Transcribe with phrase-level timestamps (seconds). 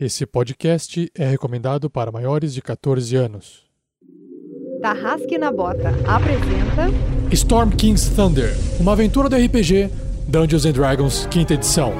[0.00, 3.64] Esse podcast é recomendado para maiores de 14 anos.
[4.80, 6.86] Tarrasque na Bota apresenta
[7.32, 9.90] Storm King's Thunder, uma aventura do RPG
[10.28, 11.92] Dungeons and Dragons, quinta edição.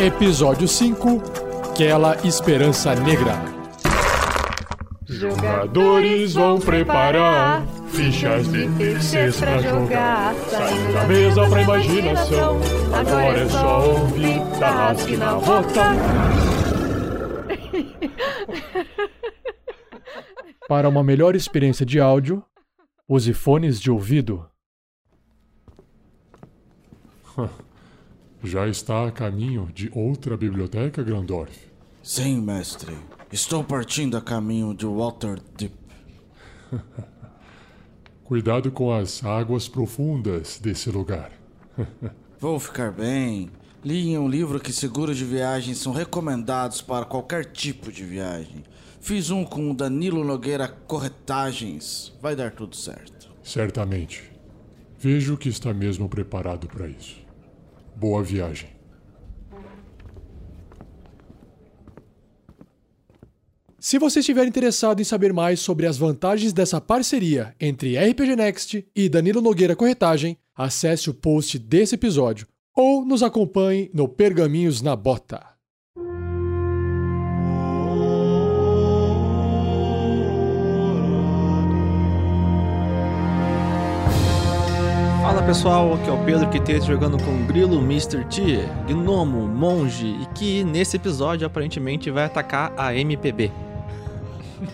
[0.00, 1.22] Episódio 5,
[1.70, 3.34] Aquela Esperança Negra.
[5.06, 10.34] Jogadores vão preparar fichas de terceiros pra jogar.
[10.48, 12.60] Saindo da mesa pra imaginação.
[12.94, 16.51] Agora é só ouvir Tarrasque na Bota.
[20.68, 22.44] Para uma melhor experiência de áudio,
[23.08, 24.48] use fones de ouvido.
[28.44, 31.70] Já está a caminho de outra biblioteca, Grandorf?
[32.02, 32.96] Sim, mestre.
[33.30, 35.74] Estou partindo a caminho de Waterdeep.
[38.24, 41.32] Cuidado com as águas profundas desse lugar.
[42.38, 43.50] Vou ficar bem.
[43.84, 48.64] Li em um livro que seguros de viagem são recomendados para qualquer tipo de viagem.
[49.02, 52.16] Fiz um com o Danilo Nogueira Corretagens.
[52.22, 53.32] Vai dar tudo certo.
[53.42, 54.30] Certamente.
[54.96, 57.20] Vejo que está mesmo preparado para isso.
[57.96, 58.70] Boa viagem.
[63.76, 68.86] Se você estiver interessado em saber mais sobre as vantagens dessa parceria entre RPG Next
[68.94, 74.94] e Danilo Nogueira Corretagem, acesse o post desse episódio ou nos acompanhe no Pergaminhos na
[74.94, 75.51] Bota.
[85.22, 88.24] Fala pessoal, aqui é o Pedro que esteja jogando com Grilo, Mr.
[88.24, 93.52] T, Gnomo, Monge e que nesse episódio aparentemente vai atacar a MPB.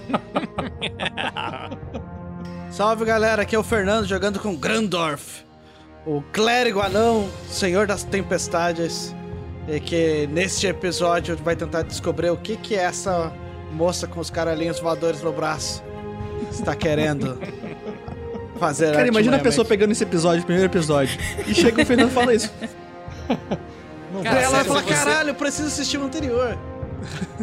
[2.73, 5.45] Salve galera, aqui é o Fernando jogando com Grandorf,
[6.07, 9.15] o clérigo anão, senhor das tempestades,
[9.69, 13.31] e que neste episódio vai tentar descobrir o que que é essa
[13.71, 15.87] moça com os caralhinhos voadores no braço
[16.51, 17.39] está querendo
[18.59, 18.93] fazer.
[18.93, 22.35] Cara, imagina a pessoa pegando esse episódio, primeiro episódio, e chega o Fernando e fala
[22.35, 22.53] isso.
[24.23, 26.59] Cara, ela vai sério, falar, você- caralho, eu preciso assistir o anterior.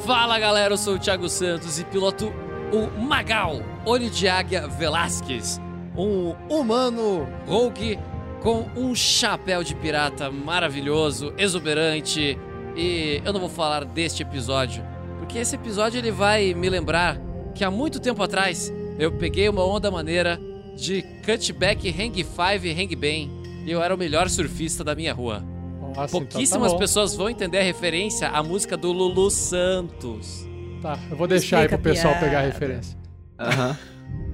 [0.00, 2.32] Fala galera, eu sou o Thiago Santos e piloto
[2.72, 5.60] o Magal, olho de águia Velasquez,
[5.96, 7.98] um humano rogue
[8.40, 12.38] com um chapéu de pirata maravilhoso, exuberante.
[12.76, 14.82] E eu não vou falar deste episódio,
[15.18, 17.18] porque esse episódio ele vai me lembrar
[17.54, 20.38] que há muito tempo atrás eu peguei uma onda maneira
[20.76, 22.34] de cutback hang 5
[22.78, 23.30] hang bem
[23.64, 25.42] e eu era o melhor surfista da minha rua.
[25.80, 26.78] Nossa, então Pouquíssimas tá bom.
[26.78, 30.46] pessoas vão entender a referência à música do Lulu Santos.
[30.82, 32.26] Tá, eu vou deixar aí pro Explica pessoal piada.
[32.26, 32.96] pegar a referência.
[33.38, 33.78] Aham.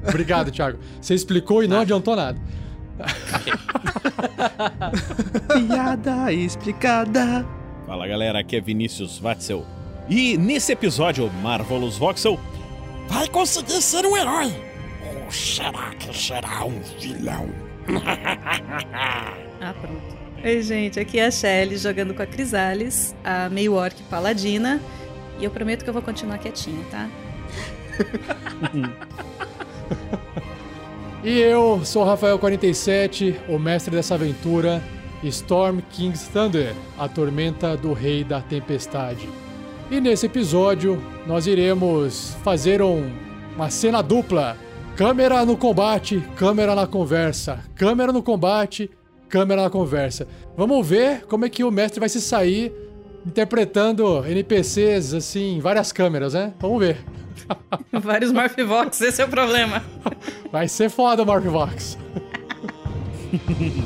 [0.09, 0.79] Obrigado, Thiago.
[1.01, 2.39] Você explicou e não adiantou nada.
[5.69, 7.47] Piada explicada.
[7.87, 9.65] Fala galera, aqui é Vinícius Watzel.
[10.09, 12.39] E nesse episódio, Marvelous Voxel
[13.09, 14.55] vai conseguir ser um herói.
[15.25, 17.49] Ou será que será um vilão?
[19.59, 20.17] Ah, pronto.
[20.45, 24.83] Oi, gente, aqui é a Shelly jogando com a Crisales, a meio orc paladina.
[25.39, 27.09] E eu prometo que eu vou continuar quietinha, tá?
[31.25, 34.81] E eu sou o Rafael47, o mestre dessa aventura,
[35.25, 39.29] Storm King's Thunder, a tormenta do Rei da Tempestade.
[39.91, 43.11] E nesse episódio, nós iremos fazer um-
[43.55, 44.57] uma cena dupla:
[44.97, 48.91] câmera no combate, câmera na conversa, câmera no combate,
[49.29, 50.27] câmera na conversa.
[50.57, 52.73] Vamos ver como é que o mestre vai se sair
[53.25, 56.53] interpretando NPCs assim, várias câmeras, né?
[56.61, 56.99] Vamos ver.
[57.93, 59.85] Vários Morphivox, esse é o problema.
[60.51, 61.45] Vai ser foda, Mark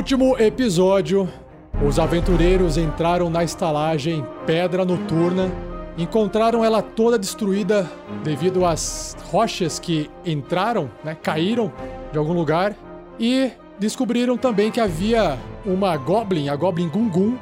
[0.00, 1.28] Último episódio,
[1.86, 5.52] os aventureiros entraram na estalagem Pedra Noturna,
[5.98, 7.86] encontraram ela toda destruída
[8.24, 11.70] devido às rochas que entraram, né, caíram
[12.10, 12.74] de algum lugar
[13.18, 17.36] e descobriram também que havia uma Goblin, a Goblin Gungun,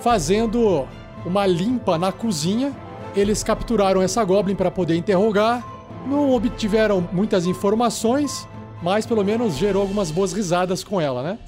[0.00, 0.86] fazendo
[1.24, 2.70] uma limpa na cozinha.
[3.16, 5.64] Eles capturaram essa Goblin para poder interrogar.
[6.06, 8.46] Não obtiveram muitas informações,
[8.84, 11.38] mas pelo menos gerou algumas boas risadas com ela, né?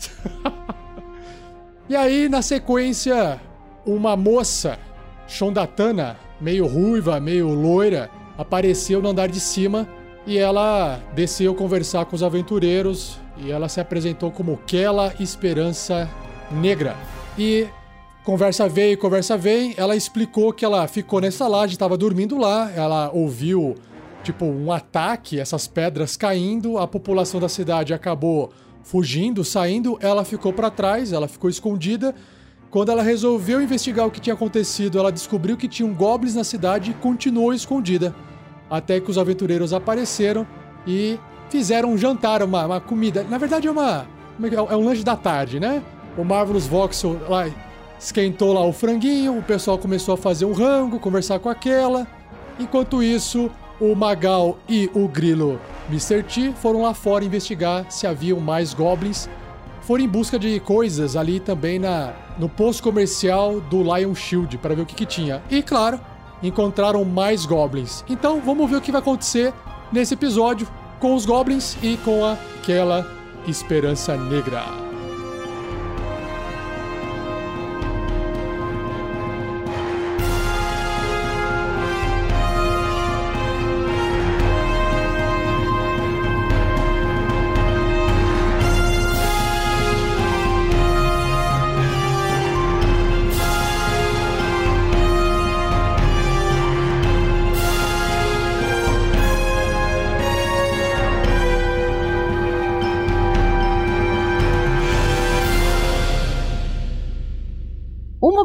[1.87, 3.39] e aí, na sequência,
[3.85, 4.79] uma moça,
[5.29, 9.87] Shondatana, meio ruiva, meio loira, apareceu no andar de cima
[10.27, 16.09] e ela desceu conversar com os aventureiros e ela se apresentou como Kela Esperança
[16.51, 16.97] Negra.
[17.37, 17.67] E
[18.25, 23.11] conversa veio, conversa vem, ela explicou que ela ficou nessa laje, estava dormindo lá, ela
[23.13, 23.77] ouviu
[24.27, 28.51] tipo um ataque, essas pedras caindo, a população da cidade acabou
[28.83, 32.15] fugindo, saindo, ela ficou para trás, ela ficou escondida.
[32.69, 36.91] Quando ela resolveu investigar o que tinha acontecido, ela descobriu que tinham goblins na cidade
[36.91, 38.15] e continuou escondida.
[38.69, 40.45] Até que os aventureiros apareceram
[40.85, 41.19] e
[41.49, 43.25] fizeram um jantar, uma, uma comida.
[43.31, 44.07] Na verdade, é uma.
[44.69, 45.83] É um lanche da tarde, né?
[46.19, 47.49] O Marvelous Voxel lá
[47.99, 52.07] esquentou lá o franguinho, o pessoal começou a fazer um rango, conversar com aquela.
[52.59, 53.51] Enquanto isso,
[53.81, 56.23] o Magal e o Grilo Mr.
[56.23, 59.29] T foram lá fora investigar se haviam mais goblins.
[59.83, 64.75] Foram em busca de coisas ali também na, no posto comercial do Lion Shield para
[64.75, 65.43] ver o que, que tinha.
[65.49, 66.01] E claro,
[66.43, 68.05] encontraram mais goblins.
[68.09, 69.53] Então vamos ver o que vai acontecer
[69.93, 70.67] nesse episódio
[70.99, 73.07] com os goblins e com aquela
[73.47, 74.96] esperança negra.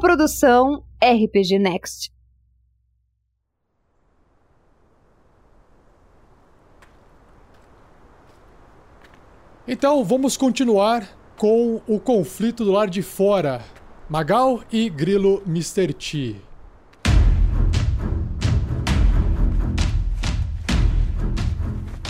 [0.02, 2.12] Produção RPG Next.
[9.68, 11.08] Então vamos continuar
[11.38, 13.62] com o conflito do lar de fora.
[14.10, 15.94] Magal e Grilo Mr.
[15.94, 16.36] T.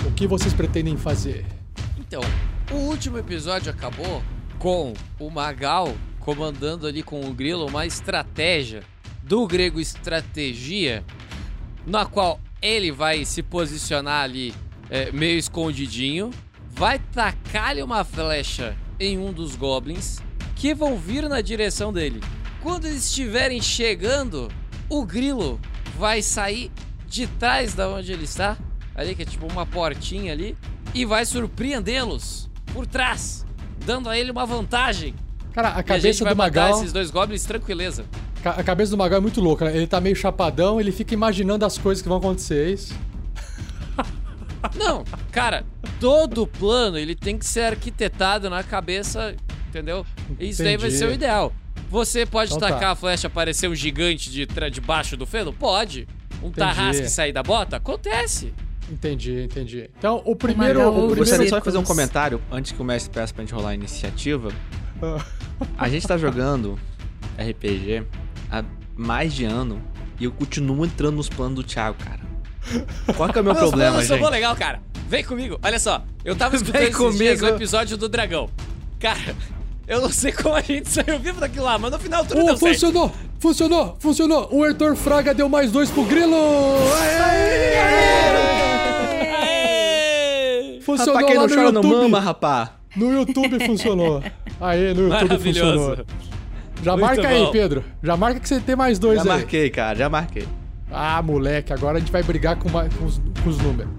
[0.07, 1.45] O que vocês pretendem fazer?
[1.99, 2.21] Então,
[2.71, 4.23] o último episódio acabou
[4.57, 8.83] com o Magal comandando ali com o Grilo uma estratégia
[9.23, 11.03] do grego estratégia,
[11.85, 14.53] na qual ele vai se posicionar ali
[14.89, 16.31] é, meio escondidinho,
[16.69, 20.19] vai tacar-lhe uma flecha em um dos goblins
[20.55, 22.21] que vão vir na direção dele.
[22.61, 24.49] Quando eles estiverem chegando,
[24.89, 25.59] o Grilo
[25.97, 26.71] vai sair
[27.07, 28.57] de trás da onde ele está,
[28.95, 30.55] ali que é tipo uma portinha ali,
[30.93, 33.45] e vai surpreendê-los por trás,
[33.85, 35.15] dando a ele uma vantagem.
[35.53, 36.71] Cara, a E a gente cabeça vai do Magal.
[36.79, 38.05] esses dois goblins tranquileza.
[38.43, 39.75] A cabeça do Magal é muito louca, né?
[39.75, 42.93] Ele tá meio chapadão, ele fica imaginando as coisas que vão acontecer, é isso?
[44.75, 45.63] Não, cara,
[45.99, 49.35] todo plano ele tem que ser arquitetado na cabeça,
[49.67, 50.05] entendeu?
[50.39, 51.51] Isso daí vai ser o ideal.
[51.89, 52.73] Você pode Então tá.
[52.75, 55.51] tacar a flecha aparecer um gigante de debaixo do feno?
[55.51, 56.07] Pode.
[56.41, 56.55] Um Entendi.
[56.55, 57.75] tarrasque sair da bota?
[57.77, 58.53] Acontece.
[58.89, 59.89] Entendi, entendi.
[59.97, 60.79] Então, o primeiro.
[60.79, 61.19] Magal O ouve Eu primeiro...
[61.19, 63.75] gostaria só de fazer um comentário antes que o mestre peça pra gente rolar a
[63.75, 64.51] iniciativa.
[65.77, 66.77] A gente tá jogando
[67.37, 68.03] RPG
[68.51, 68.63] há
[68.95, 69.81] mais de ano
[70.19, 72.19] e eu continuo entrando nos planos do Thiago, cara.
[73.15, 74.19] Qual que é o meu Meus problema, planos gente?
[74.21, 74.79] mó legal, cara.
[75.07, 75.59] Vem comigo.
[75.63, 77.57] Olha só, eu tava escutando esses dias o comigo.
[77.57, 78.49] episódio do dragão.
[78.99, 79.35] Cara,
[79.87, 82.45] eu não sei como a gente saiu vivo daquilo lá, mas no final tudo Oh,
[82.45, 82.73] deu certo.
[82.73, 83.11] funcionou!
[83.39, 83.97] Funcionou!
[83.99, 84.47] Funcionou!
[84.51, 86.35] O Hertor Fraga deu mais dois pro Grilo!
[89.41, 90.79] Aê!
[90.81, 92.01] Funcionou Rapaz, quem lá não no chora não YouTube!
[92.03, 92.73] mama, rapá.
[92.95, 94.21] No YouTube funcionou.
[94.61, 95.71] Aê, no YouTube Maravilhoso.
[95.79, 96.05] funcionou.
[96.83, 97.51] Já Muito marca aí, bom.
[97.51, 97.83] Pedro.
[98.01, 99.27] Já marca que você tem mais dois Já aí.
[99.39, 100.47] marquei, cara, já marquei.
[100.91, 103.91] Ah, moleque, agora a gente vai brigar com, com os, com os números.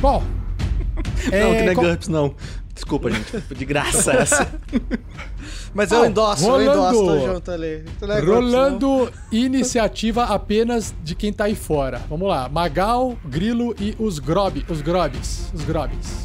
[0.00, 0.22] Bom.
[1.24, 2.34] não, que não é co- GURPS, não.
[2.74, 3.36] Desculpa, gente.
[3.54, 4.50] De graça essa.
[5.74, 6.70] Mas eu Ah, endosso, eu rolando.
[6.70, 7.84] endosso, tô junto ali.
[8.02, 12.00] É Rolando iniciativa apenas de quem tá aí fora.
[12.08, 12.48] Vamos lá.
[12.48, 15.50] Magal, Grilo e os Grob, os Grobs.
[15.54, 16.24] Os Grobs.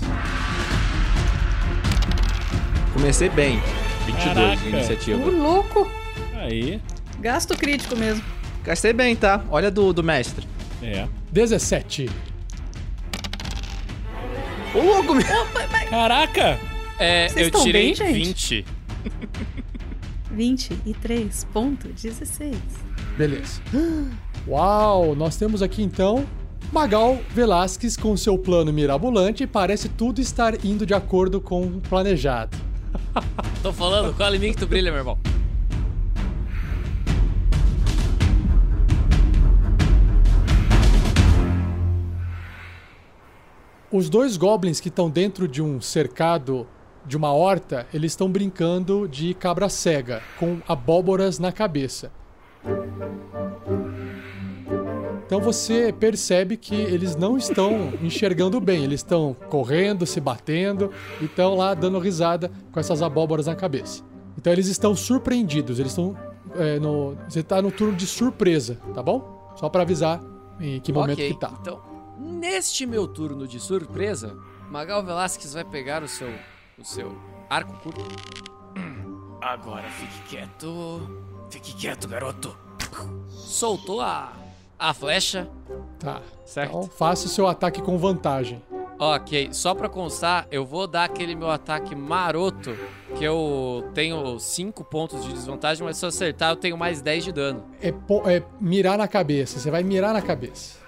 [2.95, 3.59] Comecei bem.
[4.05, 4.69] 22 Caraca.
[4.69, 5.21] iniciativa.
[5.21, 5.91] Ô, louco!
[6.35, 6.81] Aí,
[7.19, 8.23] Gasto crítico mesmo.
[8.63, 9.43] Gastei bem, tá?
[9.51, 10.47] Olha do, do mestre.
[10.81, 11.05] é.
[11.29, 12.09] 17.
[14.73, 15.25] Ô, louco, meu.
[15.89, 16.57] Caraca!
[16.97, 18.65] É, Vocês eu estão tirei bem, gente?
[20.33, 20.73] 20.
[20.73, 22.55] 23.16.
[23.17, 23.61] Beleza.
[24.47, 26.25] Uau, nós temos aqui então
[26.71, 32.57] Magal Velasquez, com seu plano mirabolante, parece tudo estar indo de acordo com o planejado.
[33.61, 35.17] Tô falando, qual em mim que tu brilha, meu irmão?
[43.91, 46.67] Os dois goblins que estão dentro de um cercado
[47.05, 52.11] de uma horta, eles estão brincando de cabra cega, com abóboras na cabeça.
[55.25, 61.25] Então você percebe que eles não estão enxergando bem, eles estão correndo, se batendo e
[61.25, 64.03] estão lá dando risada com essas abóboras na cabeça.
[64.37, 66.15] Então eles estão surpreendidos, eles estão.
[66.55, 69.51] é, no, você tá no turno de surpresa, tá bom?
[69.55, 70.21] Só pra avisar
[70.59, 71.51] em que momento ok, que tá.
[71.59, 71.81] então,
[72.19, 74.37] neste meu turno de surpresa,
[74.69, 76.29] Magal Velasquez vai pegar o seu,
[76.77, 77.17] o seu
[77.49, 78.05] arco curto.
[79.41, 81.01] Agora fique quieto.
[81.49, 82.55] Fique quieto, garoto.
[83.29, 84.33] Soltou a,
[84.77, 85.47] a flecha.
[85.99, 86.21] Tá.
[86.45, 86.69] Certo.
[86.69, 88.61] Então faça o seu ataque com vantagem.
[88.97, 92.77] Ok, só pra constar, eu vou dar aquele meu ataque maroto,
[93.17, 97.25] que eu tenho 5 pontos de desvantagem, mas se eu acertar eu tenho mais 10
[97.25, 97.63] de dano.
[97.81, 100.84] É, é mirar na cabeça, você vai mirar na cabeça.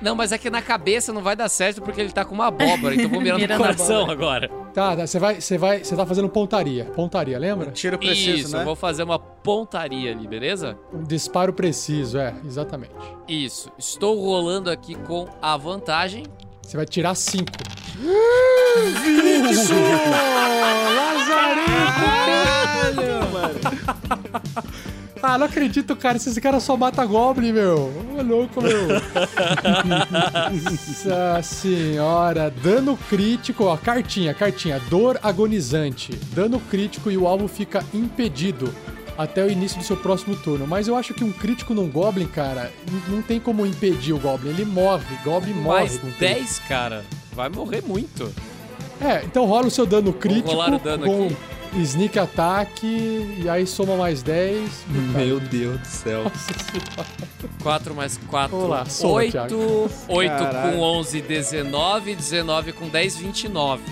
[0.00, 2.46] Não, mas é que na cabeça não vai dar certo porque ele tá com uma
[2.46, 4.48] abóbora, então eu vou mirar no coração agora.
[4.72, 6.84] Tá, tá, você vai, você vai, você tá fazendo pontaria.
[6.86, 7.70] Pontaria, lembra?
[7.70, 8.62] Tiro preciso, Isso, né?
[8.62, 10.78] eu vou fazer uma pontaria ali, beleza?
[10.92, 12.94] Um disparo preciso, é, exatamente.
[13.28, 16.24] Isso, estou rolando aqui com a vantagem.
[16.62, 17.44] Você vai tirar 5.
[25.26, 26.18] Ah, não acredito, cara.
[26.18, 27.90] Esse cara só mata Goblin, meu.
[28.14, 28.88] Ô, louco, meu.
[30.52, 32.52] Nossa senhora.
[32.62, 33.74] Dano crítico, ó.
[33.74, 34.78] Cartinha, cartinha.
[34.90, 36.12] Dor agonizante.
[36.34, 38.70] Dano crítico e o alvo fica impedido
[39.16, 40.66] até o início do seu próximo turno.
[40.66, 42.70] Mas eu acho que um crítico num Goblin, cara,
[43.08, 44.50] não tem como impedir o Goblin.
[44.50, 45.16] Ele morre.
[45.24, 45.78] Goblin morre.
[45.78, 46.20] Mais com crítico.
[46.20, 47.02] 10, cara.
[47.32, 48.30] Vai morrer muito.
[49.00, 51.36] É, então rola o seu dano crítico rolar o dano com aqui.
[51.82, 54.70] Sneak attack e aí soma mais 10.
[54.88, 56.24] Meu Deus do céu.
[57.62, 59.32] 4 mais 4, Vamos lá, soma, 8.
[59.32, 59.90] Thiago.
[60.08, 60.72] 8 Caralho.
[60.72, 62.14] com 11, 19.
[62.14, 63.82] 19 com 10, 29.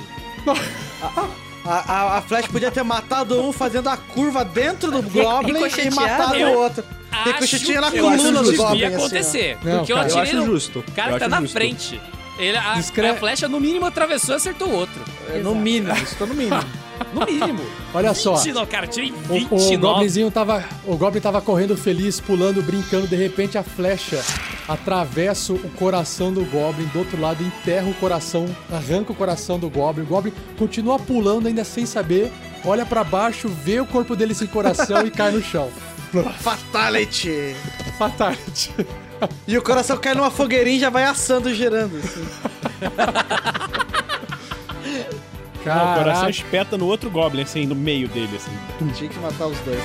[1.65, 5.91] A, a, a Flash podia ter matado um fazendo a curva dentro do Goblin e
[5.91, 6.85] matado Eu o outro.
[7.25, 8.85] Ricocheteia na Acho que coluna do Goblin.
[8.85, 8.99] assim, ó.
[8.99, 9.59] acontecer.
[9.63, 10.45] Não, porque eu cara, eu atirei acho no...
[10.47, 10.79] justo.
[10.81, 11.53] O cara Eu tá na justo.
[11.53, 12.01] frente.
[12.39, 15.01] Ele, a, Discre- a flecha no mínimo atravessou e acertou o outro.
[15.29, 16.57] É, No mínimo, isso tá no mínimo.
[17.13, 17.61] No mínimo.
[17.95, 18.35] Olha só.
[18.37, 19.77] 29, cara, tirei O, o 29.
[19.77, 20.65] Goblinzinho tava.
[20.85, 23.07] O Goblin tava correndo feliz, pulando, brincando.
[23.07, 24.23] De repente a flecha
[24.69, 29.69] atravessa o coração do Goblin do outro lado, enterra o coração, arranca o coração do
[29.69, 30.05] Goblin.
[30.05, 32.33] O Goblin continua pulando, ainda sem saber.
[32.65, 35.69] Olha pra baixo, vê o corpo dele sem coração e cai no chão.
[36.41, 37.57] Fatality.
[37.99, 38.71] Fatality.
[39.47, 41.97] E o coração cai numa fogueirinha e já vai assando, girando.
[41.97, 42.27] assim.
[45.65, 46.31] Não, o coração Caraca.
[46.31, 48.53] espeta no outro Goblin, assim, no meio dele, assim.
[48.95, 49.81] Tinha que matar os dois.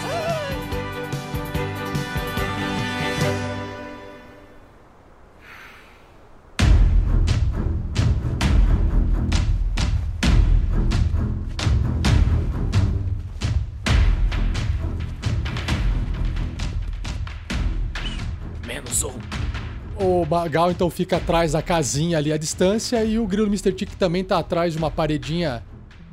[19.99, 23.71] O Bagal então fica atrás da casinha ali à distância e o Grilo Mr.
[23.73, 25.63] Tick também tá atrás de uma paredinha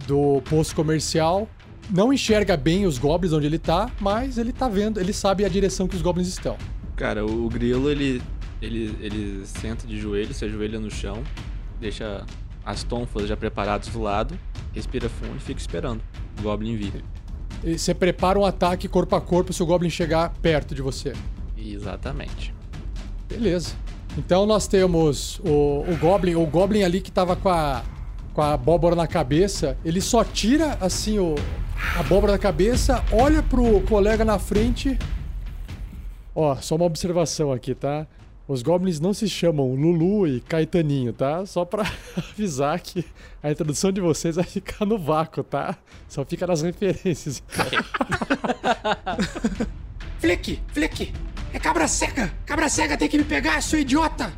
[0.06, 1.46] do posto comercial.
[1.90, 5.48] Não enxerga bem os goblins onde ele tá, mas ele tá vendo, ele sabe a
[5.48, 6.56] direção que os goblins estão.
[6.96, 8.22] Cara, o, grilo, ele,
[8.62, 11.22] ele, ele senta de joelho, se ajoelha no chão,
[11.78, 12.24] deixa
[12.64, 14.38] as tonfas já preparadas do lado,
[14.72, 16.00] respira fundo e fica esperando
[16.38, 17.04] o Goblin vir.
[17.62, 21.12] E Você prepara um ataque corpo a corpo se o goblin chegar perto de você.
[21.56, 22.54] Exatamente.
[23.28, 23.74] Beleza.
[24.16, 27.82] Então nós temos o, o Goblin, o Goblin ali que tava com a,
[28.32, 31.34] com a abóbora na cabeça, ele só tira assim o,
[31.96, 34.98] a abóbora da cabeça, olha pro colega na frente.
[36.34, 38.06] Ó, só uma observação aqui, tá?
[38.46, 41.46] Os Goblins não se chamam Lulu e Caetaninho, tá?
[41.46, 41.82] Só pra
[42.16, 43.04] avisar que
[43.42, 45.76] a introdução de vocês vai ficar no vácuo, tá?
[46.06, 47.42] Só fica nas referências.
[50.20, 51.12] Flick, Flick,
[51.54, 52.32] é cabra cega!
[52.44, 54.32] Cabra cega tem que me pegar, seu idiota!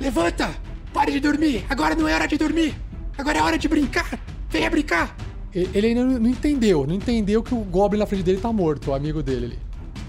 [0.00, 0.50] Levanta!
[0.92, 1.66] Pare de dormir!
[1.68, 2.74] Agora não é hora de dormir!
[3.16, 4.18] Agora é hora de brincar!
[4.48, 5.14] Venha brincar!
[5.54, 8.90] Ele ainda não não entendeu, não entendeu que o Goblin na frente dele tá morto,
[8.90, 9.58] o amigo dele ali.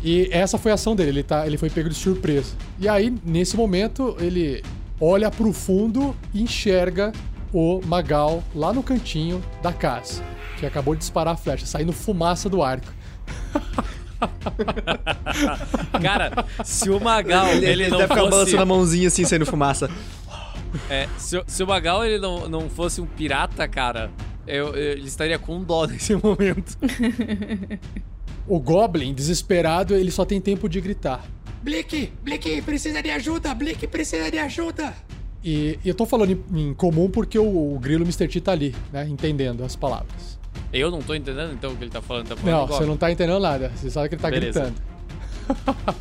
[0.01, 2.55] E essa foi a ação dele, ele, tá, ele foi pego de surpresa.
[2.79, 4.63] E aí, nesse momento, ele
[5.01, 7.11] olha pro fundo e enxerga
[7.51, 10.23] o Magal lá no cantinho da casa,
[10.57, 12.87] que acabou de disparar a flecha, saindo fumaça do arco.
[16.01, 18.31] Cara, se o Magal ele, não deve ficar fosse...
[18.31, 19.89] balançando a mãozinha assim, saindo fumaça.
[20.89, 24.09] É, se, o- se o Magal ele não, não fosse um pirata, cara,
[24.47, 26.77] eu, eu- ele estaria com dó nesse momento.
[28.47, 31.23] O Goblin, desesperado, ele só tem tempo de gritar.
[31.61, 34.93] Blick, Blick precisa de ajuda, Blick precisa de ajuda.
[35.43, 38.27] E, e eu tô falando em, em comum porque o, o Grilo Mr.
[38.27, 39.07] T tá ali, né?
[39.07, 40.32] Entendendo as palavras.
[40.71, 42.27] Eu não tô entendendo então o que ele tá falando.
[42.29, 43.71] Tá falando Não, você não tá entendendo nada.
[43.75, 44.61] Você sabe que ele tá Beleza.
[44.61, 44.81] gritando.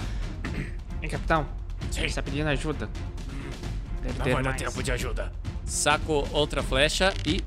[1.02, 1.46] Hein, capitão?
[1.96, 2.88] Ele está pedindo ajuda.
[4.02, 4.62] Deve Não ter vai dar mais.
[4.62, 5.32] tempo de ajuda.
[5.64, 7.40] Saco outra flecha e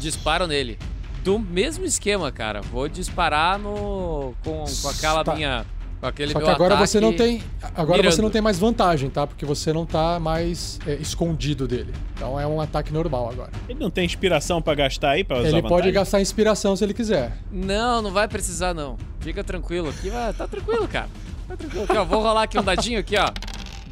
[0.00, 0.78] disparo nele.
[1.22, 2.60] Do mesmo esquema, cara.
[2.62, 4.34] Vou disparar no.
[4.44, 5.34] com, com aquela Tá.
[5.36, 5.64] minha.
[6.04, 7.42] Aquele Só meu que agora ataque você não tem.
[7.74, 8.22] Agora você mirando.
[8.24, 9.26] não tem mais vantagem, tá?
[9.26, 11.94] Porque você não tá mais é, escondido dele.
[12.14, 13.50] Então é um ataque normal agora.
[13.66, 16.92] Ele não tem inspiração pra gastar aí pra usar Ele pode gastar inspiração se ele
[16.92, 17.32] quiser.
[17.50, 18.98] Não, não vai precisar, não.
[19.20, 19.88] Fica tranquilo.
[19.88, 20.10] Aqui.
[20.36, 21.08] Tá tranquilo, cara.
[21.48, 21.84] Tá tranquilo.
[21.84, 23.30] Aqui, ó, vou rolar aqui um dadinho aqui, ó.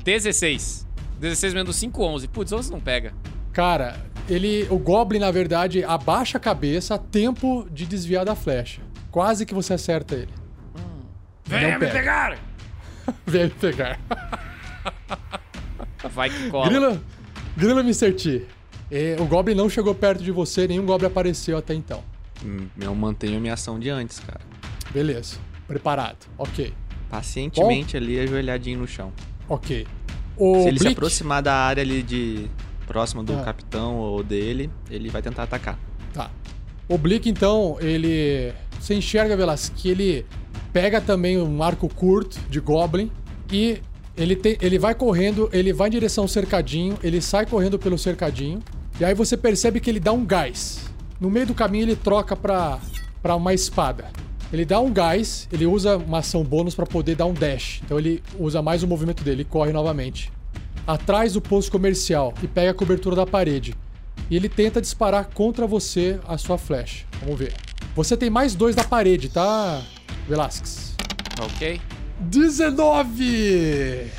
[0.04, 0.86] 16.
[1.18, 2.28] 16 menos 5, 11.
[2.28, 3.14] Putz, 11 não pega.
[3.54, 3.96] Cara,
[4.28, 4.66] ele.
[4.68, 8.82] O Goblin, na verdade, abaixa a cabeça a tempo de desviar da flecha.
[9.10, 10.41] Quase que você acerta ele.
[11.60, 11.92] Venha me pega.
[11.92, 12.38] pegar!
[13.26, 13.98] Vem me pegar.
[16.14, 16.68] Vai que cola.
[16.68, 17.00] Grilo,
[17.56, 18.12] Grilo Mr.
[18.12, 18.46] T.
[18.90, 22.02] é, o Goblin não chegou perto de você, nenhum Goblin apareceu até então.
[22.44, 24.40] Hum, Eu mantenho a minha ação de antes, cara.
[24.92, 25.36] Beleza.
[25.66, 26.26] Preparado.
[26.36, 26.74] Ok.
[27.08, 29.12] Pacientemente ali, ajoelhadinho no chão.
[29.48, 29.86] Ok.
[30.36, 32.50] O Se ele se Blick- aproximar da área ali de.
[32.86, 33.42] próximo do Ah.
[33.42, 35.78] capitão ou dele, ele vai tentar atacar.
[36.12, 36.30] Tá.
[36.88, 38.52] O Blick, então, ele.
[38.82, 40.26] Você enxerga, Velas, que ele
[40.72, 43.12] pega também um arco curto de Goblin
[43.52, 43.80] e
[44.16, 48.60] ele, ele vai correndo, ele vai em direção ao cercadinho, ele sai correndo pelo cercadinho,
[48.98, 50.80] e aí você percebe que ele dá um gás.
[51.20, 52.80] No meio do caminho ele troca pra,
[53.22, 54.10] pra uma espada.
[54.52, 57.80] Ele dá um gás, ele usa uma ação bônus pra poder dar um dash.
[57.84, 60.32] Então ele usa mais o movimento dele corre novamente.
[60.84, 63.76] Atrás do posto comercial e pega a cobertura da parede.
[64.28, 67.06] E ele tenta disparar contra você a sua flecha.
[67.20, 67.54] Vamos ver.
[67.94, 69.82] Você tem mais dois da parede, tá,
[70.28, 70.94] Velasquez?
[71.40, 71.80] Ok.
[72.20, 74.10] 19!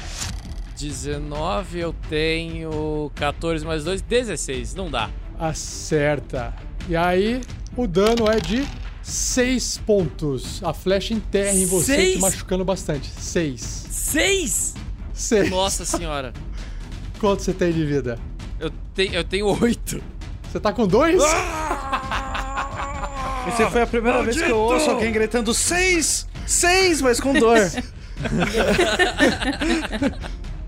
[0.78, 4.76] 19, eu tenho 14 mais 2, 16.
[4.76, 5.10] Não dá.
[5.40, 6.54] Acerta.
[6.90, 7.42] E aí,
[7.78, 8.68] o dano é de
[9.02, 10.62] 6 pontos.
[10.64, 12.14] A flecha enterra em você, Seis?
[12.16, 13.10] te machucando bastante.
[13.10, 13.62] 6.
[13.62, 14.74] 6?
[15.14, 15.50] 6.
[15.50, 16.34] Nossa senhora.
[17.20, 18.20] Quanto você tem de vida?
[18.60, 20.04] Eu, te, eu tenho 8.
[20.52, 21.22] Você tá com dois?
[23.48, 26.28] Essa foi a primeira vez que eu ouço alguém gritando seis!
[26.46, 27.58] Seis, mas com dor.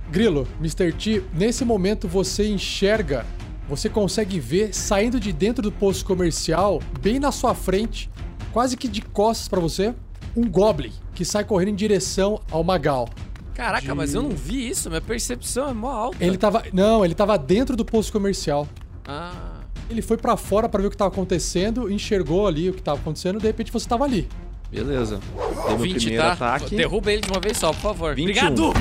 [0.10, 0.94] Grilo, Mr.
[0.94, 3.26] T, nesse momento você enxerga,
[3.68, 8.10] você consegue ver saindo de dentro do posto comercial, bem na sua frente,
[8.54, 9.94] quase que de costas pra você,
[10.36, 13.10] um Goblin que sai correndo em direção ao Magal.
[13.54, 14.90] Caraca, mas eu não vi isso.
[14.90, 16.24] Minha percepção é mó alta.
[16.24, 18.68] Ele tava, não, ele tava dentro do posto comercial.
[19.08, 19.55] Ah.
[19.90, 23.00] Ele foi pra fora pra ver o que tava acontecendo, enxergou ali o que tava
[23.00, 24.28] acontecendo, de repente você tava ali.
[24.72, 25.20] Beleza.
[25.68, 26.34] Dei meu 20, primeiro tá?
[26.34, 26.76] ataque.
[26.76, 28.16] Derruba ele de uma vez só, por favor.
[28.16, 28.24] 21.
[28.24, 28.74] Obrigado!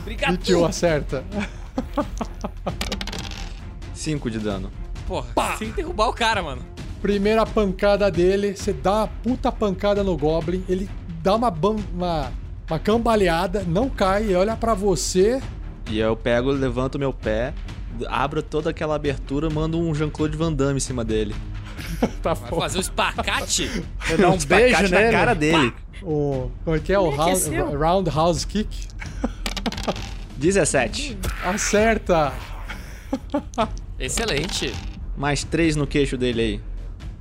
[0.00, 0.30] Obrigado!
[0.32, 1.24] 21 acerta.
[3.94, 4.70] 5 de dano.
[5.06, 6.62] Porra, tem que derrubar o cara, mano.
[7.02, 10.88] Primeira pancada dele, você dá uma puta pancada no Goblin, ele
[11.22, 12.32] dá uma, uma,
[12.68, 15.40] uma cambaleada, não cai, olha pra você.
[15.90, 17.52] E aí eu pego, levanto meu pé,
[18.08, 21.34] abro toda aquela abertura, mando um Jean-Claude Van Damme em cima dele.
[22.22, 23.68] tá Vai fazer o espacate?
[23.98, 25.12] Vai dar um beijo Espacate na nele.
[25.12, 25.74] cara dele.
[26.02, 26.98] O, como é que é?
[26.98, 27.10] O?
[27.10, 28.88] Roundhouse Kick.
[30.36, 31.18] 17.
[31.44, 32.32] Acerta!
[33.98, 34.72] Excelente.
[35.16, 36.60] Mais 3 no queixo dele aí.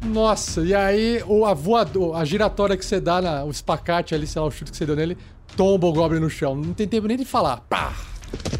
[0.01, 4.25] Nossa, e aí o a voador, a giratória que você dá, na, o espacate ali,
[4.25, 5.17] sei lá, o chute que você deu nele,
[5.57, 6.55] tomba o Goblin no chão.
[6.55, 7.57] Não tem tempo nem de falar.
[7.69, 7.93] Pá!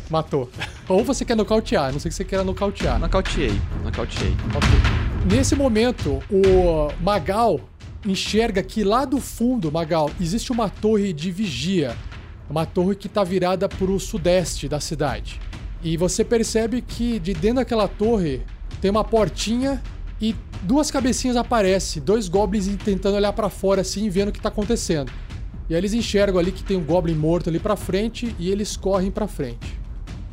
[0.09, 0.49] Matou.
[0.87, 2.99] Ou você quer nocautear, não sei que você queira nocautear.
[2.99, 3.59] Nocauteei.
[3.83, 4.35] Nocauteei.
[4.55, 4.69] Ok.
[5.31, 7.59] Nesse momento, o Magal
[8.05, 11.95] enxerga que lá do fundo, Magal, existe uma torre de vigia.
[12.49, 15.39] Uma torre que está virada para o sudeste da cidade.
[15.83, 18.41] E você percebe que de dentro daquela torre
[18.81, 19.81] tem uma portinha
[20.19, 22.01] e duas cabecinhas aparecem.
[22.01, 25.11] Dois goblins tentando olhar para fora assim, vendo o que está acontecendo.
[25.69, 28.75] E aí eles enxergam ali que tem um goblin morto ali para frente e eles
[28.75, 29.79] correm para frente.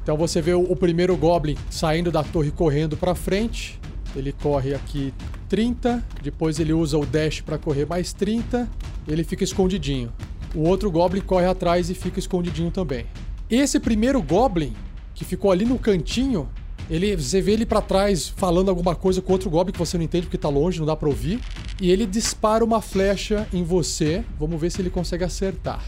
[0.02, 3.76] Então você vê o, primeiro Goblin saindo da torre correndo pra frente.
[4.14, 5.12] Ele corre aqui
[5.48, 8.70] 30, depois ele usa o dash pra correr mais 30,
[9.08, 10.12] ele fica escondidinho.
[10.54, 13.04] O outro Goblin corre atrás e fica escondidinho também.
[13.50, 14.72] Esse primeiro Goblin,
[15.12, 16.48] que ficou ali no cantinho,
[16.88, 20.04] ele, você vê ele pra trás falando alguma coisa com outro Goblin que você não
[20.04, 21.40] entende porque tá longe, não dá pra ouvir.
[21.80, 24.24] E ele dispara uma flecha em você.
[24.38, 25.82] Vamos ver se ele consegue acertar.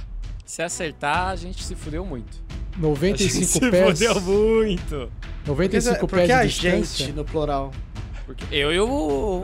[0.44, 2.38] Se acertar, a gente se fudeu muito.
[2.78, 3.98] 95 Se pés.
[3.98, 5.11] fodeu muito.
[5.46, 7.06] 95 Por pés que de a distância.
[7.06, 7.72] gente no plural?
[8.26, 8.87] Porque eu e o,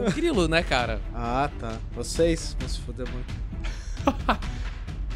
[0.07, 1.01] o Grilo, né, cara?
[1.15, 1.79] Ah, tá.
[1.95, 3.35] Vocês vão se foder muito.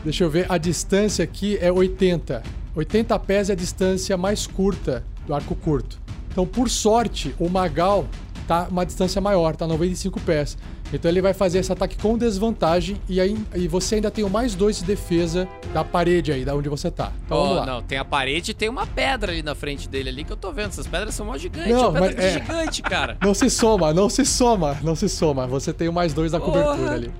[0.04, 2.42] Deixa eu ver, a distância aqui é 80.
[2.74, 6.00] 80 pés é a distância mais curta do arco curto.
[6.38, 8.06] Então, por sorte, o Magal
[8.46, 10.56] tá uma distância maior, tá 95 pés.
[10.92, 14.30] Então ele vai fazer esse ataque com desvantagem e aí e você ainda tem o
[14.30, 17.10] mais dois de defesa da parede aí, da onde você tá.
[17.26, 17.66] Então Ó, vamos lá.
[17.66, 20.36] não, tem a parede e tem uma pedra ali na frente dele ali que eu
[20.36, 20.68] tô vendo.
[20.68, 21.72] Essas pedras são mó gigantes.
[21.72, 23.16] Não, é pedra mas é- gigante, cara.
[23.20, 25.44] Não se soma, não se soma, não se soma.
[25.48, 26.92] Você tem o mais dois da cobertura Porra.
[26.92, 27.10] ali.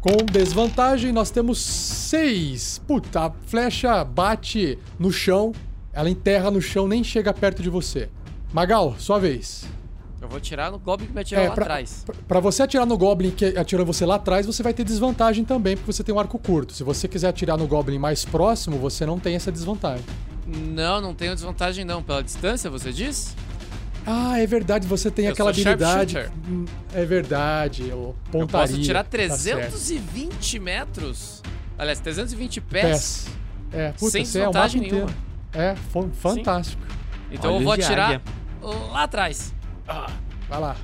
[0.00, 2.80] Com desvantagem, nós temos seis.
[2.88, 5.52] Puta, a flecha bate no chão,
[5.92, 8.08] ela enterra no chão, nem chega perto de você.
[8.52, 9.64] Magal, sua vez.
[10.20, 12.04] Eu vou tirar no Goblin que me atirou É, lá pra- atrás.
[12.26, 15.76] Pra você atirar no Goblin que atirou você lá atrás, você vai ter desvantagem também,
[15.76, 16.72] porque você tem um arco curto.
[16.72, 20.04] Se você quiser atirar no Goblin mais próximo, você não tem essa desvantagem.
[20.46, 22.02] Não, não tenho desvantagem não.
[22.02, 23.36] Pela distância, você diz?
[24.06, 26.16] Ah, é verdade, você tem Eu aquela habilidade.
[26.94, 28.68] É verdade, Eu pontaria.
[28.68, 29.70] posso tirar tá certo.
[29.72, 31.42] 320 metros.
[31.76, 32.82] Aliás, 320 pés.
[32.84, 33.26] pés.
[33.72, 35.06] É, puta, Sem é desvantagem inteiro.
[35.06, 35.26] nenhuma.
[35.52, 36.80] É, fo- fantástico.
[37.30, 38.22] Então eu Olhos vou de atirar
[38.92, 39.54] lá atrás.
[39.88, 40.10] Ah,
[40.48, 40.76] Vai lá.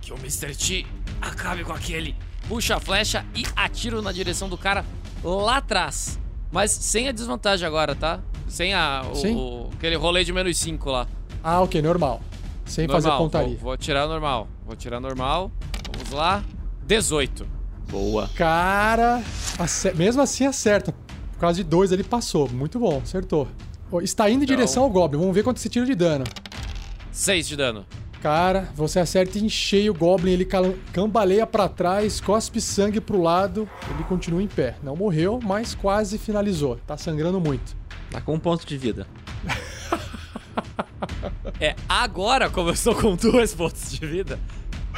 [0.00, 0.54] que o Mr.
[0.56, 0.86] T
[1.20, 2.14] acabe com aquele.
[2.48, 4.84] Puxa a flecha e atiro na direção do cara
[5.22, 6.18] lá atrás.
[6.50, 8.20] Mas sem a desvantagem agora, tá?
[8.48, 11.06] Sem a, o, o- aquele rolê de menos 5 lá.
[11.44, 12.22] Ah, ok, normal.
[12.64, 13.02] Sem normal.
[13.02, 13.48] fazer pontaria.
[13.48, 14.48] Vou, vou atirar normal.
[14.64, 15.52] Vou atirar normal.
[15.94, 16.42] Vamos lá.
[16.86, 17.46] 18.
[17.90, 18.28] Boa.
[18.34, 19.22] Cara,
[19.94, 20.92] mesmo assim acerta.
[21.32, 22.48] Por causa de dois ele passou.
[22.48, 23.46] Muito bom, acertou.
[24.02, 25.18] Está indo em Então- direção ao Goblin.
[25.20, 26.24] Vamos ver quanto você tira de dano.
[27.12, 27.84] 6 de dano.
[28.22, 30.48] Cara, você acerta em cheio o Goblin, ele
[30.92, 34.74] cambaleia pra trás, cospe sangue pro lado, ele continua em pé.
[34.82, 36.76] Não morreu, mas quase finalizou.
[36.84, 37.76] Tá sangrando muito.
[38.10, 39.06] Tá com um ponto de vida.
[41.60, 44.38] É, agora, como eu estou com dois pontos de vida,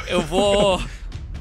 [0.07, 0.81] eu vou.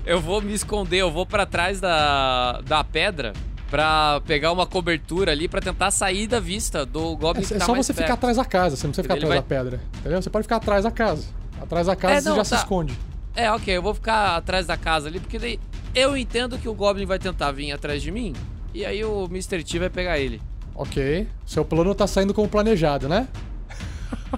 [0.07, 3.35] Eu vou me esconder, eu vou pra trás da, da pedra
[3.71, 7.59] pra pegar uma cobertura ali pra tentar sair da vista do Goblin É, que é
[7.59, 8.05] tá só mais você perto.
[8.07, 9.81] ficar atrás da casa, você não precisa ficar Ele atrás vai- da pedra.
[10.01, 10.21] Entendeu?
[10.23, 11.29] Você pode ficar atrás da casa.
[11.63, 12.57] Atrás da casa É, você não, já se tá.
[12.57, 12.99] esconde.
[13.37, 15.61] É, ok, eu vou ficar atrás da casa ali, porque daí
[15.95, 18.35] eu entendo que o Goblin vai tentar vir atrás de mim,
[18.75, 19.63] e aí o Mr.
[19.63, 20.43] T vai pegar ele.
[20.75, 21.29] Ok.
[21.47, 23.29] Seu plano tá saindo como planejado, né?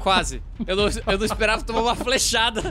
[0.00, 0.42] Quase.
[0.66, 2.62] Eu não, eu não esperava tomar uma flechada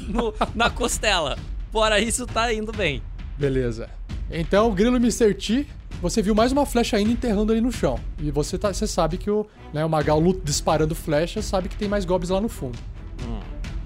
[0.00, 1.36] no- na costela.
[1.72, 3.02] Fora isso, tá indo bem.
[3.36, 3.88] Beleza.
[4.30, 5.32] Então, Grilo Mr.
[5.34, 5.66] T,
[6.02, 7.98] você viu mais uma flecha ainda enterrando ali no chão.
[8.18, 11.88] E você, tá, você sabe que o, né, o Magal disparando flechas sabe que tem
[11.88, 12.78] mais goblins lá no fundo.
[13.26, 13.40] Hum,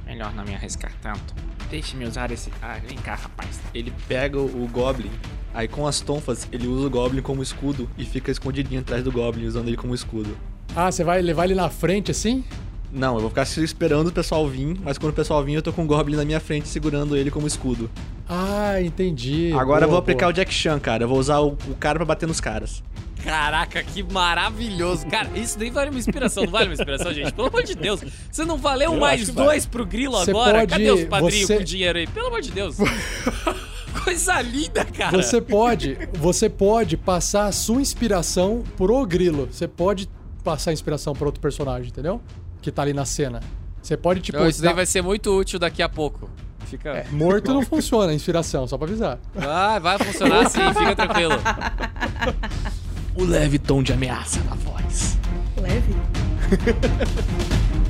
[0.06, 1.34] melhor não me arriscar tanto.
[1.70, 2.50] Deixe-me usar esse.
[2.60, 3.60] Ah, vem cá, rapaz.
[3.72, 5.10] Ele pega o Goblin,
[5.54, 9.12] aí com as tonfas, ele usa o Goblin como escudo e fica escondidinho atrás do
[9.12, 10.36] Goblin, usando ele como escudo.
[10.74, 12.44] Ah, você vai levar ele na frente assim?
[12.92, 15.72] Não, eu vou ficar esperando o pessoal vir, mas quando o pessoal vir, eu tô
[15.72, 17.88] com o Goblin na minha frente segurando ele como escudo.
[18.28, 19.52] Ah, entendi.
[19.52, 20.30] Agora eu Boa, vou aplicar boa.
[20.30, 21.04] o Jack Chan, cara.
[21.04, 22.82] Eu vou usar o, o cara pra bater nos caras.
[23.22, 25.06] Caraca, que maravilhoso.
[25.06, 26.42] Cara, isso nem vale uma inspiração.
[26.44, 27.32] Não vale uma inspiração, gente.
[27.32, 28.00] Pelo amor de Deus.
[28.30, 30.60] Você não valeu Eu mais dois pro Grilo Você agora?
[30.60, 32.06] pode- Cadê os padrinhos você- com dinheiro aí?
[32.06, 32.76] Pelo amor de Deus.
[34.04, 35.20] Coisa linda, cara.
[35.22, 39.48] Você pode, você pode passar a sua inspiração por o Grilo.
[39.50, 40.08] Você pode
[40.42, 42.20] passar a inspiração por outro personagem, entendeu?
[42.62, 43.40] Que tá ali na cena.
[43.82, 46.28] Você pode, tipo, Não, isso daí vai ser muito útil daqui a pouco.
[46.66, 46.90] Fica.
[46.90, 49.18] É, morto não funciona a inspiração, só pra avisar.
[49.34, 51.34] Vai, vai funcionar sim, fica tranquilo.
[53.16, 55.18] O leve tom de ameaça na voz.
[55.60, 55.94] Leve.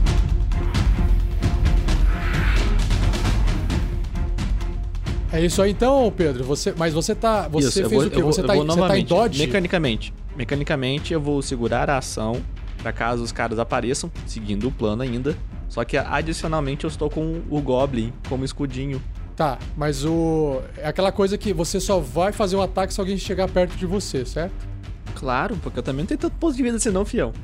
[5.33, 6.43] É isso aí então, Pedro.
[6.45, 8.17] Você, mas você tá, você Isso, fez vou- o quê?
[8.19, 9.47] eu vou- você, eu tá, vou em- você tá em dodge?
[9.47, 10.13] Mecanicamente.
[10.37, 12.41] Mecanicamente, eu vou segurar a ação
[12.83, 15.37] pra caso os caras apareçam, seguindo o plano ainda.
[15.69, 19.01] Só que adicionalmente eu estou com o Goblin como escudinho.
[19.37, 23.17] Tá, mas o é aquela coisa que você só vai fazer um ataque se alguém
[23.17, 24.69] chegar perto de você, certo?
[25.15, 27.33] Claro, porque eu também não tenho tanto ponto de vida assim não, fião.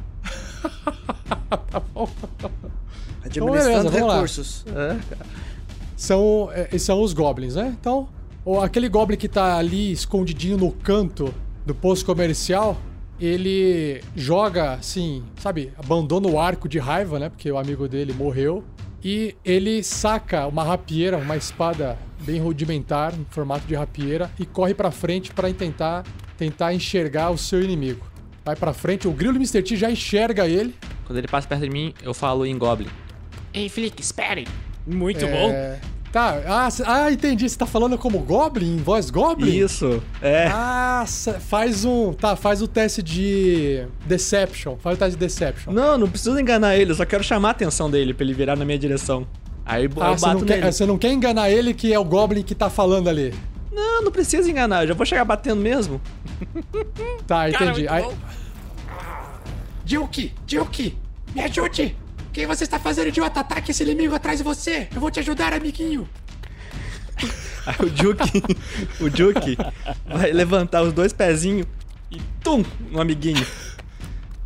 [3.25, 4.15] Administrando vamos lá.
[4.15, 4.65] recursos.
[4.75, 4.97] É,
[5.97, 7.75] São, é, são os goblins, né?
[7.81, 8.09] Então,
[8.45, 11.33] o, aquele goblin que tá ali escondidinho no canto
[11.65, 12.77] do posto comercial,
[13.21, 17.29] ele joga assim, sabe, abandona o arco de raiva, né?
[17.29, 18.65] Porque o amigo dele morreu.
[19.03, 24.75] E ele saca uma rapieira, uma espada bem rudimentar, em formato de rapieira, e corre
[24.75, 26.05] pra frente pra tentar,
[26.37, 28.05] tentar enxergar o seu inimigo.
[28.45, 29.63] Vai pra frente, o grilo do Mr.
[29.63, 30.75] T já enxerga ele.
[31.05, 32.89] Quando ele passa perto de mim, eu falo em Goblin.
[33.53, 34.47] Ei, Flick, espere!
[34.87, 35.81] Muito É,
[36.17, 37.47] Tá, ah, ah, entendi.
[37.47, 39.55] Você tá falando como Goblin, em voz Goblin?
[39.55, 40.47] Isso, é.
[40.51, 41.05] Ah,
[41.41, 42.11] faz um.
[42.15, 44.77] Tá, faz o teste de Deception.
[44.79, 45.75] Faz o teste de Deception.
[45.75, 48.57] Não, não preciso enganar ele, eu só quero chamar a atenção dele pra ele virar
[48.57, 49.27] na minha direção.
[49.67, 50.73] Aí eu Ah, você bato não, quer, nele.
[50.73, 53.35] você não quer enganar ele que é o Goblin que tá falando ali.
[53.71, 56.01] Não, não precisa enganar, eu já vou chegar batendo mesmo.
[57.27, 57.87] Tá, entendi.
[57.89, 58.07] Aí-
[59.85, 60.97] Juki, Juki,
[61.35, 61.95] me ajude!
[62.37, 63.41] O que você está fazendo, idiota?
[63.41, 64.89] Ataque esse inimigo atrás de você!
[64.95, 66.07] Eu vou te ajudar, amiguinho!
[67.65, 68.43] Aí o Juke,
[69.01, 69.57] o Juke
[70.07, 71.67] vai levantar os dois pezinhos
[72.11, 73.43] e tum, um amiguinho.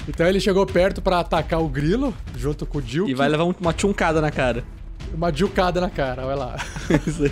[0.09, 3.11] então ele chegou perto pra atacar o grilo, junto com o Dilk.
[3.11, 4.63] E vai levar um- uma tchuncada na cara.
[5.13, 6.57] Uma dilcada na cara, olha lá.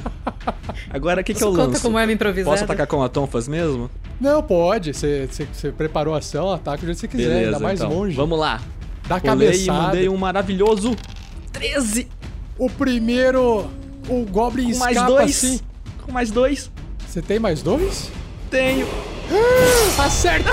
[0.91, 1.83] Agora o que, que eu conta lanço?
[1.83, 2.51] como arma improvisada?
[2.51, 3.89] Posso atacar com a tonfas mesmo?
[4.21, 4.93] Não, pode.
[4.93, 5.29] Você
[5.77, 7.93] preparou a ação, ataca do jeito que você quiser, ainda mais então.
[7.93, 8.17] longe.
[8.17, 8.61] Vamos lá.
[9.09, 9.83] Dá Rolei e cabeçada.
[9.83, 10.95] mandei um maravilhoso
[11.53, 12.07] 13
[12.59, 13.71] O primeiro.
[14.09, 15.31] O Goblin com mais escapa dois.
[15.45, 15.61] assim.
[16.05, 16.71] Com mais dois.
[17.07, 18.11] Você tem mais dois?
[18.51, 18.87] Tenho.
[19.99, 20.51] Acerta!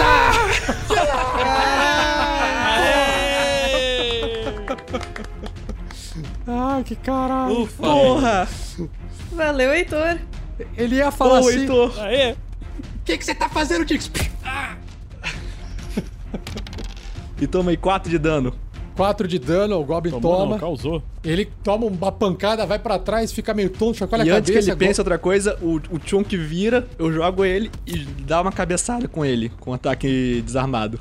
[6.48, 7.62] Ai, que caralho.
[7.62, 7.84] Ufa.
[7.84, 8.48] Porra!
[9.32, 10.18] Valeu, Heitor.
[10.78, 11.60] Ele ia falar Ô, assim.
[11.62, 11.94] Heitor.
[12.00, 12.32] Aê!
[12.34, 12.38] O
[13.06, 14.10] que, que você tá fazendo, Dix?
[17.42, 18.54] E tomei 4 de dano.
[18.96, 20.52] 4 de dano, o Goblin Tomou, toma.
[20.52, 21.04] não, causou.
[21.22, 24.54] Ele toma uma pancada, vai pra trás, fica meio tonto, chacoalha e a antes que
[24.54, 24.72] cabeça.
[24.72, 29.06] ele pense outra coisa, o, o Chunk vira, eu jogo ele e dá uma cabeçada
[29.10, 30.98] com ele, com um ataque desarmado.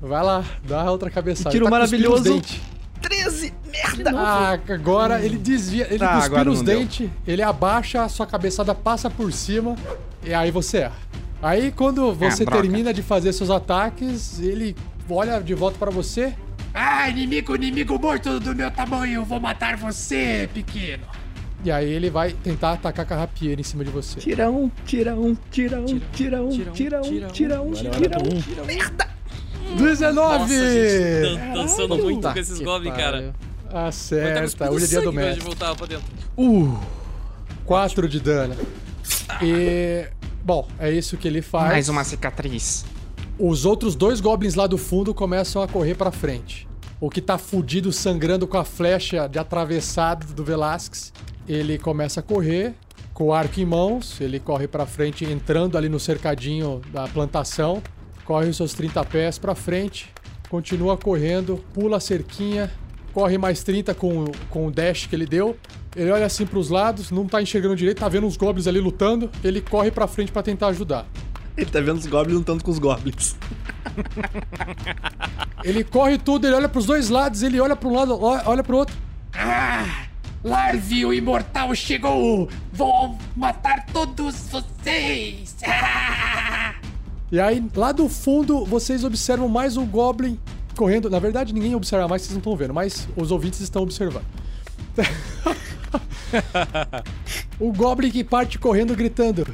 [0.00, 1.48] Vai lá, dá outra cabeçada.
[1.50, 2.22] Tiro tá os maravilhoso.
[2.24, 2.60] dentes.
[3.00, 3.54] 13!
[3.72, 4.10] Merda!
[4.14, 6.80] Ah, agora ele desvia, ele Ah, agora nos não deu.
[6.80, 9.74] dentes, ele abaixa, a sua cabeçada passa por cima
[10.22, 10.96] e aí você erra.
[11.40, 12.60] Aí quando você droga.
[12.60, 14.76] termina de fazer seus ataques, ele
[15.14, 16.34] olha de volta pra você.
[16.74, 19.24] Ah, inimigo, inimigo morto do meu tamanho!
[19.24, 21.04] Vou matar você, pequeno!
[21.64, 24.20] E aí ele vai tentar atacar com a rapieira em cima de você.
[24.20, 28.64] Tira um, tira um, tira um, tira um, tira um, tira um, tira um.
[28.66, 29.08] Merda!
[29.76, 30.14] 19!
[30.14, 33.34] Nossa, gente, dan- dançando muito com esses que Goblin, cara.
[33.72, 35.54] Acerta, hoje é dia do mestre.
[35.56, 36.04] pra dentro.
[36.36, 36.78] Uh,
[37.66, 38.56] 4 de dano.
[39.42, 40.06] E.
[40.42, 41.68] Bom, é isso que ele faz.
[41.72, 42.86] Mais uma cicatriz.
[43.40, 46.66] Os outros dois goblins lá do fundo começam a correr pra frente.
[47.00, 51.12] O que tá fudido, sangrando com a flecha de atravessado do Velasquez,
[51.46, 52.74] ele começa a correr
[53.14, 54.20] com o arco em mãos.
[54.20, 57.80] Ele corre pra frente, entrando ali no cercadinho da plantação.
[58.24, 60.12] Corre os seus 30 pés pra frente.
[60.50, 62.68] Continua correndo, pula a cerquinha.
[63.14, 65.56] Corre mais 30 com, com o dash que ele deu.
[65.94, 69.30] Ele olha assim pros lados, não tá enxergando direito, tá vendo uns goblins ali lutando.
[69.44, 71.06] Ele corre pra frente pra tentar ajudar.
[71.58, 73.34] Ele tá vendo os goblins lutando com os goblins.
[75.64, 78.76] Ele corre tudo, ele olha pros dois lados, ele olha pra um lado, olha pro
[78.76, 78.96] outro.
[79.34, 80.04] Ah!
[80.44, 82.48] Larve, o imortal chegou!
[82.72, 85.56] Vou matar todos vocês!
[85.66, 86.74] Ah!
[87.30, 90.40] E aí, lá do fundo, vocês observam mais um Goblin
[90.74, 91.10] correndo.
[91.10, 94.24] Na verdade, ninguém observa mais, vocês não estão vendo, mas os ouvintes estão observando.
[97.60, 99.46] o Goblin que parte correndo gritando.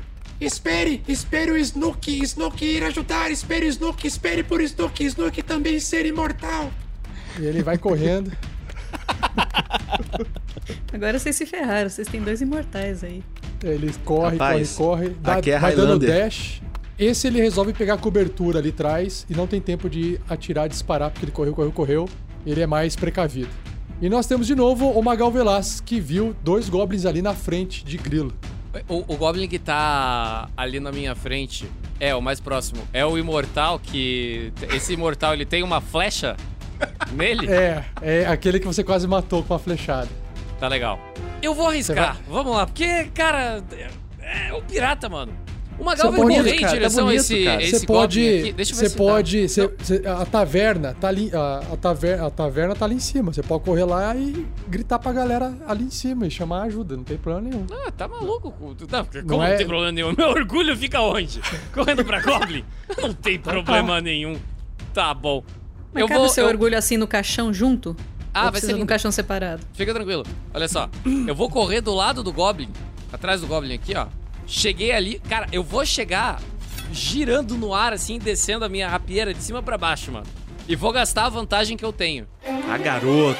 [0.45, 5.81] Espere, espere o Snook, Snook ir ajudar, espere o Snook, espere por Snook, Snook também
[5.81, 6.71] ser imortal.
[7.41, 8.31] E ele vai correndo.
[10.93, 13.23] Agora vocês se ferraram, vocês têm dois imortais aí.
[13.63, 15.17] Ele corre, Rapaz, corre, corre.
[15.21, 16.61] Dá, aqui é vai dando dash.
[16.99, 21.11] Esse ele resolve pegar a cobertura ali atrás e não tem tempo de atirar, disparar,
[21.11, 22.09] porque ele correu, correu, correu.
[22.45, 23.49] Ele é mais precavido.
[24.01, 27.83] E nós temos de novo o Magal Velasquez, que viu dois goblins ali na frente
[27.83, 28.33] de grilo.
[28.89, 32.83] O, o Goblin que tá ali na minha frente é o mais próximo.
[32.93, 34.53] É o Imortal que.
[34.75, 36.37] Esse Imortal ele tem uma flecha
[37.13, 37.49] nele?
[37.51, 40.09] É, é aquele que você quase matou com a flechada.
[40.59, 40.99] Tá legal.
[41.43, 42.19] Eu vou arriscar.
[42.29, 43.63] Vamos lá, porque, cara,
[44.21, 45.33] é, é um pirata, mano.
[45.79, 47.63] O Magal Você vai correr em cara, tá direção a bonito, esse, cara.
[47.63, 48.53] esse pode, aqui.
[48.53, 52.31] Deixa eu ver você pode, você- você- a taverna tá ali, a, a, taver, a
[52.31, 53.33] taverna tá ali em cima.
[53.33, 57.03] Você pode correr lá e gritar pra galera ali em cima e chamar ajuda, não
[57.03, 57.67] tem problema nenhum.
[57.87, 58.55] Ah, tá maluco?
[58.91, 60.15] Não, como não, é- tem problema nenhum?
[60.17, 61.41] Meu orgulho fica onde?
[61.75, 62.65] Correndo pra Goblin?
[63.01, 64.37] Não tem problema nenhum.
[64.93, 65.43] Tá bom.
[65.93, 66.29] Mas eu cabe vou.
[66.29, 67.97] o seu eu- orgulho assim no caixão junto?
[68.33, 68.87] Ah, vai ser lindo.
[68.87, 69.63] caixão separado?
[69.75, 70.25] Fica tranquilo.
[70.53, 70.89] Olha só.
[71.27, 72.69] Eu vou correr do lado do Goblin.
[73.13, 74.07] Atrás do Goblin aqui, ó.
[74.47, 75.19] Cheguei ali.
[75.29, 76.41] Cara, eu vou chegar
[76.93, 80.27] girando no ar, assim, descendo a minha rapieira de cima pra baixo, mano.
[80.69, 82.27] E vou gastar a vantagem que eu tenho.
[82.71, 83.39] Ah, garoto.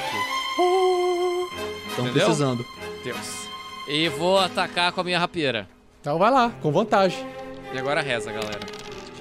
[1.89, 2.65] Estão precisando.
[3.03, 3.45] Deus.
[3.87, 5.67] E vou atacar com a minha rapieira.
[6.01, 7.25] Então vai lá, com vantagem.
[7.73, 8.59] E agora reza, galera.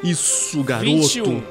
[0.02, 0.84] Isso, garoto.
[0.86, 1.42] 21.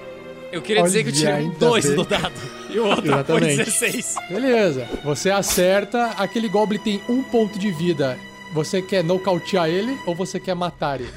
[0.52, 1.96] Eu queria dizer que eu Olha, tirei um 2 bem.
[1.96, 2.34] no dado.
[2.69, 3.58] E o outro foi Exatamente.
[3.58, 4.15] 16.
[4.30, 8.19] Beleza, você acerta, aquele Goblin tem um ponto de vida
[8.54, 11.12] você quer nocautear ele ou você quer matar ele?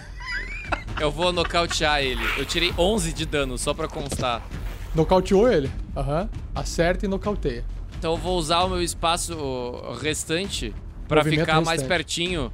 [0.99, 2.23] Eu vou nocautear ele.
[2.39, 4.43] Eu tirei 11 de dano, só pra constar.
[4.95, 5.71] Nocauteou ele?
[5.95, 6.29] Aham.
[6.55, 7.65] Acerta e nocauteia.
[7.99, 9.37] Então eu vou usar o meu espaço
[10.01, 10.75] restante
[11.07, 11.89] pra Movimento ficar mais restante.
[11.89, 12.51] pertinho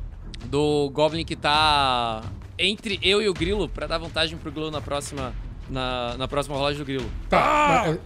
[0.46, 2.22] do Goblin que tá
[2.58, 5.32] entre eu e o Grilo, pra dar vantagem pro Grilo na próxima,
[5.70, 7.10] na, na próxima rolagem do Grilo.
[7.28, 7.84] Tá.
[7.86, 7.98] mas, é,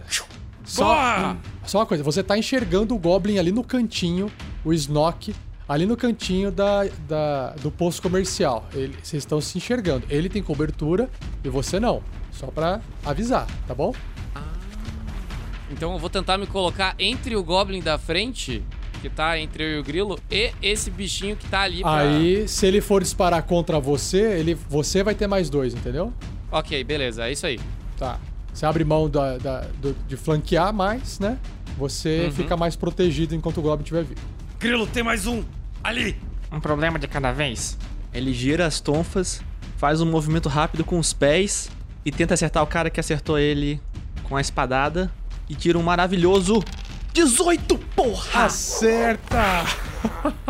[0.63, 1.35] Só,
[1.65, 4.31] só uma coisa, você tá enxergando o Goblin ali no cantinho,
[4.63, 5.33] o Snock,
[5.67, 8.67] ali no cantinho da, da- do posto comercial.
[8.73, 10.05] Ele- Vocês estão se enxergando.
[10.09, 11.09] Ele tem cobertura
[11.43, 12.01] e você não.
[12.31, 13.93] Só pra avisar, tá bom?
[15.71, 18.63] Então eu vou tentar me colocar entre o Goblin da frente,
[19.01, 21.97] que tá entre eu e o Grilo, e esse bichinho que tá ali pra...
[21.99, 26.13] Aí, se ele for disparar contra você, ele, você vai ter mais dois, entendeu?
[26.51, 27.59] Ok, beleza, é isso aí.
[27.97, 28.17] Tá.
[28.53, 31.37] Você abre mão da, da- do- de flanquear mais, né?
[31.77, 32.31] Você Uhum.
[32.31, 34.21] fica mais protegido enquanto o Goblin estiver vivo.
[34.59, 35.43] Grilo, tem mais um!
[35.83, 36.17] Ali!
[36.51, 37.77] Um problema de cada vez.
[38.13, 39.41] Ele gira as tonfas,
[39.77, 41.69] faz um movimento rápido com os pés
[42.05, 43.81] e tenta acertar o cara que acertou ele
[44.23, 45.11] com a espadada
[45.49, 46.63] e tira um maravilhoso
[47.13, 48.45] 18, porra!
[48.45, 49.65] Acerta!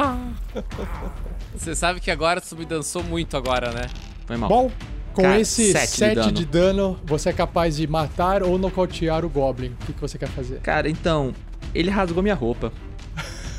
[1.55, 3.87] Você sabe que agora tu me dançou muito agora, né?
[4.25, 4.49] Foi mal.
[4.49, 4.71] Bom,
[5.13, 6.93] com Cara, esse sete 7 de de, dano.
[6.93, 9.69] dano, você é capaz de matar ou nocautear o Goblin.
[9.81, 10.59] O que, que você quer fazer?
[10.59, 11.33] Cara, então,
[11.73, 12.71] ele rasgou minha roupa.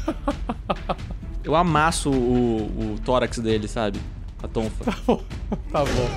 [1.49, 3.99] Eu amasso o, o tórax dele, sabe?
[4.43, 4.85] A tonfa.
[5.73, 6.11] Tá bom.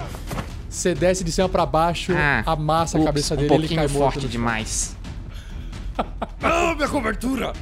[0.70, 3.60] Você desce de cima pra baixo, Ah, amassa a ups, cabeça um dele e ele
[3.68, 4.04] pouquinho cai morto.
[4.14, 4.30] forte chão.
[4.30, 4.96] demais.
[6.44, 7.54] Ah, minha cobertura!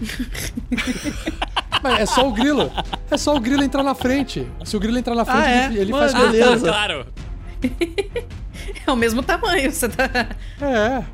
[1.82, 2.70] Mas é só o grilo.
[3.10, 4.46] É só o grilo entrar na frente.
[4.64, 5.66] Se o grilo entrar na frente, Ah, é?
[5.66, 6.68] ele, ele Mano, faz beleza.
[6.68, 7.06] claro.
[8.86, 10.08] É o mesmo tamanho, você tá.
[10.60, 11.04] É.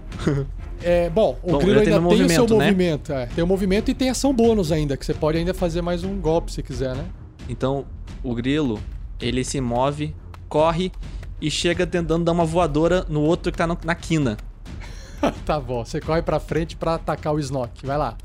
[0.87, 2.64] É, bom, o Bom, grilo tem ainda um tem o seu movimento, né?
[2.66, 3.12] movimento.
[3.12, 3.27] é.
[3.27, 6.20] tem o movimento e tem ação bônus ainda, que você pode ainda fazer mais um
[6.20, 7.05] golpe se quiser, né?
[7.49, 7.87] Então,
[8.23, 8.79] o grilo,
[9.20, 10.14] ele se move,
[10.49, 10.92] corre
[11.40, 14.37] e chega tentando dar uma voadora no outro que tá no- na quina.
[15.47, 17.87] tá bom, você corre pra frente pra atacar o Snock.
[17.87, 18.16] Vai lá.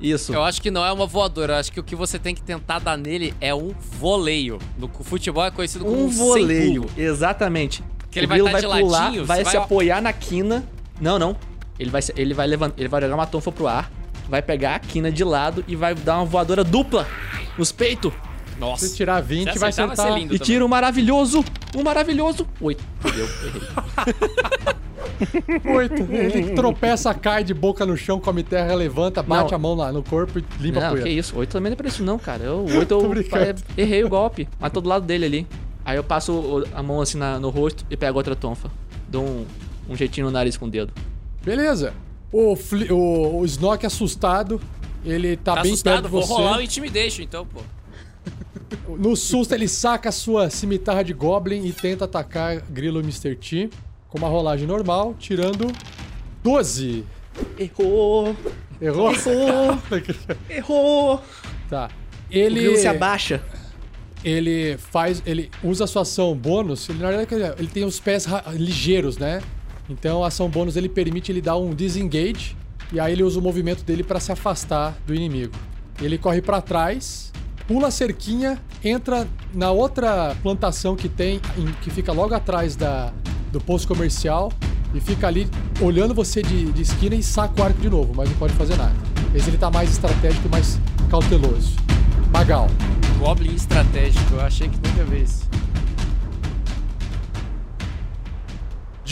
[0.00, 0.32] Isso.
[0.32, 2.42] Eu acho que não é uma voadora, eu acho que o que você tem que
[2.42, 4.58] tentar dar nele é um voleio.
[4.78, 7.82] No futebol é conhecido como Um sem voleio, exatamente.
[8.10, 10.12] Que ele o vai grilo tá de pular, ladinho, vai você se vai- apoiar na
[10.12, 10.64] quina.
[11.00, 11.36] Não, não.
[11.78, 13.90] Ele vai, se- ele vai levantar, ele vai jogar uma tonfa pro ar,
[14.28, 17.06] vai pegar a quina de lado e vai dar uma voadora dupla
[17.58, 18.12] nos peitos.
[18.58, 18.86] Nossa.
[18.86, 20.22] Se tirar 20, Se vai acertar, vai.
[20.30, 21.44] E tira um maravilhoso,
[21.76, 22.46] um maravilhoso.
[22.60, 22.84] Oito.
[23.00, 23.62] Fudeu, errei.
[25.76, 26.02] Oito.
[26.12, 29.56] Ele tropeça, cai de boca no chão, come terra, levanta, bate Não.
[29.56, 31.36] a mão lá no corpo e limpa a Não, que isso.
[31.36, 32.44] Oito também não é pra isso não, cara.
[32.44, 33.10] Eu, oito eu
[33.76, 34.48] errei o golpe.
[34.58, 35.46] Mas tô do lado dele ali.
[35.84, 38.70] Aí eu passo a mão assim na- no rosto e pego outra tonfa.
[39.08, 39.44] Dou um,
[39.90, 40.92] um jeitinho no nariz com o dedo.
[41.44, 41.92] Beleza.
[42.32, 44.60] O, Fli- o, o Snock assustado,
[45.04, 45.92] ele tá, Tá bem assustado?
[45.94, 46.32] perto de Vou você.
[46.32, 47.60] rolar o Intimidation então, pô.
[48.98, 53.36] No susto, ele saca a sua cimitarra de Goblin e tenta atacar Grilo e Mr.
[53.36, 53.70] T
[54.08, 55.70] com uma rolagem normal, tirando
[56.42, 57.04] 12.
[57.58, 58.36] Errou!
[58.80, 59.12] Errou?
[59.12, 59.78] Errou!
[60.50, 61.22] Errou!
[61.68, 61.88] tá.
[62.30, 63.42] O Ele, grilo se abaixa.
[64.24, 68.26] ele faz, ele usa a sua ação bônus, ele, na verdade ele- tem os pés
[68.54, 69.40] ligeiros, né?
[69.88, 72.56] Então a ação bônus ele permite ele dar um disengage
[72.92, 75.52] e aí ele usa o movimento dele pra se afastar do inimigo.
[76.00, 77.32] Ele corre pra trás,
[77.66, 83.12] pula a cerquinha, entra na outra plantação que tem, em- que fica logo atrás da,
[83.52, 84.50] do posto comercial
[84.94, 85.48] e fica ali
[85.80, 88.76] olhando você de, de esquina e saca o arco de novo, mas não pode fazer
[88.76, 88.94] nada.
[89.34, 90.78] Esse ele tá mais estratégico mais
[91.10, 91.74] cauteloso.
[92.32, 92.68] Magal.
[93.18, 95.44] Goblin estratégico, eu achei que nunca vi isso.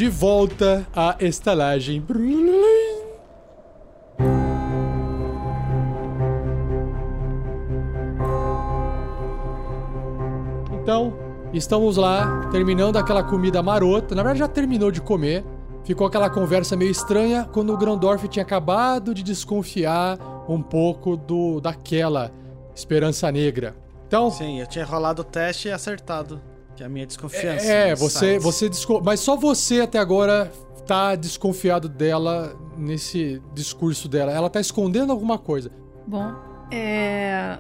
[0.02, 2.04] De volta à estalagem.
[10.72, 11.16] Então,
[11.52, 14.16] estamos lá, terminando aquela comida marota.
[14.16, 15.44] Na verdade, já terminou de comer.
[15.84, 21.60] Ficou aquela conversa meio estranha quando o Grandorf tinha acabado de desconfiar um pouco do
[21.60, 22.32] daquela
[22.74, 23.76] esperança negra.
[24.08, 26.42] Então, Sim, eu tinha rolado o teste e acertado.
[26.76, 27.66] Que é a minha desconfiança.
[27.66, 28.42] é, nos você, sites.
[28.42, 29.02] você desco...
[29.04, 30.50] mas só você até agora
[30.86, 34.32] tá desconfiado dela nesse discurso dela.
[34.32, 35.70] Ela tá escondendo alguma coisa.
[36.06, 36.34] Bom,
[36.70, 37.58] é.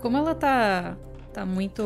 [0.00, 0.96] Como ela tá.
[1.32, 1.82] tá muito.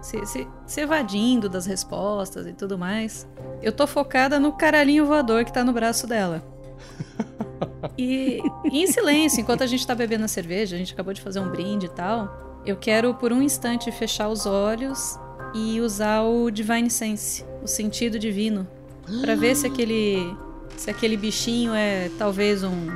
[0.00, 3.28] Se, se, se evadindo das respostas e tudo mais,
[3.62, 6.42] eu tô focada no caralhinho voador que tá no braço dela.
[7.96, 11.20] E, e em silêncio, enquanto a gente tá bebendo a cerveja, a gente acabou de
[11.20, 15.18] fazer um brinde e tal, eu quero por um instante fechar os olhos
[15.54, 18.66] e usar o Divine Sense, o sentido divino,
[19.20, 20.34] Pra ver se aquele
[20.76, 22.90] se aquele bichinho é talvez um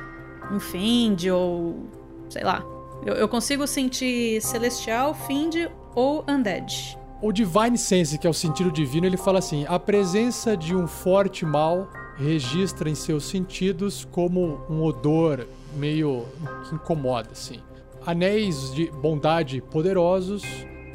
[0.51, 1.87] um Fend ou
[2.29, 2.65] sei lá,
[3.05, 6.99] Eu, eu consigo sentir celestial, fiend ou undead.
[7.23, 10.87] O Divine Sense, que é o sentido divino, ele fala assim: a presença de um
[10.87, 15.47] forte mal registra em seus sentidos como um odor
[15.77, 16.25] meio
[16.69, 17.61] que incomoda, assim.
[18.05, 20.43] Anéis de bondade poderosos,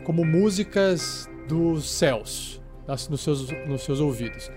[0.05, 4.49] como músicas dos céus, nas- nos seus, nos seus ouvidos.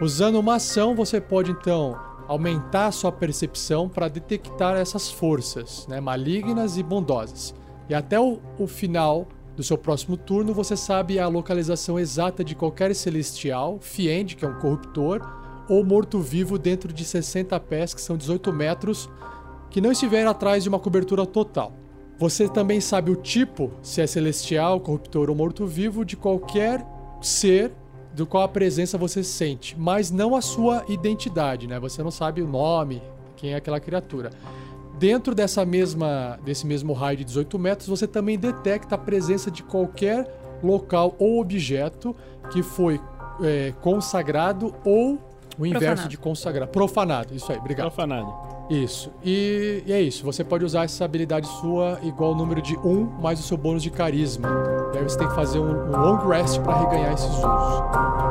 [0.00, 6.76] Usando uma ação, você pode então aumentar sua percepção para detectar essas forças, né, malignas
[6.76, 7.52] e bondosas.
[7.88, 9.26] E até o, o final
[9.56, 14.48] do seu próximo turno, você sabe a localização exata de qualquer celestial, fiend, que é
[14.48, 15.20] um corruptor,
[15.68, 19.08] ou morto-vivo dentro de 60 pés, que são 18 metros,
[19.70, 21.72] que não estiver atrás de uma cobertura total.
[22.18, 26.84] Você também sabe o tipo, se é celestial, corruptor ou morto-vivo, de qualquer
[27.20, 27.72] ser
[28.14, 31.78] do qual a presença você sente, mas não a sua identidade, né?
[31.78, 33.02] Você não sabe o nome,
[33.36, 34.30] quem é aquela criatura.
[34.98, 39.62] Dentro dessa mesma, desse mesmo raio de 18 metros, você também detecta a presença de
[39.62, 40.26] qualquer
[40.62, 42.16] local ou objeto
[42.50, 42.98] que foi
[43.42, 45.18] é, consagrado ou
[45.58, 46.08] o inverso Profanado.
[46.08, 46.72] de consagrado.
[46.72, 47.92] Profanado, isso aí, obrigado.
[47.92, 48.55] Profanado.
[48.68, 49.12] Isso.
[49.24, 50.24] E, e é isso.
[50.24, 53.82] Você pode usar essa habilidade sua igual ao número de 1 mais o seu bônus
[53.82, 54.48] de carisma.
[54.92, 58.26] E aí você tem que fazer um, um long rest para reganhar esses usos.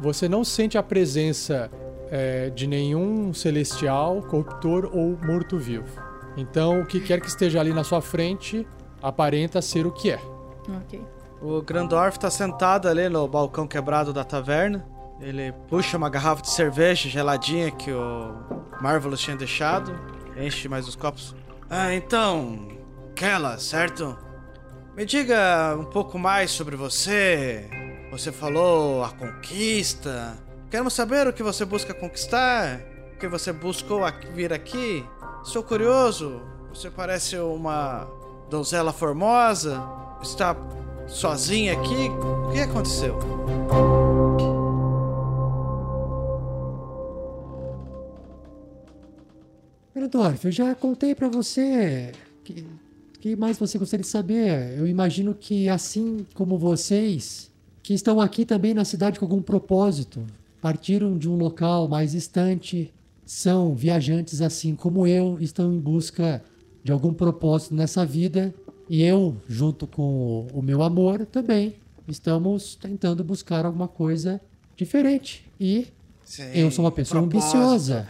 [0.00, 1.70] Você não sente a presença
[2.10, 6.09] é, de nenhum celestial, corruptor ou morto-vivo.
[6.36, 8.66] Então, o que quer que esteja ali na sua frente
[9.02, 10.20] aparenta ser o que é.
[10.68, 11.00] Ok.
[11.40, 14.86] O Grandorf tá sentado ali no balcão quebrado da taverna.
[15.20, 18.34] Ele puxa uma garrafa de cerveja geladinha que o
[18.80, 19.92] Marvelous tinha deixado.
[20.36, 21.34] Enche mais os copos.
[21.68, 22.68] Ah, então.
[23.14, 24.16] Kella, certo?
[24.96, 27.68] Me diga um pouco mais sobre você.
[28.10, 30.36] Você falou a conquista.
[30.70, 32.80] Queremos saber o que você busca conquistar.
[33.14, 34.00] O que você buscou
[34.34, 35.06] vir aqui.
[35.44, 36.40] Estou curioso.
[36.72, 38.06] Você parece uma
[38.50, 39.82] donzela formosa.
[40.22, 40.54] Está
[41.08, 42.08] sozinha aqui?
[42.46, 43.18] O que aconteceu?
[49.94, 52.12] Grandorf, eu já contei pra você.
[52.44, 52.66] Que,
[53.18, 54.78] que mais você gostaria de saber?
[54.78, 57.50] Eu imagino que, assim como vocês,
[57.82, 60.24] que estão aqui também na cidade com algum propósito,
[60.60, 62.92] partiram de um local mais distante,
[63.30, 66.42] são viajantes assim como eu, estão em busca
[66.82, 68.52] de algum propósito nessa vida.
[68.88, 70.02] E eu, junto com
[70.52, 71.76] o, o meu amor, também
[72.08, 74.40] estamos tentando buscar alguma coisa
[74.76, 75.48] diferente.
[75.60, 75.86] E
[76.52, 77.56] eu sou uma pessoa propósito.
[77.56, 78.08] ambiciosa.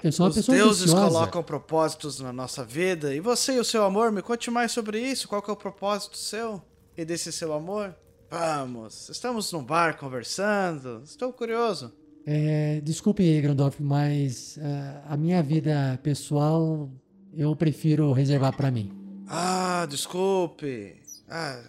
[0.00, 1.08] Eu sou uma Os pessoa deuses ambiciosa.
[1.10, 3.12] colocam propósitos na nossa vida.
[3.12, 5.26] E você e o seu amor, me conte mais sobre isso.
[5.26, 6.62] Qual é o propósito seu
[6.96, 7.96] e desse seu amor?
[8.30, 11.02] Vamos, estamos num bar conversando.
[11.04, 11.92] Estou curioso.
[12.24, 16.88] É, desculpe, Grandorf, mas ah, a minha vida pessoal
[17.34, 18.92] eu prefiro reservar pra mim.
[19.28, 20.96] Ah, desculpe.
[21.28, 21.60] Ah,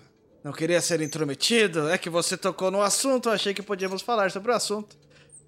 [0.43, 1.87] não queria ser intrometido.
[1.89, 3.29] É que você tocou no assunto.
[3.29, 4.95] Eu achei que podíamos falar sobre o assunto.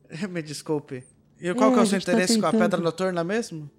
[0.29, 1.03] Me desculpe.
[1.39, 3.23] E qual É, que é o a seu tá interesse com a tentando- pedra noturna
[3.23, 3.69] mesmo?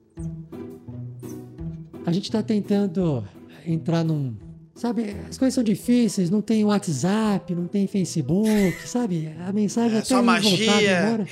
[2.04, 3.26] A gente tá tentando
[3.66, 4.36] entrar num.
[4.76, 9.34] Sabe, as coisas são difíceis, não tem WhatsApp, não tem Facebook, sabe?
[9.48, 11.00] A mensagem É até só voltar magia.
[11.02, 11.26] demora.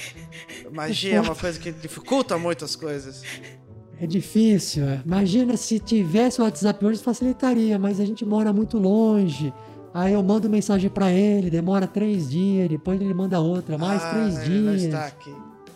[0.72, 3.22] Magia é uma coisa que dificulta muito as coisas.
[4.00, 4.84] É difícil.
[4.84, 5.02] é.
[5.04, 9.52] Imagina se tivesse o WhatsApp hoje facilitaria, mas a gente mora muito longe.
[9.92, 14.10] Aí eu mando mensagem pra ele, demora três dias, depois ele manda outra, mais ah,
[14.10, 14.82] três ele não dias.
[14.84, 15.32] está aqui.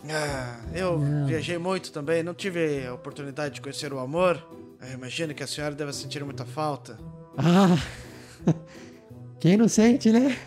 [0.09, 1.27] Ah, eu Não.
[1.27, 4.43] viajei muito também, não tive a oportunidade de conhecer o amor.
[4.81, 6.97] Eu imagino que a senhora deve sentir muita falta.
[7.41, 7.77] Ah,
[9.39, 10.37] quem não sente, né?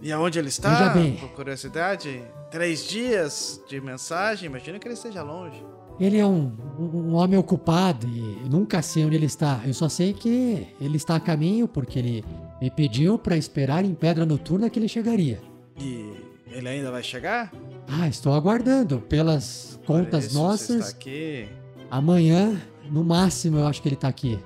[0.00, 0.70] E aonde ele está?
[0.70, 1.16] Veja bem.
[1.16, 5.62] Por curiosidade, três dias de mensagem, imagino que ele esteja longe.
[6.00, 9.60] Ele é um, um homem ocupado e nunca sei onde ele está.
[9.66, 12.24] Eu só sei que ele está a caminho porque ele
[12.58, 15.42] me pediu pra esperar em Pedra Noturna que ele chegaria.
[15.78, 16.10] E
[16.46, 17.52] ele ainda vai chegar?
[17.86, 19.00] Ah, estou aguardando.
[19.02, 21.52] Pelas contas Você nossas, está
[21.90, 22.58] amanhã,
[22.90, 24.38] no máximo, eu acho que ele tá aqui.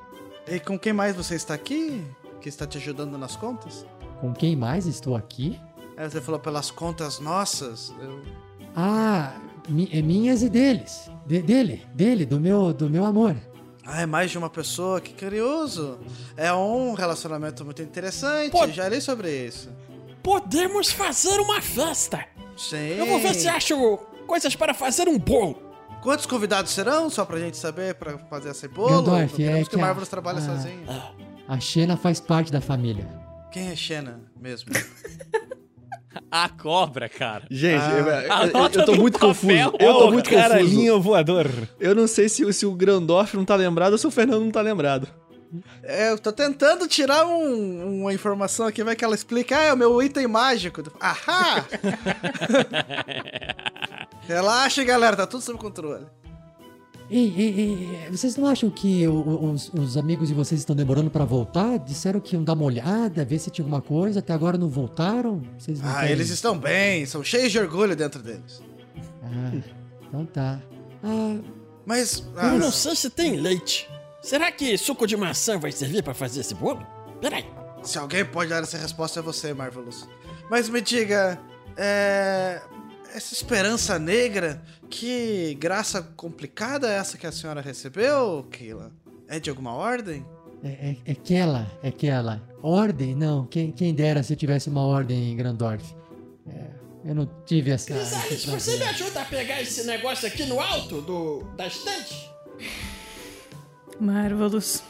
[0.47, 2.05] E com quem mais você está aqui?
[2.41, 3.87] Que está te ajudando nas contas?
[4.21, 5.59] Com quem mais estou aqui?
[5.97, 7.93] É, você falou pelas contas nossas.
[8.01, 8.21] Eu...
[8.77, 9.35] Ah,
[9.69, 11.11] mi- é minhas e deles.
[11.27, 13.37] De- dele, dele, do meu, do meu amor.
[13.87, 15.99] Ah, é mais de uma pessoa, que curioso.
[16.37, 18.67] É um relacionamento muito interessante, Pô.
[18.69, 19.71] já li sobre isso.
[20.23, 22.25] Podemos fazer uma festa.
[22.57, 22.97] Sim.
[22.99, 25.74] Eu vou ver se acho coisas para fazer um bolo.
[26.05, 27.11] Quantos convidados serão?
[27.11, 29.03] Só pra gente saber, pra fazer esse bolo?
[29.03, 30.85] Gandalf, queremos é que que o a- Marvelous trabalhe a- sozinho.
[31.49, 33.09] A Xena faz parte da família.
[33.51, 34.71] Quem é Xena mesmo?
[36.31, 37.45] A cobra, cara.
[37.51, 38.47] Gente, Ah.
[38.47, 39.29] eu, eu- eu tô muito papel.
[39.31, 39.53] confuso.
[39.53, 40.43] É Eu tô muito confuso.
[40.49, 41.49] caralhinho voador.
[41.81, 44.45] Eu não sei se, o- se o Grandorf não tá lembrado ou se o Fernando
[44.45, 45.09] não tá lembrado.
[45.83, 49.57] É, eu tô tentando tirar um- uma informação aqui, vai que ela explica.
[49.57, 50.83] Ah, é o meu item mágico.
[51.01, 51.65] Ahá!
[54.27, 56.07] Relaxa, galera, tá tudo sob controle.
[57.11, 61.25] Ei, ei, ei, vocês não acham que os, os amigos de vocês estão demorando pra
[61.25, 61.79] voltar?
[61.79, 65.43] Disseram que iam dar uma olhada, ver se tinha alguma coisa, até agora não voltaram?
[65.59, 68.63] Vocês não Ah, querem- eles estão bem, são cheios de orgulho dentro deles.
[69.23, 69.53] Ah,
[70.09, 70.61] então tá.
[71.03, 71.37] Ah,
[71.85, 72.21] Mas.
[72.21, 73.87] Eu ah, não sei se tem leite.
[74.23, 76.85] Será que suco de maçã vai servir pra fazer esse bolo?
[77.21, 77.45] Peraí.
[77.83, 80.09] se alguém pode dar essa resposta é você, Marvelous.
[80.51, 81.39] Mas me diga.
[81.77, 82.63] É.
[83.15, 84.61] Essa esperança negra,
[84.91, 88.93] que graça complicada é essa que a senhora recebeu, Keila?
[89.29, 90.27] É de alguma ordem?
[90.65, 92.43] é, é, é aquela, é aquela.
[92.63, 93.15] Ordem?
[93.15, 95.95] Não, quem, quem dera se eu tivesse uma ordem em Grandorf.
[96.49, 96.71] É,
[97.05, 97.93] eu não tive essa.
[97.93, 102.31] Crisales, você me ajuda a pegar esse negócio aqui no alto do da estante?
[104.01, 104.83] Marvelous.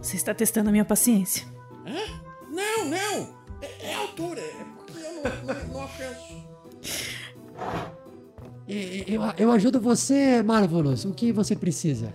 [0.00, 1.46] Você está testando a minha paciência.
[1.86, 2.20] Hã?
[2.50, 3.34] Não, não.
[3.60, 4.40] É, é altura.
[4.40, 6.43] É porque eu não, não, não alcanço.
[8.66, 11.04] E- Eu, eu ajudo você, Marvelous.
[11.04, 12.12] O que você precisa?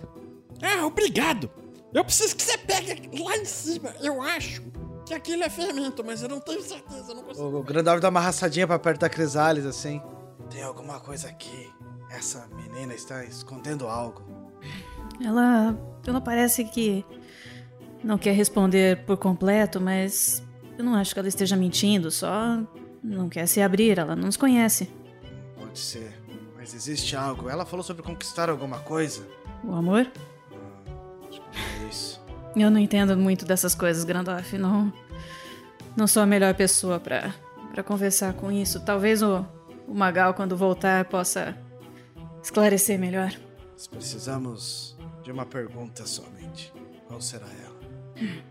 [0.62, 1.50] Ah, obrigado.
[1.92, 3.90] Eu preciso que você pegue lá em cima.
[4.00, 4.62] Eu acho
[5.06, 7.10] que aquilo é fermento, mas eu não tenho certeza.
[7.10, 7.58] eu Não consigo.
[7.58, 10.00] O Grandorf dá uma arrastadinha pra perto da Crisales, assim.
[10.50, 11.68] Tem alguma coisa aqui.
[12.10, 14.22] Essa menina está escondendo algo.
[15.24, 15.76] Ela.
[16.06, 17.04] Ela parece que.
[18.02, 20.42] Não quer responder por completo, mas.
[20.78, 22.58] Eu não acho que ela esteja mentindo, só.
[23.02, 24.90] Não quer se abrir, ela não nos conhece.
[25.56, 26.20] Pode ser.
[26.56, 27.48] Mas existe algo.
[27.48, 29.26] Ela falou sobre conquistar alguma coisa.
[29.64, 30.06] O amor?
[31.54, 32.20] É isso.
[32.54, 34.58] Eu não entendo muito dessas coisas, Grandorf.
[34.58, 34.92] Não.
[35.96, 37.34] Não sou a melhor pessoa pra,
[37.72, 38.80] pra conversar com isso.
[38.80, 39.44] Talvez o,
[39.88, 41.56] o Magal, quando voltar, possa
[42.42, 43.32] esclarecer melhor.
[43.72, 46.72] Nós precisamos de uma pergunta somente.
[47.08, 47.80] Qual será ela?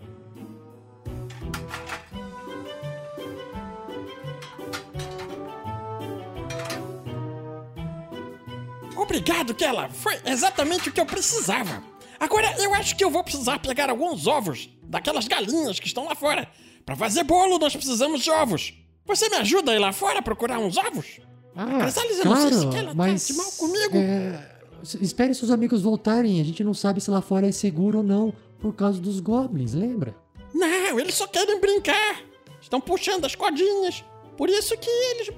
[9.09, 9.89] Obrigado, Kela.
[9.89, 11.81] Foi exatamente o que eu precisava.
[12.19, 16.13] Agora eu acho que eu vou precisar pegar alguns ovos daquelas galinhas que estão lá
[16.13, 16.47] fora.
[16.85, 18.73] Pra fazer bolo, nós precisamos de ovos.
[19.07, 21.19] Você me ajuda a ir lá fora procurar uns ovos?
[21.55, 23.27] Ah, Crisales, eu não sei se claro, ela tá mas...
[23.27, 23.97] de mal comigo.
[23.97, 24.59] é,
[25.01, 26.39] espere seus amigos voltarem.
[26.39, 28.31] A gente não sabe se lá fora é seguro ou não.
[28.59, 30.15] Por causa dos goblins, lembra?
[30.53, 32.21] Não, eles só querem brincar.
[32.61, 34.03] Estão puxando as cordinhas.
[34.37, 35.31] Por isso que eles.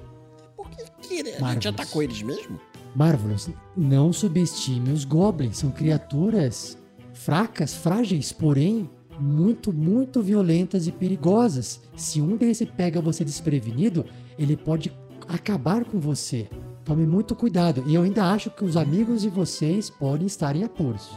[0.54, 2.60] Por que, que a gente atacou eles mesmo?
[2.94, 5.58] Marvelous, não subestime os goblins.
[5.58, 6.78] São criaturas
[7.12, 11.80] fracas, frágeis, porém muito, muito violentas e perigosas.
[11.96, 14.04] Se um desses pega você desprevenido,
[14.38, 14.92] ele pode
[15.28, 16.48] acabar com você.
[16.84, 17.84] Tome muito cuidado.
[17.86, 21.10] E eu ainda acho que os amigos de vocês podem estar em apuros.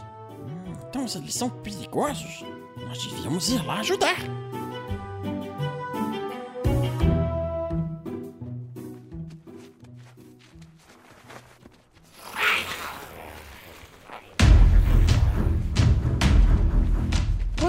[0.88, 2.44] Então, se eles são perigosos,
[2.86, 4.45] nós devíamos ir lá ajudar.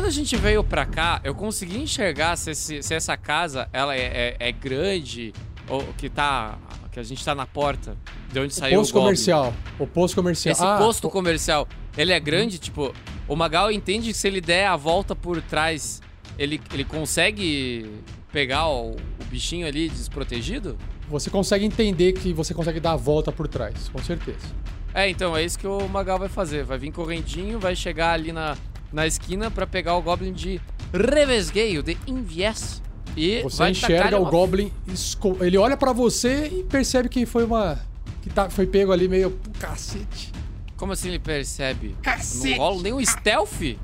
[0.07, 3.93] Quando a gente veio pra cá, eu consegui enxergar se, esse- se essa casa ela
[3.93, 5.33] é, é- é grande
[5.67, 6.57] ou que tá.
[6.93, 7.97] que a gente tá na porta
[8.31, 9.53] de onde O saiu posto o comercial.
[9.77, 10.51] O posto comercial.
[10.53, 12.93] Esse Ah, posto o- comercial, ele é grande, tipo,
[13.27, 16.01] o Magal entende que se ele der a volta por trás,
[16.39, 17.85] ele, ele consegue
[18.31, 20.77] pegar o, o bichinho ali desprotegido?
[21.09, 24.47] Você consegue entender que você consegue dar a volta por trás, com certeza.
[24.93, 26.63] É, então, é isso que o Magal vai fazer.
[26.63, 28.57] Vai vir correntinho, vai chegar ali na,
[28.91, 30.59] na esquina pra pegar o Goblin de
[30.93, 32.81] Revesgueio, de Invies.
[33.15, 37.43] E Você enxerga o uma- Goblin, esco- ele olha pra você e percebe que foi
[37.45, 37.79] uma.
[38.21, 39.39] que tá, foi pego ali meio.
[39.59, 40.31] Cacete.
[40.75, 41.95] Como assim ele percebe?
[42.03, 42.51] Cacete!
[42.51, 43.77] Não rola nem um stealth?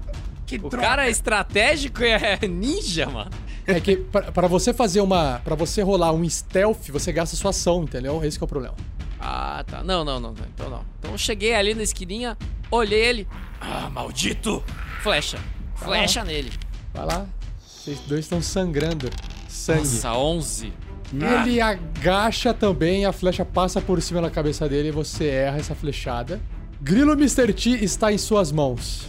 [0.61, 3.31] o cara é estratégico e é ninja, mano.
[3.65, 5.41] É que pra, pra você fazer uma.
[5.43, 8.23] Pra você rolar um stealth, você gasta sua ação, entendeu?
[8.23, 8.75] Esse que é o problema.
[9.19, 9.81] Ah, tá.
[9.83, 10.33] Não, não, não.
[10.33, 10.45] não.
[10.53, 10.85] Então não.
[10.99, 12.37] Então eu cheguei ali na esquininha,
[12.69, 13.27] olhei ele.
[13.59, 14.61] Ah, maldito!
[15.03, 15.37] Flecha.
[15.75, 16.51] Flecha nele.
[16.93, 17.25] Vai lá.
[17.61, 19.09] Vocês dois estão sangrando.
[19.49, 19.79] Sangue.
[19.79, 20.73] Nossa, 11.
[21.13, 25.75] Ele agacha também, a flecha passa por cima da cabeça dele e você erra essa
[25.75, 26.41] flechada.
[26.81, 27.53] Grilo Mr.
[27.53, 29.05] T está em suas mãos.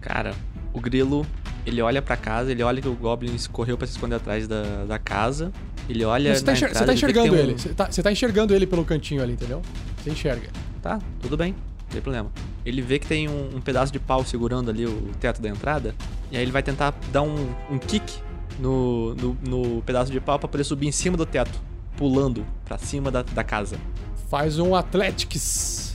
[0.00, 0.34] Cara,
[0.72, 1.24] o grilo,
[1.64, 4.84] ele olha pra casa, ele olha que o Goblin correu pra se esconder atrás da,
[4.86, 5.52] da casa.
[5.88, 6.34] Ele olha.
[6.34, 7.58] Você tá, enxer- entrada, você tá ele enxergando tem um- ele.
[7.58, 9.60] Você tá, você tá enxergando ele pelo cantinho ali, entendeu?
[10.02, 10.48] Você enxerga.
[10.82, 11.54] Tá, tudo bem,
[11.94, 12.30] tem problema.
[12.64, 15.94] ele vê que tem um, um pedaço de pau segurando ali o teto da entrada.
[16.30, 18.12] E aí ele vai tentar dar um, um kick
[18.58, 21.58] no, no, no pedaço de pau pra poder subir em cima do teto,
[21.96, 23.76] pulando pra cima da, da casa.
[24.28, 25.94] Faz um Athletics.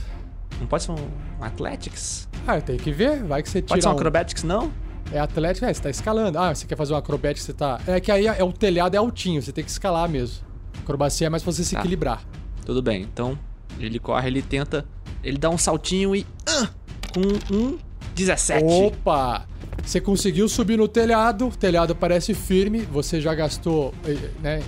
[0.60, 0.96] Não pode ser um,
[1.40, 2.28] um Athletics?
[2.46, 3.22] Ah, tem que ver.
[3.24, 3.96] Vai que você tira Pode ser um um...
[3.96, 4.72] Acrobatics, não?
[5.12, 6.38] É Atlético, é, você tá escalando.
[6.38, 7.80] Ah, você quer fazer um acrobático, você tá...
[7.86, 10.44] É que aí é o telhado é altinho, você tem que escalar mesmo.
[10.82, 11.80] Acrobacia é mais pra você se Tá.
[11.80, 12.22] equilibrar.
[12.64, 13.36] Tudo bem, então
[13.78, 14.86] ele corre, ele tenta.
[15.22, 16.26] Ele dá um saltinho e.
[16.46, 16.68] ah,
[17.12, 17.78] com um
[18.14, 18.64] 17.
[18.64, 19.46] Opa!
[19.84, 24.62] Você conseguiu subir no telhado, o telhado parece firme, você já gastou, eh, né,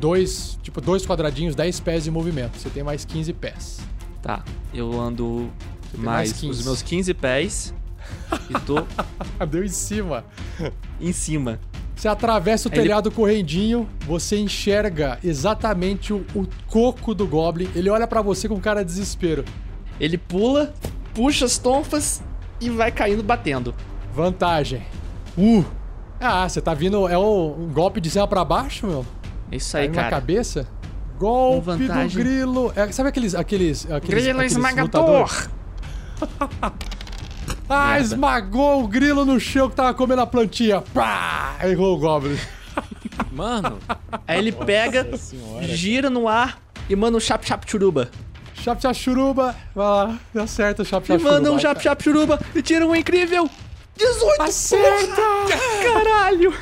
[0.00, 2.58] dois, tipo, dois quadradinhos, 10 pés de movimento.
[2.58, 3.80] Você tem mais 15 pés.
[4.22, 4.44] Tá,
[4.74, 5.50] eu ando
[5.94, 6.60] mais, mais 15.
[6.60, 7.74] os meus 15 pés
[8.50, 8.86] e tô
[9.46, 10.24] Deu em cima.
[11.00, 11.60] em cima.
[11.96, 17.68] Você atravessa o Aí ele- telhado correndinho, você enxerga exatamente o, o coco do Goblin.
[17.74, 19.44] Ele olha pra você com cara de desespero.
[19.98, 20.74] Ele pula,
[21.14, 22.22] puxa as tonfas
[22.60, 23.74] e vai caindo batendo.
[24.14, 24.82] Vantagem.
[25.38, 25.64] Uh!
[26.20, 27.08] Ah, você tá vindo.
[27.08, 29.06] É o- um golpe de cima pra baixo, meu?
[29.50, 30.10] É isso aí, Caiu na cara.
[30.16, 30.66] cabeça?
[31.18, 32.72] Golpe do grilo.
[32.76, 33.34] É, sabe aqueles.
[33.34, 35.48] aqueles, aqueles Grilo aqueles esmagador!
[37.68, 38.00] Ah, Merda.
[38.04, 40.80] esmagou o grilo no chão que tava comendo a plantinha.
[40.94, 41.56] Pá!
[41.64, 42.38] Errou o Goblin.
[43.32, 43.78] Mano,
[44.26, 45.06] Aí ele pega,
[45.62, 46.58] gira no ar
[46.88, 48.08] e manda um chap chap churuba.
[48.54, 49.54] Chap chap churuba.
[49.74, 51.36] Vai lá, deu certo o chap E chap churuba.
[51.38, 53.48] manda um chap chap churuba e tira um incrível
[53.96, 55.22] 18 Acerta!
[55.82, 56.54] Caralho!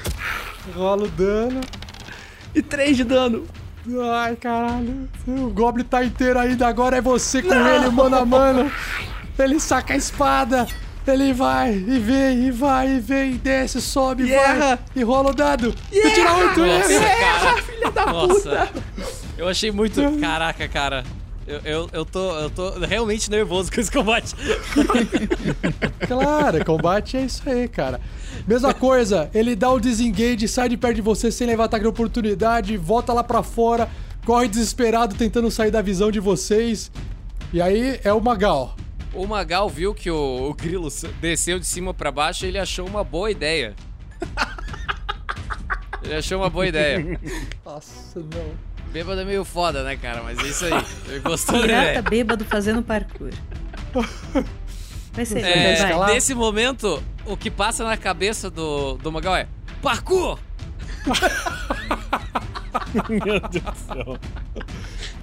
[0.75, 1.61] Rola o dano.
[2.55, 3.45] E 3 de dano.
[4.13, 5.09] Ai, caralho.
[5.27, 6.67] O Goblin tá inteiro ainda.
[6.69, 8.73] Agora é você com ele, mano a mano.
[9.39, 10.67] Ele saca a espada.
[11.07, 14.37] Ele vai e vem, e vai e vem, desce, sobe, E vai.
[14.37, 14.79] erra.
[14.97, 15.75] E rola o dado.
[15.93, 17.57] E tira oito, nossa, erra.
[17.63, 18.69] Filha da Nossa.
[19.37, 20.01] Eu achei muito.
[20.21, 21.05] Caraca, cara.
[21.47, 24.35] Eu, eu, eu, tô, eu tô realmente nervoso com esse combate.
[26.07, 28.01] Claro, combate é isso aí, cara.
[28.47, 31.89] Mesma coisa, ele dá o disengage, sai de perto de você sem levar ataque de
[31.89, 33.89] oportunidade, volta lá pra fora,
[34.25, 36.91] corre desesperado tentando sair da visão de vocês.
[37.53, 38.77] E aí é o Magal.
[39.15, 40.89] O Magal viu que o, o grilo
[41.21, 43.75] desceu de cima pra baixo e ele achou uma boa ideia.
[46.03, 47.19] Ele achou uma boa ideia.
[47.65, 48.75] Nossa, não.
[48.93, 50.23] Bêbado é meio foda, né, cara?
[50.23, 50.73] Mas é isso aí.
[51.09, 52.03] Ele gostou da Pirata ideia.
[52.03, 53.31] bêbado fazendo parkour.
[55.13, 56.15] Vai ser, É, vai.
[56.15, 59.47] nesse momento, o que passa na cabeça do, do Magal é
[59.81, 60.39] parkour!
[63.09, 64.19] Meu Deus do céu.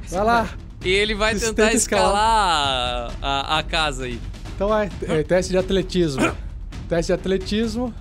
[0.10, 0.50] Vai lá.
[0.84, 3.10] E ele vai Tenta tentar escalar.
[3.12, 4.20] escalar a, a casa aí.
[4.56, 6.22] Então vai, é, teste de atletismo.
[6.90, 7.94] Teste de atletismo.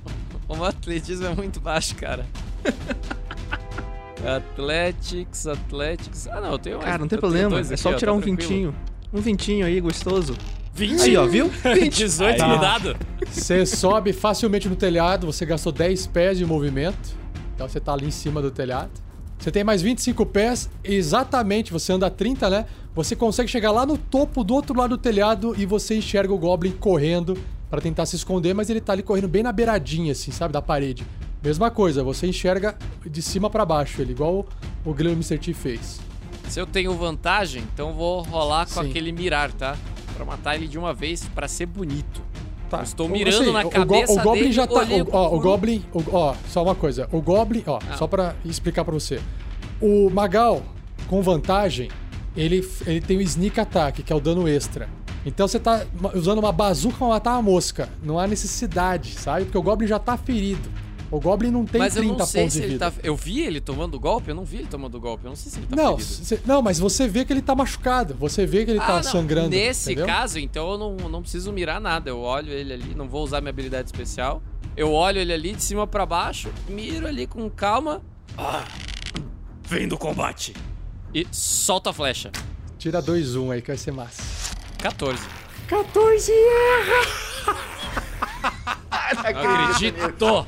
[0.49, 2.27] O meu atletismo é muito baixo, cara.
[4.27, 6.27] Athletics, Athletics.
[6.29, 7.51] Ah, não, eu tenho Cara, não tem problema.
[7.51, 8.49] dois É aqui, só tirar tá um tranquilo.
[8.49, 8.75] vintinho.
[9.13, 10.37] Um vintinho aí, gostoso.
[10.75, 11.03] 20?
[11.03, 11.49] Aí, ó, viu?
[11.49, 11.97] 20.
[11.97, 12.47] 18 Tá.
[12.49, 12.97] no dado?
[13.31, 17.17] Você sobe facilmente no telhado, você gastou 10 pés de movimento.
[17.55, 18.91] Então você tá ali em cima do telhado.
[19.41, 22.67] Você tem mais 25 pés, exatamente, você anda 30, né?
[22.95, 26.37] Você consegue chegar lá no topo do outro lado do telhado e você enxerga o
[26.37, 27.39] Goblin correndo
[27.71, 30.53] pra tentar se esconder, mas ele tá ali correndo bem na beiradinha, assim, sabe?
[30.53, 31.07] Da parede.
[31.43, 32.77] Mesma coisa, você enxerga
[33.07, 34.47] de cima pra baixo ele, igual
[34.85, 35.39] o Grilo Mr.
[35.39, 36.01] T fez.
[36.47, 38.91] Se eu tenho vantagem, então vou rolar com Sim.
[38.91, 39.75] aquele mirar, tá?
[40.15, 42.21] Pra matar ele de uma vez, pra ser bonito.
[42.71, 42.83] Tá.
[42.85, 44.75] Estou mirando assim, na o- o, cabeça o Goblin dele, já tá.
[44.85, 45.85] O, ó, o Goblin.
[45.93, 47.09] o- ó, só uma coisa.
[47.11, 47.97] O Goblin, ó, Ah.
[47.97, 49.21] só pra explicar pra você.
[49.81, 50.63] O Magal,
[51.09, 51.89] com vantagem,
[52.37, 54.89] ele, ele tem o Sneak Attack, que é o dano extra.
[55.27, 57.89] Então você tá usando uma bazuca pra matar uma mosca.
[58.03, 59.45] Não há necessidade, sabe?
[59.47, 60.69] Porque o Goblin já tá ferido.
[61.11, 62.91] O Goblin não tem Mas eu 30 não sei pontos se de ele vida.
[62.91, 62.97] tá.
[63.03, 64.29] Eu vi ele tomando golpe?
[64.31, 65.25] Eu não vi ele tomando golpe.
[65.25, 66.25] Eu não sei se ele tá Não, ferido.
[66.25, 68.15] cê- não, mas você vê que ele tá machucado.
[68.15, 69.03] Você vê que ele tá Ah, não.
[69.03, 69.49] sangrando.
[69.51, 70.07] Nesse entendeu?
[70.07, 72.09] caso, então eu não, não preciso mirar nada.
[72.11, 74.41] Eu olho ele ali, não vou usar minha habilidade especial.
[74.77, 78.01] Eu olho ele ali de cima pra baixo, miro ali com calma
[79.65, 80.55] Vem do combate.
[81.13, 82.31] e solto a flecha.
[82.79, 84.23] Tira 2-1 aí, que vai ser massa.
[84.79, 85.21] 14.
[85.67, 87.51] 14 erra!
[89.15, 90.47] Não acredito!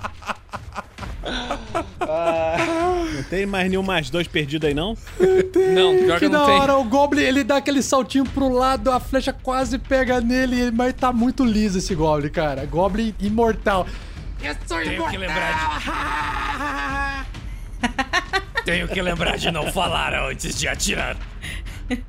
[3.15, 4.97] Não tem mais nenhum mais dois perdido aí, não?
[5.19, 8.49] Não, pior que, Que eu não da hora, o Goblin, ele dá aquele saltinho pro
[8.49, 12.67] lado, a flecha quase pega nele, mas tá muito liso esse Goblin, cara.
[12.67, 13.87] Goblin imortal.
[14.67, 15.85] Tenho que lembrar de...
[18.65, 21.17] Tenho que lembrar de não falar antes de atirar.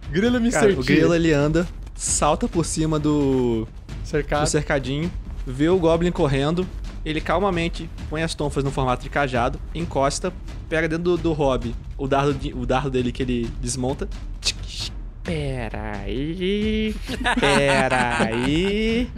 [0.09, 0.51] Grilo Mr.
[0.51, 3.67] Cara, o grilo ele anda, salta por cima do, do
[4.03, 4.47] Cercado.
[4.47, 5.11] cercadinho,
[5.45, 6.67] vê o Goblin correndo,
[7.05, 10.31] ele calmamente põe as tonfas no formato de cajado, encosta,
[10.69, 14.07] pega dentro do, do hobby o dardo, de- o dardo dele que ele desmonta,
[15.23, 16.93] Peraí.
[17.39, 19.09] Peraí.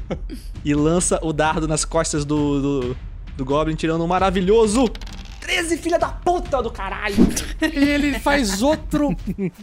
[0.64, 2.96] e lança o dardo nas costas do, do,
[3.36, 4.90] do Goblin, tirando um maravilhoso
[5.40, 7.16] 13, filha da puta do caralho!
[7.60, 9.14] E ele faz outro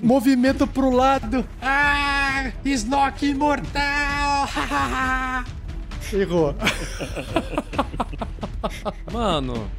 [0.04, 1.44] movimento pro lado.
[1.62, 2.52] Ah!
[2.64, 4.48] Snock imortal!
[6.14, 6.56] Errou.
[9.12, 9.70] Mano,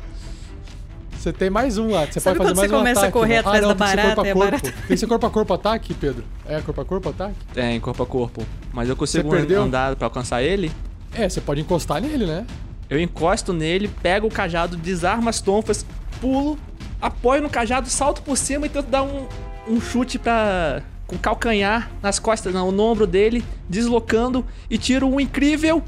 [1.12, 2.06] Você tem mais um lá.
[2.06, 3.12] Você Sabe pode fazer quando mais você um começa a ataque.
[3.12, 3.40] correr não?
[3.40, 4.38] atrás ah, não, da barata a a corpo.
[4.38, 6.24] barata- Tem que ser corpo a corpo ataque, Pedro?
[6.46, 7.34] É corpo a corpo ataque?
[7.52, 8.46] Tem, corpo a corpo.
[8.72, 9.62] Mas eu consigo Você perdeu?
[9.62, 10.72] andar pra alcançar ele?
[11.12, 12.46] É, você pode encostar nele, né?
[12.88, 15.84] Eu encosto nele, pego o cajado, desarmo as tonfas,
[16.20, 16.58] pulo,
[17.00, 19.26] apoio no cajado, salto por cima e tento dar um,
[19.68, 20.82] um chute pra.
[21.06, 25.82] com o calcanhar nas costas, não, no ombro dele, deslocando e tiro um incrível.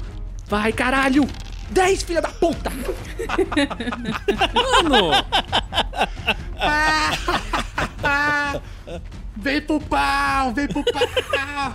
[0.53, 1.27] Vai, caralho!
[1.71, 2.71] 10, filha da puta!
[4.83, 5.09] mano!
[9.35, 11.73] Vem pro pau, vem pro pau!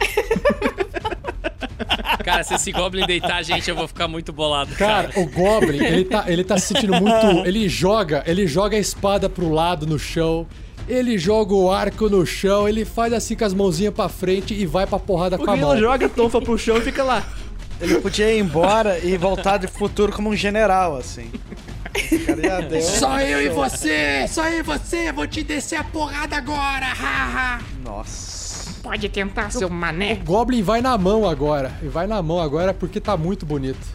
[2.25, 4.73] Cara, se esse Goblin deitar a gente, eu vou ficar muito bolado.
[4.77, 7.45] Cara, o Goblin, ele tá, ele tá se sentindo muito.
[7.45, 10.47] Ele joga, ele joga a espada pro lado no chão.
[10.89, 14.65] Ele joga o arco no chão, ele faz assim com as mãozinhas pra frente e
[14.65, 15.71] vai pra porrada O com a mão.
[15.71, 17.27] Grilo joga a tonfa pro chão e fica lá.
[17.81, 21.31] Ele podia ir embora e voltar de futuro como um general, assim.
[21.95, 22.83] O deu.
[22.83, 24.27] Só eu e você!
[24.29, 25.13] Só eu e você!
[25.13, 26.87] Vou te descer a porrada agora!
[26.87, 27.61] haha.
[27.85, 28.73] Nossa.
[28.83, 30.17] Pode tentar, seu O mané.
[30.17, 31.73] Goblin vai na mão agora.
[31.83, 33.87] E vai na mão agora porque tá muito bonito.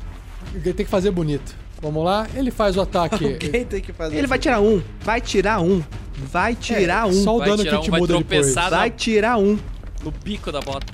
[0.54, 1.56] Ele tem que fazer bonito.
[1.82, 3.34] Vamos lá, ele faz o ataque.
[3.40, 5.84] Quem tem que fazer Ele vai tirar um, vai tirar um,
[6.18, 8.40] vai tirar um, Só o Vai dano que a gente um, vai muda depois.
[8.40, 9.58] tropeçar na- vai tirar um.
[10.02, 10.86] No bico da bota.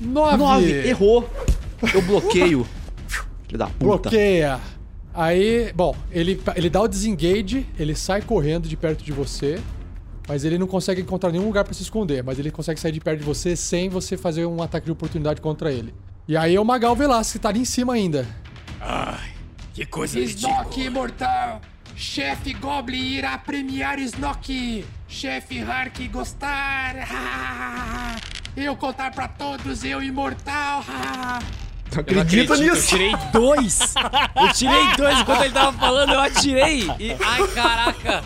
[0.00, 0.36] Nove!
[0.38, 1.28] 9, errou.
[1.94, 2.66] Eu bloqueio.
[3.46, 4.10] Filho da puta.
[4.10, 4.60] Bloqueia.
[5.14, 9.60] Aí, bom, ele, ele dá o disengage, ele sai correndo de perto de você,
[10.28, 13.00] mas ele não consegue encontrar nenhum lugar pra se esconder, mas ele consegue sair de
[13.00, 15.92] perto de você sem você fazer um ataque de oportunidade contra ele.
[16.28, 18.26] E aí é o Magal Velasquez que tá ali em cima ainda.
[19.74, 21.62] Que coisa Snock imortal!
[21.96, 24.84] Chefe Goblin irá premiar Snock!
[25.08, 26.94] Chefe Hark gostar!
[28.56, 30.84] Eu contar pra todos, eu imortal!
[31.94, 32.94] Não Eu não acredito acredito, nisso.
[32.94, 33.94] Eu tirei dois!
[34.36, 36.82] Eu tirei dois enquanto ele tava falando, eu atirei!
[36.98, 38.24] E, ai, caraca!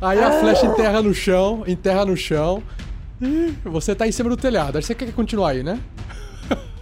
[0.00, 2.62] Aí a flecha enterra no chão, enterra no chão.
[3.64, 4.76] Você tá em cima do telhado.
[4.76, 5.78] Aí você quer continuar aí, né?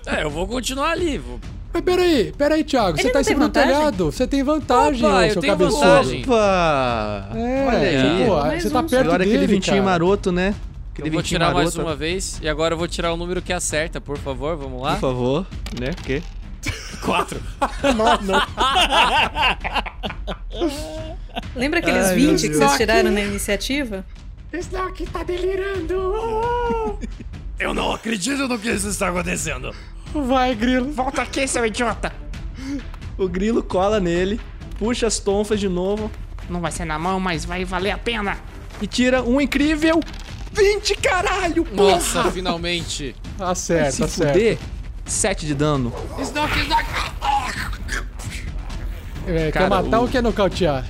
[0.06, 1.16] É, eu vou continuar ali.
[1.18, 1.38] Vou...
[1.72, 2.98] Mas peraí, peraí, Thiago.
[2.98, 3.74] Ele você tá em cima do vantagem?
[3.74, 4.04] telhado.
[4.12, 5.80] Você tem vantagem, Opa, eu seu tenho cabeçudo.
[5.80, 6.22] vantagem.
[6.24, 7.28] Opa!
[7.34, 8.26] É, Olha aí.
[8.26, 8.86] pô, você tá um.
[8.86, 9.90] perto Agora dele, aquele vintinho cara.
[9.90, 10.54] maroto, né?
[10.94, 12.38] Aquele Eu vou tirar mais uma vez.
[12.40, 14.56] E agora eu vou tirar o número que acerta, por favor.
[14.56, 14.92] Vamos lá.
[14.94, 15.46] Por favor,
[15.78, 15.90] né?
[15.92, 16.22] Porque
[17.04, 17.42] Quatro.
[21.56, 24.04] Lembra aqueles Ai, meu 20 que vocês tiraram na iniciativa?
[24.52, 25.94] Snock tá delirando.
[27.58, 29.74] Eu não acredito no que isso está acontecendo.
[30.12, 30.92] Vai, grilo.
[30.92, 32.12] Volta aqui, seu idiota.
[33.18, 34.40] o grilo cola nele,
[34.78, 36.08] puxa as tonfas de novo
[36.48, 38.38] Não vai ser na mão, mas vai valer a pena.
[38.80, 39.98] e tira um incrível
[40.54, 41.64] 20, caralho!
[41.64, 41.92] Porra!
[41.92, 43.14] Nossa, finalmente.
[43.38, 44.32] Acerta, Se acerta.
[44.32, 44.58] fuder,
[45.04, 45.92] 7 de dano.
[46.20, 46.84] Snock, Snock.
[49.26, 50.84] É, quer Cara, matar o- ou quer nocautear?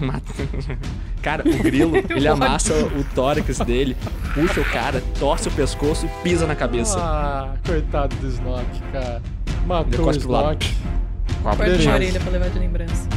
[1.22, 3.96] Cara, o grilo, ele amassa o tórax dele,
[4.34, 6.98] puxa o cara, torce o pescoço e pisa na cabeça.
[7.00, 9.22] Ah, coitado do Snock, cara.
[9.66, 10.10] Matou o.
[10.10, 10.66] Snock.
[10.66, 11.92] De Beleza.
[11.92, 13.08] orelha pra levar de lembrança.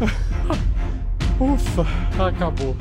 [1.38, 1.86] Ufa,
[2.26, 2.76] acabou.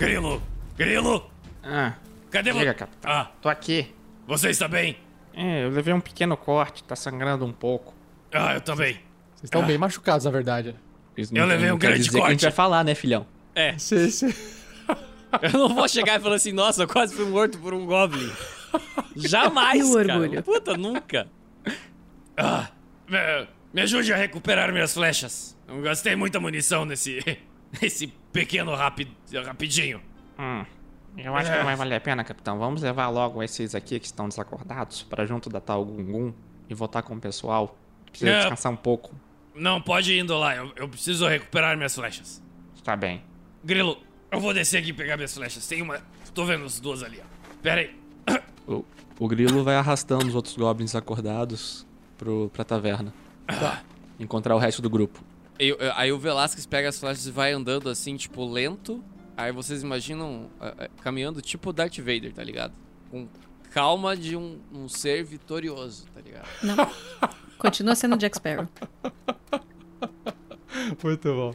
[0.00, 0.42] Grilo!
[0.78, 1.30] Grilo!
[1.62, 1.92] Ah,
[2.30, 2.72] Cadê você?
[2.72, 3.10] capitão.
[3.12, 3.94] Ah, Tô aqui.
[4.26, 4.96] você está bem?
[5.34, 7.94] É, eu levei um pequeno corte, tá sangrando um pouco.
[8.32, 8.94] Ah, eu também.
[8.94, 10.74] Vocês estão bem machucados, na verdade.
[11.16, 12.42] Isso Eu não- levei não um grande dizer que A gente corte.
[12.44, 13.26] vai falar, né, filhão?
[13.54, 14.34] É, Cê, cê...
[15.42, 18.32] eu não vou chegar e falar assim, nossa, eu quase fui morto por um Goblin.
[19.16, 20.14] Jamais, cara.
[20.16, 20.42] orgulho?
[20.42, 21.28] Puta, nunca.
[22.38, 22.70] Ah,
[23.06, 23.18] me,
[23.74, 25.54] me ajude a recuperar minhas flechas.
[25.68, 27.20] Eu gastei muita munição nesse,
[27.82, 29.08] nesse pequeno rapi,
[29.44, 30.00] rapidinho.
[30.38, 30.64] Hum,
[31.16, 32.58] eu acho que não vai valer a pena, capitão.
[32.58, 36.32] Vamos levar logo esses aqui que estão desacordados pra junto da tal Gungun
[36.68, 37.76] e voltar com o pessoal.
[38.10, 38.38] Precisa É.
[38.40, 39.14] descansar um pouco.
[39.54, 40.54] Não, pode ir indo lá.
[40.56, 42.42] Eu, eu preciso recuperar minhas flechas.
[42.84, 43.22] Tá bem.
[43.64, 43.98] Grilo,
[44.30, 45.66] eu vou descer aqui e pegar minhas flechas.
[45.66, 46.00] Tem uma.
[46.32, 47.54] Tô vendo as duas ali, ó.
[47.62, 47.94] Pera aí.
[48.66, 48.84] O,
[49.18, 53.12] o grilo vai arrastando os outros goblins acordados pro, pra taverna.
[54.18, 55.20] Encontrar o resto do grupo.
[55.60, 59.04] Eu- eu- aí o Velasquez pega as flechas e vai andando assim, tipo, lento.
[59.36, 62.72] Aí vocês imaginam ah, caminhando tipo Darth Vader, tá ligado?
[63.10, 63.28] Com
[63.70, 66.48] calma de um, um ser vitorioso, tá ligado?
[66.62, 66.76] Não.
[67.58, 68.66] Continua sendo Jack Sparrow.
[71.02, 71.54] Muito bom.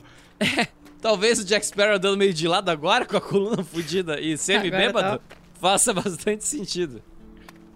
[1.02, 5.22] Talvez o Jack Sparrow andando meio de lado agora com a coluna fodida e semi-bêbado
[5.60, 7.02] faça bastante sentido.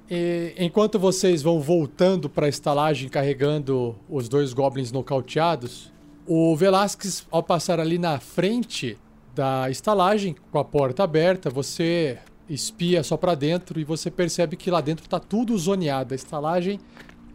[0.09, 5.91] E, enquanto vocês vão voltando para a estalagem carregando os dois goblins nocauteados,
[6.31, 8.95] o Velasquez, ao passar ali na frente
[9.33, 14.69] da estalagem, com a porta aberta, você espia só para dentro e você percebe que
[14.69, 16.13] lá dentro tá tudo zoneado.
[16.13, 16.79] A estalagem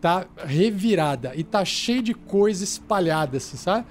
[0.01, 3.85] tá revirada e tá cheio de coisa espalhada, assim, sabe?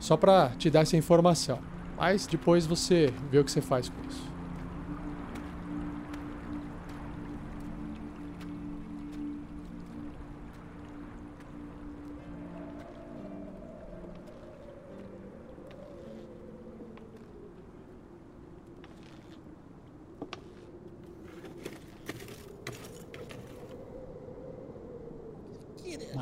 [0.00, 1.58] Só para te dar essa informação.
[1.98, 4.27] Mas depois você vê o que você faz com isso.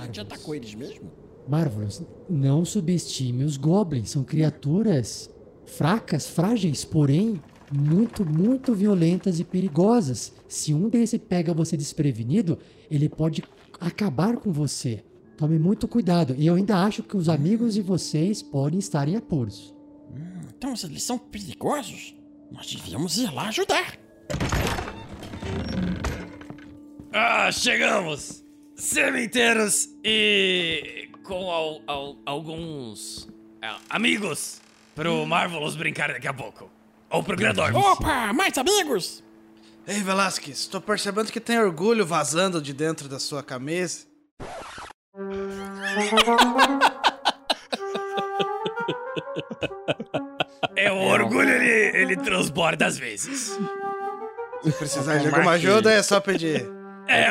[0.07, 1.11] A gente atacou eles mesmo?
[1.49, 4.11] Marvelous, não subestime os goblins.
[4.11, 5.31] São criaturas
[5.65, 7.41] fracas, frágeis, porém
[7.73, 10.33] muito, muito violentas e perigosas.
[10.49, 12.59] Se um desses pega você desprevenido,
[12.91, 13.43] ele pode
[13.81, 15.05] acabar com você.
[15.37, 16.35] Tome muito cuidado.
[16.39, 19.75] E eu ainda acho que os amigos de vocês podem estar em apuros.
[20.57, 22.15] Então eles são perigosos?
[22.51, 23.99] Nós devíamos ir lá ajudar.
[27.13, 28.46] Ah, chegamos!
[28.77, 33.29] Cemiteiros e com al- al- alguns
[33.63, 34.61] ah, amigos
[34.95, 36.71] pro Marvelous brincar daqui a pouco.
[37.11, 37.75] Ou pro Grandorf.
[37.75, 39.23] Opa, mais amigos?
[39.87, 44.07] Ei, Velasquez, tô percebendo que tem orgulho vazando de dentro da sua camisa.
[50.77, 53.59] É o orgulho, ele, ele transborda às vezes.
[54.63, 56.69] Se precisar de alguma ajuda, é só pedir.
[57.09, 57.27] É,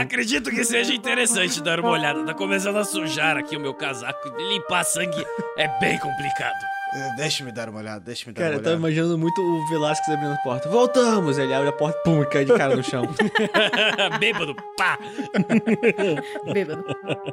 [0.00, 2.24] acredito que seja interessante dar uma olhada.
[2.24, 4.28] Tá começando a sujar aqui o meu casaco.
[4.36, 5.24] Limpar sangue
[5.56, 6.56] é bem complicado.
[6.94, 8.88] É, Deixa-me dar uma olhada, deixa-me dar Cara, eu uma tava olhada.
[8.88, 10.70] imaginando muito o Velasquez abrindo a porta.
[10.70, 11.36] Voltamos!
[11.36, 13.02] Ele abre a porta, pum, e cai de cara no chão.
[14.18, 14.98] Bêbado, pá!
[16.50, 16.82] Bêbado.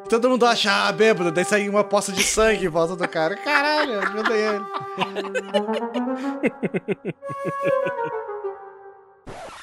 [0.10, 3.38] Todo mundo acha, ah, bêbado, daí sai uma poça de sangue em volta do cara.
[3.38, 4.66] Caralho, ajuda ele.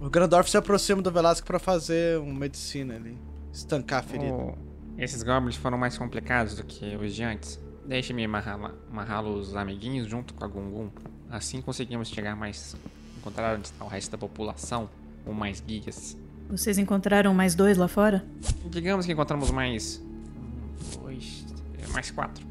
[0.00, 3.18] O Grandorf se aproxima do Velasco pra fazer uma medicina ali.
[3.52, 4.32] Estancar a ferida.
[4.32, 4.54] Oh,
[4.96, 7.60] esses goblins foram mais complicados do que os de antes.
[7.86, 8.58] Deixe-me amarrar,
[8.90, 10.88] amarrar os amiguinhos junto com a Gungun.
[11.28, 12.74] Assim conseguimos chegar mais.
[13.18, 14.88] encontrar onde está o resto da população,
[15.26, 16.16] ou mais guias.
[16.48, 18.24] Vocês encontraram mais dois lá fora?
[18.70, 20.02] Digamos que encontramos mais.
[20.02, 21.44] um, dois.
[21.92, 22.46] mais quatro.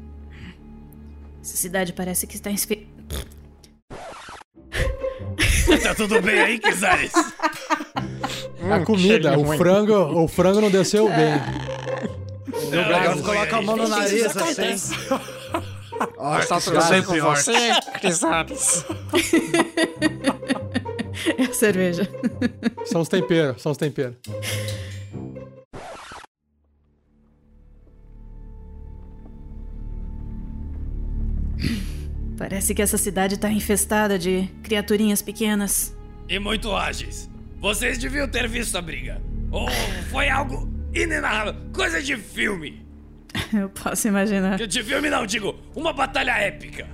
[1.42, 2.50] Essa cidade parece que está.
[5.82, 7.12] tá tudo bem aí, Kizares?
[8.70, 11.34] a comida, cheirinho o frango, o frango não desceu bem.
[12.52, 14.94] O Velasco coloca a mão no nariz assim.
[16.00, 17.52] Que tudo bem cigarro com você,
[18.00, 18.86] Crisales?
[21.36, 22.08] É a cerveja.
[22.86, 24.16] São os temperos, são os temperos.
[32.40, 35.94] Parece que essa cidade tá infestada de criaturinhas pequenas.
[36.26, 37.28] E muito ágeis.
[37.58, 39.20] Vocês deviam ter visto a briga.
[39.50, 39.68] Ou
[40.10, 41.54] foi algo inenarrável.
[41.70, 42.82] Coisa de filme.
[43.52, 44.56] Eu posso imaginar.
[44.56, 46.88] De filme não, digo, uma batalha épica.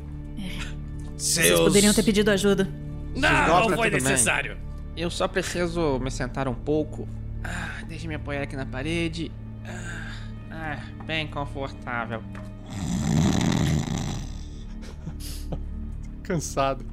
[1.16, 2.68] Vocês poderiam ter pedido ajuda.
[3.14, 4.10] Não, não foi tudo bem.
[4.10, 4.56] necessário.
[4.96, 7.08] Eu só preciso me sentar um pouco.
[7.44, 9.30] Ah, deixe-me apoiar aqui na parede.
[9.64, 10.10] Ah,
[10.50, 12.20] ah, bem confortável.
[16.26, 16.84] Cansado.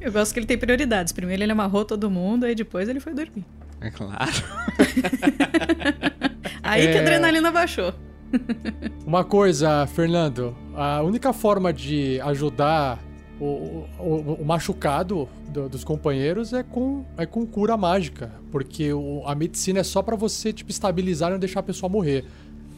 [0.00, 1.12] Eu gosto que ele tem prioridades.
[1.12, 3.44] Primeiro ele amarrou todo mundo, aí depois ele foi dormir.
[3.80, 4.18] É claro.
[6.62, 7.00] Aí que a É.
[7.00, 7.92] adrenalina baixou.
[9.06, 12.98] Uma coisa, Fernando, a única forma de ajudar
[13.40, 19.22] o, o- o machucado do- dos companheiros é com, é com cura mágica, porque o-
[19.26, 22.24] a medicina é só pra você tipo estabilizar e não deixar a pessoa morrer.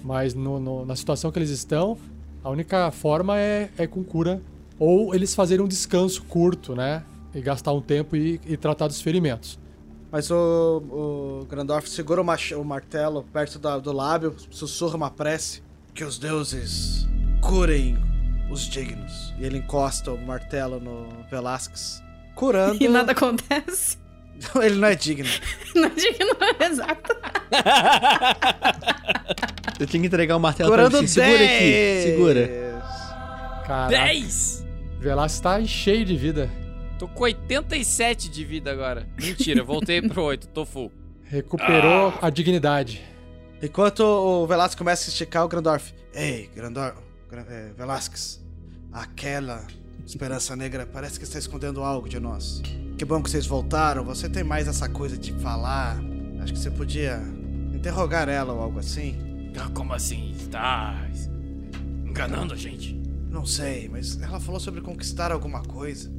[0.05, 1.99] Mas no- no- na situação que eles estão,
[2.43, 4.41] a única forma é, é com cura
[4.78, 7.02] ou eles fazerem um descanso curto, né?
[7.34, 9.58] E gastar um tempo e, e tratar dos ferimentos.
[10.10, 10.82] Mas o,
[11.42, 15.62] o Grandorf segura o, mach- o martelo perto da- do lábio, sussurra uma prece.
[15.94, 17.06] Que os deuses
[17.40, 17.96] curem
[18.50, 19.32] os dignos.
[19.38, 22.02] E ele encosta o martelo no Velasquez,
[22.34, 22.82] curando.
[22.82, 23.96] E nada acontece.
[24.60, 25.28] Ele não é digno.
[25.76, 27.14] Não é exato.
[29.78, 31.08] Eu tinha que entregar o martelo Curando pra ele.
[31.08, 31.50] Segura 10.
[31.52, 32.82] aqui, segura.
[33.66, 33.88] Caraca.
[33.88, 34.61] 10!
[35.03, 36.50] Velasquez tá cheio de vida.
[36.98, 39.09] Tô com 87 de vida agora.
[39.20, 40.92] Mentira, voltei pro 8, tô full.
[41.24, 43.03] Recuperou a dignidade.
[43.62, 45.92] Enquanto o Velasquez começa a esticar, o Grandorf.
[46.14, 46.94] Ei, Grandor...
[47.30, 48.40] Gra- é, Velasquez.
[48.92, 49.66] Aquela
[50.07, 52.61] esperança negra parece que está escondendo algo de nós.
[52.98, 54.05] Que bom que vocês voltaram.
[54.05, 55.98] Você tem mais essa coisa de falar.
[56.40, 57.20] Acho que você podia
[57.74, 59.50] interrogar ela ou algo assim.
[59.59, 60.34] Ah, Como assim?
[60.50, 60.94] Tá
[62.05, 63.00] enganando a gente?
[63.33, 66.12] Não sei, mas ela falou sobre conquistar alguma coisa.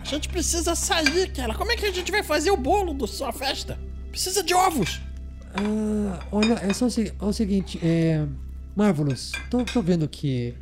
[0.00, 1.54] A gente precisa sair, cara.
[1.54, 3.76] Como é que a gente vai fazer o bolo da sua festa?
[4.10, 5.02] Precisa de ovos.
[5.54, 8.24] Ah, olha, é só o, é o seguinte, é.
[8.76, 10.54] Marvelous, tô, tô vendo que.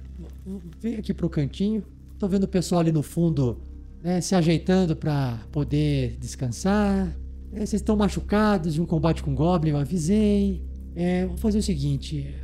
[0.80, 1.84] Vem aqui pro cantinho.
[2.18, 3.60] Tô vendo o pessoal ali no fundo
[4.02, 7.14] né, se ajeitando pra poder descansar.
[7.52, 10.62] É, vocês estão machucados de um combate com Goblin, eu avisei.
[10.94, 12.34] É, vou fazer o seguinte.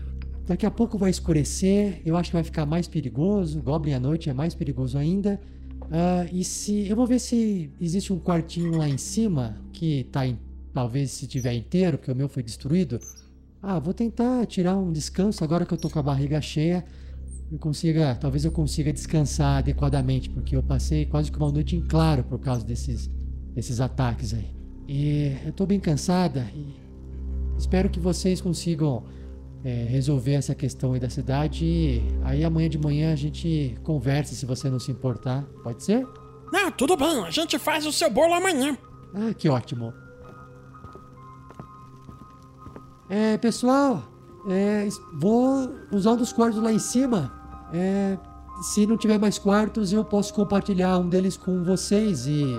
[0.47, 3.63] Daqui a pouco vai escurecer, eu acho que vai ficar mais perigoso.
[3.63, 5.41] Goblin à noite é mais perigoso ainda.
[5.91, 6.87] Ah, e se.
[6.87, 10.39] Eu vou ver se existe um quartinho lá em cima que tá em.
[10.75, 13.01] Talvez se tiver inteiro, porque o meu foi destruído.
[13.63, 16.85] Ah, vou tentar tirar um descanso agora que eu tô com a barriga cheia.
[17.51, 18.15] Eu consiga.
[18.15, 22.39] Talvez eu consiga descansar adequadamente, porque eu passei quase que uma noite em claro por
[22.39, 23.09] causa desses,
[23.55, 24.58] desses ataques aí.
[24.89, 26.75] E eu tô bem cansada e
[27.59, 29.05] espero que vocês consigam
[29.63, 31.63] é, resolver essa questão aí da cidade.
[31.63, 35.45] E aí amanhã de manhã a gente conversa se você não se importar.
[35.63, 36.07] Pode ser?
[36.51, 37.23] Não, tudo bem.
[37.23, 38.79] A gente faz o seu bolo amanhã.
[39.15, 39.93] Ah, que ótimo.
[43.11, 44.03] É, pessoal,
[44.49, 47.31] é, vou usar um dos quartos lá em cima.
[47.75, 48.17] É,
[48.63, 52.27] se não tiver mais quartos, eu posso compartilhar um deles com vocês.
[52.27, 52.59] E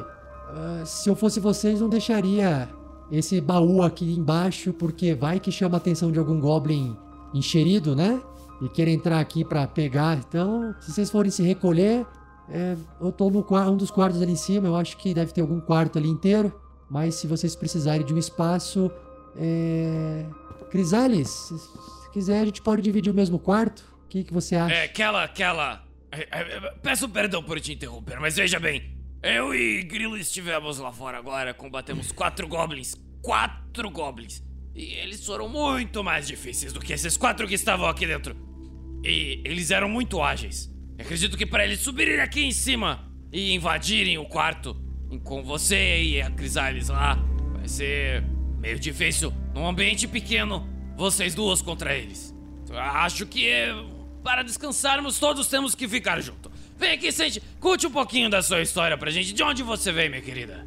[0.49, 2.69] ah, se eu fosse vocês, não deixaria
[3.11, 6.95] esse baú aqui embaixo, porque vai que chama a atenção de algum goblin
[7.33, 8.21] encherido, né?
[8.61, 10.17] E querer entrar aqui pra pegar.
[10.17, 12.05] Então, se vocês forem se recolher,
[12.49, 14.67] é, eu tô no um dos quartos ali em cima.
[14.67, 16.53] Eu acho que deve ter algum quarto ali inteiro.
[16.89, 18.91] Mas se vocês precisarem de um espaço,
[19.37, 20.25] é...
[20.69, 23.83] Crisales, se se quiser a gente pode dividir o mesmo quarto.
[24.05, 24.73] O que, que você acha?
[24.73, 25.83] É, aquela, aquela.
[26.11, 28.98] é, é, Peço perdão por te interromper, mas veja bem.
[29.21, 32.95] Eu e Grilo estivemos lá fora agora, combatemos quatro goblins.
[33.21, 34.41] Quatro goblins.
[34.73, 38.33] E eles foram muito mais difíceis do que esses quatro que estavam aqui dentro.
[39.03, 40.73] E eles eram muito ágeis.
[40.97, 44.73] Acredito que para eles subirem aqui em cima e invadirem o quarto
[45.23, 47.15] com você e a Crisales lá,
[47.53, 48.23] vai ser
[48.57, 49.33] meio difícil.
[49.53, 50.65] Num ambiente pequeno,
[50.95, 52.33] vocês duas contra eles.
[52.71, 53.49] Acho que
[54.23, 56.48] para descansarmos todos temos que ficar junto.
[56.79, 59.33] Vem aqui, sente, conte um pouquinho da sua história pra gente.
[59.33, 60.65] De onde você veio, minha querida?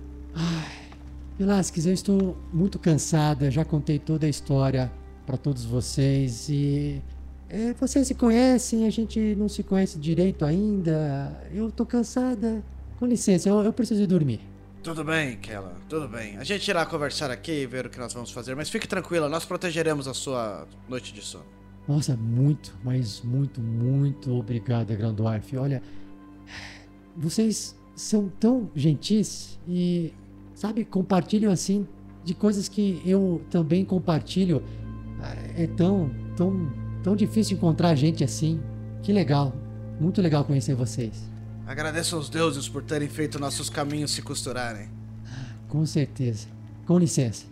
[1.39, 3.51] Velasquez, eu estou muito cansada.
[3.51, 4.93] Já contei toda a história
[5.27, 7.01] para todos vocês e.
[7.49, 11.41] é, vocês se conhecem, a gente não se conhece direito ainda.
[11.51, 12.63] Eu tô cansada.
[12.99, 14.41] Com licença, eu, eu preciso ir dormir.
[14.83, 16.37] Tudo bem, Kella, tudo bem.
[16.37, 19.29] A gente irá conversar aqui e ver o que nós vamos fazer, mas fique tranquila,
[19.29, 21.45] nós protegeremos a sua noite de sono.
[21.89, 25.57] Nossa, muito, mas muito, muito obrigada, Grandorf.
[25.57, 25.83] Olha,
[27.17, 30.13] vocês são tão gentis e,
[30.55, 31.87] sabe, compartilham assim
[32.25, 34.63] de coisas que eu também compartilho.
[35.57, 38.61] É tão, tão, tão difícil encontrar gente assim.
[39.03, 39.55] Que legal,
[40.01, 41.31] muito legal conhecer vocês.
[41.67, 44.89] Agradeço aos deuses por terem feito nossos caminhos se costurarem.
[45.69, 46.49] Com certeza.
[46.87, 47.47] Com licença.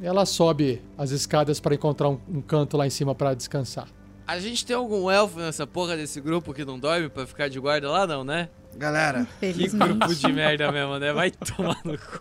[0.00, 3.88] Ela sobe as escadas para encontrar um, um canto lá em cima para descansar.
[4.32, 7.60] A gente tem algum elfo nessa porra desse grupo que não dorme pra ficar de
[7.60, 8.48] guarda lá, não, né?
[8.74, 11.12] Galera, Que grupo de merda mesmo, né?
[11.12, 12.20] Vai tomar no cu.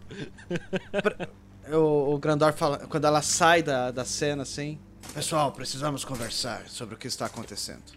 [1.73, 4.77] o, o Grandor fala, quando ela sai da, da cena assim.
[5.13, 7.93] Pessoal, precisamos conversar sobre o que está acontecendo.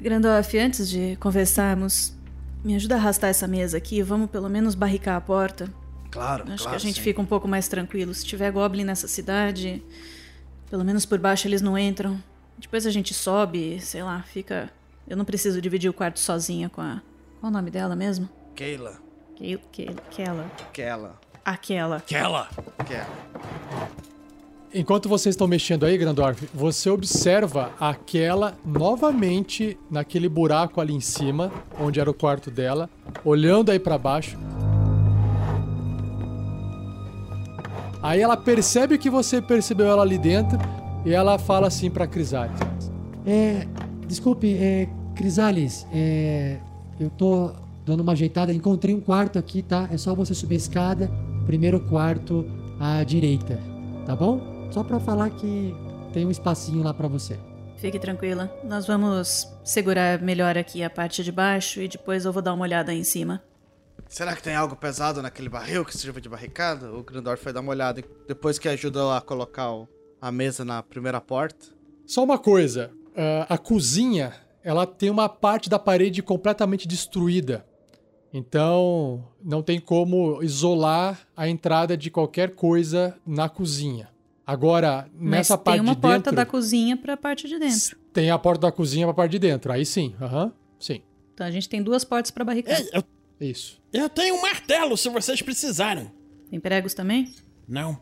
[0.00, 2.12] Grandorf, antes de conversarmos,
[2.64, 4.02] me ajuda a arrastar essa mesa aqui.
[4.02, 5.72] Vamos pelo menos barricar a porta.
[6.10, 6.70] Claro, Acho claro.
[6.70, 7.02] que a gente sim.
[7.02, 8.12] fica um pouco mais tranquilo.
[8.12, 9.80] Se tiver Goblin nessa cidade,
[10.74, 12.20] pelo menos por baixo eles não entram.
[12.58, 14.68] Depois a gente sobe, sei lá, fica.
[15.06, 17.00] Eu não preciso dividir o quarto sozinha com a.
[17.38, 18.28] Qual o nome dela mesmo?
[18.56, 18.98] Keila.
[19.36, 20.50] Que, que, aquela.
[21.44, 21.96] Aquela.
[21.96, 22.48] Aquela.
[24.74, 31.52] Enquanto vocês estão mexendo aí, Grandorf, você observa aquela novamente naquele buraco ali em cima,
[31.78, 32.90] onde era o quarto dela,
[33.24, 34.36] olhando aí pra baixo.
[38.04, 40.58] Aí ela percebe que você percebeu ela ali dentro
[41.06, 42.60] e ela fala assim pra Crisales.
[43.24, 43.66] É.
[44.06, 44.86] Desculpe, é.
[45.14, 46.58] Crisales, é.
[47.00, 47.50] Eu tô
[47.86, 48.52] dando uma ajeitada.
[48.52, 49.88] Encontrei um quarto aqui, tá?
[49.90, 51.10] É só você subir a escada.
[51.46, 52.44] Primeiro quarto
[52.78, 53.58] à direita,
[54.04, 54.68] tá bom?
[54.70, 55.74] Só pra falar que
[56.12, 57.38] tem um espacinho lá pra você.
[57.78, 58.54] Fique tranquila.
[58.64, 62.64] Nós vamos segurar melhor aqui a parte de baixo e depois eu vou dar uma
[62.64, 63.42] olhada aí em cima.
[64.14, 66.92] Será que tem algo pesado naquele barril que sirva de barricada?
[66.92, 69.88] O Grandorf foi dar uma olhada depois que ajudou a colocar o-
[70.20, 71.66] a mesa na primeira porta.
[72.06, 77.66] Só uma coisa, ah, a cozinha, ela tem uma parte da parede completamente destruída.
[78.32, 84.10] Então, não tem como isolar a entrada de qualquer coisa na cozinha.
[84.46, 87.96] Agora, Mas nessa tem parte uma de porta dentro, da cozinha pra parte de dentro.
[88.12, 89.72] tem a porta da cozinha pra parte de dentro.
[89.72, 91.02] Aí sim, aham, sim.
[91.32, 92.80] Então a gente tem duas portas pra barricada.
[92.92, 93.02] Eu,
[93.40, 93.82] Isso.
[93.94, 96.10] Eu tenho um martelo se vocês precisarem.
[96.50, 97.34] Tem pregos também?
[97.66, 97.98] Não,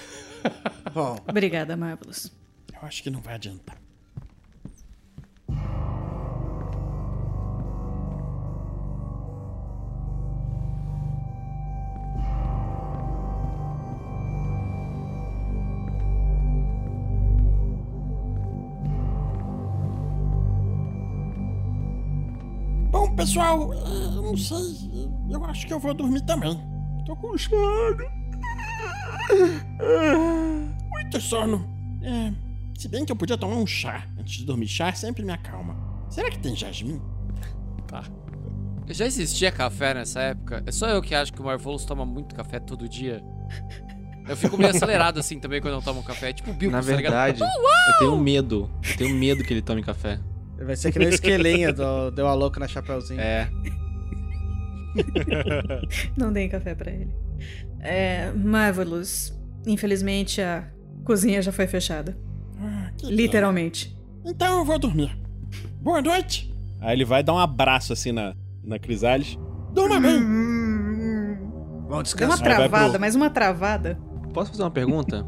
[0.94, 2.32] Bom, Obrigada, Marvelous.
[2.72, 3.78] eu acho que não vai adiantar.
[23.20, 24.58] Pessoal, eu não sei.
[25.30, 26.58] Eu acho que eu vou dormir também.
[27.06, 27.96] Tô com sono.
[30.90, 31.68] Muito sono.
[32.02, 32.32] É,
[32.78, 34.68] se bem que eu podia tomar um chá antes de dormir.
[34.68, 35.76] Chá sempre me acalma.
[36.08, 37.00] Será que tem jasmim?
[37.86, 38.04] Tá.
[38.88, 40.62] Já existia café nessa época?
[40.66, 43.22] É só eu que acho que o Marvelous toma muito café todo dia.
[44.28, 46.30] Eu fico meio acelerado assim também quando eu tomo café.
[46.30, 47.02] É tipo o Bill, Na tá ligado?
[47.02, 48.70] verdade, eu tenho medo.
[48.90, 50.18] Eu tenho medo que ele tome café.
[50.64, 53.20] Vai ser que nem o esquelinha do Deu a louca na Chapeuzinho.
[53.20, 53.48] É.
[56.16, 57.14] Não deem café pra ele.
[57.80, 59.38] É, Marvelous.
[59.66, 60.64] Infelizmente a
[61.04, 62.16] cozinha já foi fechada.
[62.60, 63.88] Ah, que Literalmente.
[64.22, 64.30] pena.
[64.34, 65.16] Então eu vou dormir.
[65.80, 66.52] Boa noite.
[66.80, 69.38] Aí ele vai dar um abraço assim na, na Crisales.
[69.72, 70.20] Durma bem.
[71.88, 72.38] Bom uma descanso.
[72.42, 73.98] vai travada, pro- mas uma travada.
[74.32, 75.26] Posso fazer uma pergunta?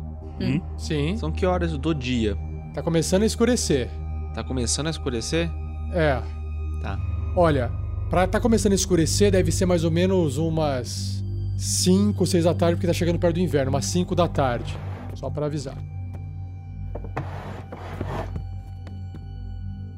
[0.77, 1.17] Sim.
[1.17, 2.37] São que horas do dia?
[2.75, 3.89] Tá começando a escurecer.
[4.35, 5.51] Tá começando a escurecer?
[5.93, 6.21] É.
[6.81, 6.99] Tá.
[7.37, 7.71] Olha,
[8.09, 11.23] pra tá começando a escurecer, deve ser mais ou menos umas
[11.57, 14.77] 5, 6 da tarde, porque tá chegando perto do inverno, umas 5 da tarde.
[15.15, 15.77] Só pra avisar.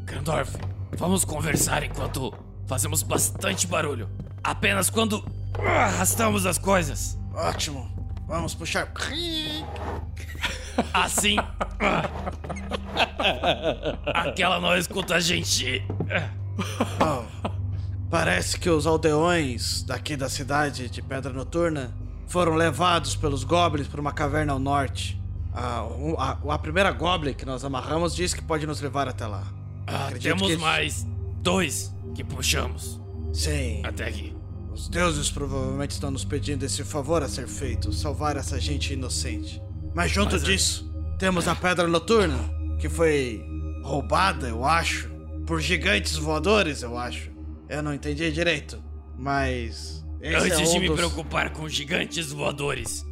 [0.04, 0.56] Grandorf,
[0.96, 2.32] vamos conversar enquanto
[2.66, 4.08] fazemos bastante barulho.
[4.42, 5.24] Apenas quando
[5.58, 7.18] arrastamos as coisas.
[7.32, 7.88] Ótimo.
[8.26, 8.90] Vamos puxar.
[10.92, 11.36] Assim.
[14.06, 15.82] Aquela não escuta a gente.
[17.00, 17.24] Oh,
[18.10, 21.92] parece que os aldeões daqui da cidade de Pedra Noturna
[22.26, 25.20] foram levados pelos goblins para uma caverna ao norte.
[25.52, 25.86] A,
[26.18, 29.44] a, a primeira goblin que nós amarramos disse que pode nos levar até lá.
[29.86, 31.06] Ah, temos mais
[31.42, 33.00] dois que puxamos
[33.32, 33.82] Sim.
[33.84, 34.34] até aqui.
[34.72, 39.62] Os deuses provavelmente estão nos pedindo esse favor a ser feito, salvar essa gente inocente.
[39.94, 42.38] Mas junto Mas é- disso, temos a Pedra Noturna,
[42.78, 43.44] que foi
[43.82, 45.10] roubada, eu acho,
[45.46, 47.30] por gigantes voadores, eu acho.
[47.68, 48.82] Eu não entendi direito,
[49.16, 50.96] mas esse Antes é um de me dos...
[50.96, 53.04] preocupar com gigantes voadores.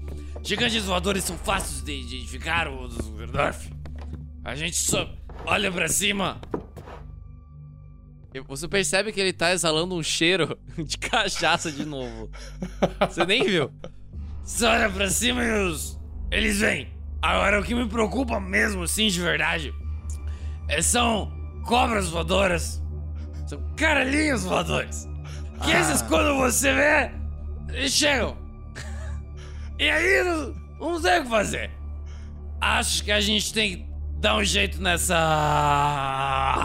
[0.43, 3.71] Gigantes voadores são fáceis de de identificar, os Grandorf.
[4.45, 5.09] A gente só
[5.47, 6.41] olha pra cima.
[8.49, 12.31] Você percebe que ele tá exalando um cheiro de cachaça de novo.
[13.09, 13.71] Você nem viu.
[14.45, 16.01] Só olha pra cima e os.
[16.31, 16.89] Eles vêm.
[17.23, 19.73] Agora o que me preocupa mesmo, assim, de verdade,
[20.69, 21.33] é, são
[21.65, 22.83] cobras voadoras.
[23.47, 25.09] São caralhinhos voadores.
[25.63, 27.13] Que esses, quando você vê,
[27.69, 28.37] eles chegam.
[29.79, 31.71] E aí, não, não sei o que fazer.
[32.61, 33.87] Acho que a gente tem que
[34.19, 35.17] dar um jeito nessa.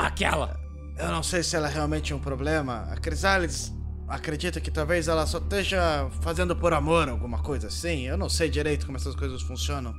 [0.06, 0.60] aquela.
[0.98, 2.88] Eu não sei se ela é realmente um problema.
[2.92, 3.74] A Crisales
[4.08, 8.08] acredita que talvez ela só esteja fazendo por amor, alguma coisa assim.
[8.08, 9.94] Eu não sei direito como essas coisas funcionam.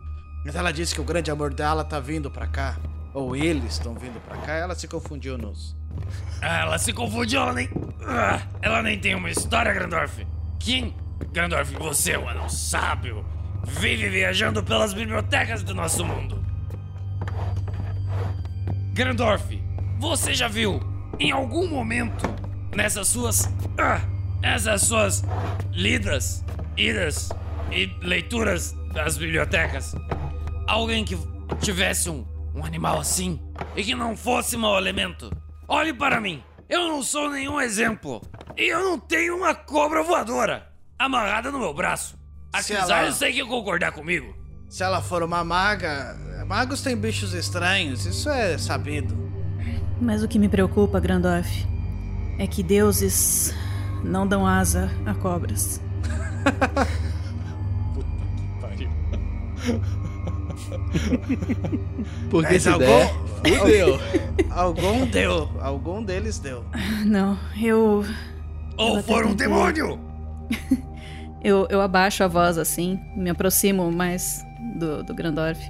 [0.44, 2.76] Mas ela disse que o grande amor dela tá vindo pra cá.
[3.12, 4.52] Ou eles estão vindo pra cá.
[4.54, 5.76] Ela se confundiu nos.
[6.40, 7.68] Ah, Ela se confundiu, ela nem.
[8.06, 10.26] Ah, Ela nem tem uma história, Grandorf.
[10.58, 10.94] Quem?
[11.32, 13.24] Grandorf, você é um anão sábio.
[13.64, 16.42] Vive viajando pelas bibliotecas do nosso mundo.
[18.92, 19.60] Grandorf,
[19.98, 20.80] você já viu
[21.18, 22.24] em algum momento
[22.74, 23.48] nessas suas.
[23.78, 24.00] Ah,
[24.42, 25.24] essas suas
[25.72, 26.44] lidas,
[26.76, 27.28] idas
[27.72, 29.94] e leituras das bibliotecas
[30.68, 31.18] alguém que
[31.60, 32.24] tivesse um,
[32.54, 33.40] um animal assim
[33.74, 35.30] e que não fosse mau elemento?
[35.66, 38.20] Olhe para mim, eu não sou nenhum exemplo
[38.56, 40.68] e eu não tenho uma cobra voadora
[40.98, 42.16] amarrada no meu braço.
[42.52, 44.34] A Se Crisales ela- tem que concordar comigo.
[44.68, 46.16] Se ela for uma maga,
[46.46, 49.16] magos têm bichos estranhos, isso é sabido.
[50.00, 51.66] Mas o que me preocupa, Grandorf,
[52.38, 53.54] é que deuses
[54.04, 55.80] não dão asa a cobras.
[58.60, 58.88] Por que
[62.32, 63.08] Mas essa ideia?
[63.58, 63.98] Fudeu.
[64.50, 66.64] Algum deu, algum deles deu.
[67.04, 68.04] Não, eu.
[68.76, 69.98] Ou até for um demônio!
[71.40, 74.44] Eu, eu abaixo a voz assim, me aproximo mais
[74.76, 75.60] do, do Grandorf.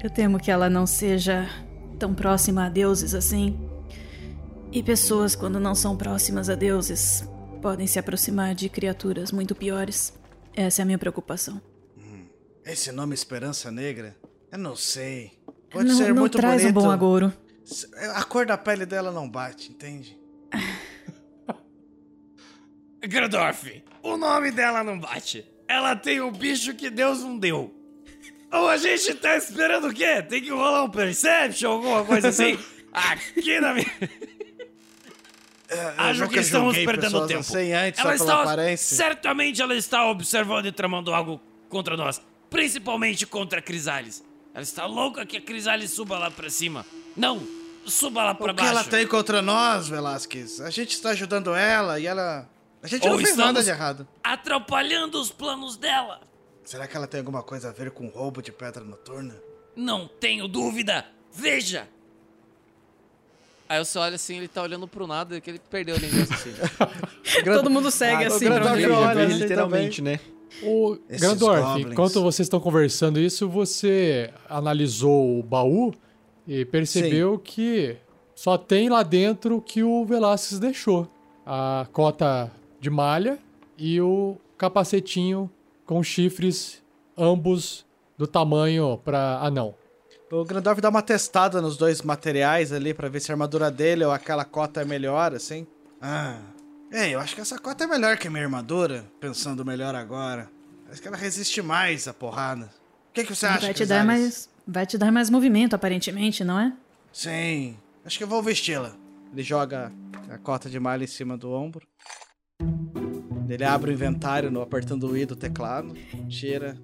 [0.00, 1.50] Eu temo que ela não seja
[1.98, 3.58] tão próxima a deuses assim.
[4.70, 7.28] E pessoas, quando não são próximas a deuses,
[7.60, 10.12] podem se aproximar de criaturas muito piores.
[10.54, 11.60] Essa é a minha preocupação.
[12.64, 14.16] Esse nome Esperança Negra?
[14.52, 15.32] Eu não sei.
[15.70, 16.78] Pode não ser não muito traz bonito.
[16.78, 17.32] um bom agouro.
[18.14, 20.20] A cor da pele dela não bate, entende?
[23.00, 25.46] Grandorf, o nome dela não bate.
[25.66, 27.74] Ela tem um bicho que Deus não deu.
[28.52, 30.22] Ou a gente tá esperando o quê?
[30.22, 32.58] Tem que rolar um Perception, alguma coisa assim?
[32.92, 33.90] Aqui na minha.
[35.96, 37.40] Acho nunca que estamos perdendo tempo.
[37.40, 38.94] assim antes, ela está, aparência.
[38.94, 42.20] certamente ela está observando e tramando algo contra nós,
[42.50, 44.22] principalmente contra Crisales.
[44.54, 46.84] Ela está louca que a Crisales suba lá pra cima.
[47.16, 47.40] Não,
[47.86, 48.70] suba lá pra O que baixo.
[48.70, 50.60] ela tem contra nós, Velasquez?
[50.60, 52.48] A gente está ajudando ela e ela.
[52.82, 54.06] A gente Ou não fez nada de errado.
[54.22, 56.20] atrapalhando os planos dela.
[56.64, 59.34] Será que ela tem alguma coisa a ver com roubo de pedra noturna?
[59.74, 61.06] Não tenho dúvida.
[61.32, 61.88] Veja,
[63.68, 66.52] Aí você olha assim, ele tá olhando pro nada, que ele perdeu a linha assim.
[67.42, 69.26] Todo mundo segue Ah, assim o pra onde ele olha, vai.
[69.26, 70.20] literalmente, né?
[70.62, 71.92] O Esses Grandorf, goblins.
[71.92, 75.92] enquanto vocês estão conversando isso, você analisou o baú
[76.46, 77.96] e percebeu que
[78.34, 81.08] só tem lá dentro o que o Velasquez deixou.
[81.44, 82.50] A cota
[82.80, 83.38] de malha
[83.76, 85.50] e o capacetinho
[85.84, 86.82] com chifres,
[87.16, 87.84] ambos
[88.16, 89.74] do tamanho para anão.
[90.30, 94.04] O Grandorf dá uma testada nos dois materiais ali pra ver se a armadura dele
[94.04, 95.66] ou aquela cota é melhor, assim.
[96.00, 96.38] Ah.
[96.92, 100.50] Ei, eu acho que essa cota é melhor que a minha armadura, pensando melhor agora.
[100.90, 102.66] Acho que ela resiste mais à porrada.
[103.10, 104.50] O que, que você acha, Vai te dar mais.
[104.68, 106.72] Vai te dar mais movimento, aparentemente, não é?
[107.10, 107.76] Sim.
[108.04, 108.92] Acho que eu vou vesti-la.
[109.32, 109.90] Ele joga
[110.30, 111.86] a cota de malha em cima do ombro.
[113.48, 115.94] Ele abre o inventário no apertando o I do teclado,
[116.28, 116.76] tira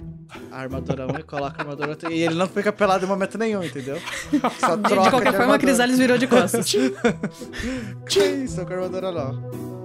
[0.51, 2.13] a armadura 1 e coloca a armadura outra.
[2.13, 3.99] E ele não fica pelado em momento nenhum, entendeu?
[4.59, 5.59] Só De, troca de qualquer forma, a armadura.
[5.59, 6.67] Crisales virou de costas.
[8.09, 9.78] Tchim, Estou com a armadura nova.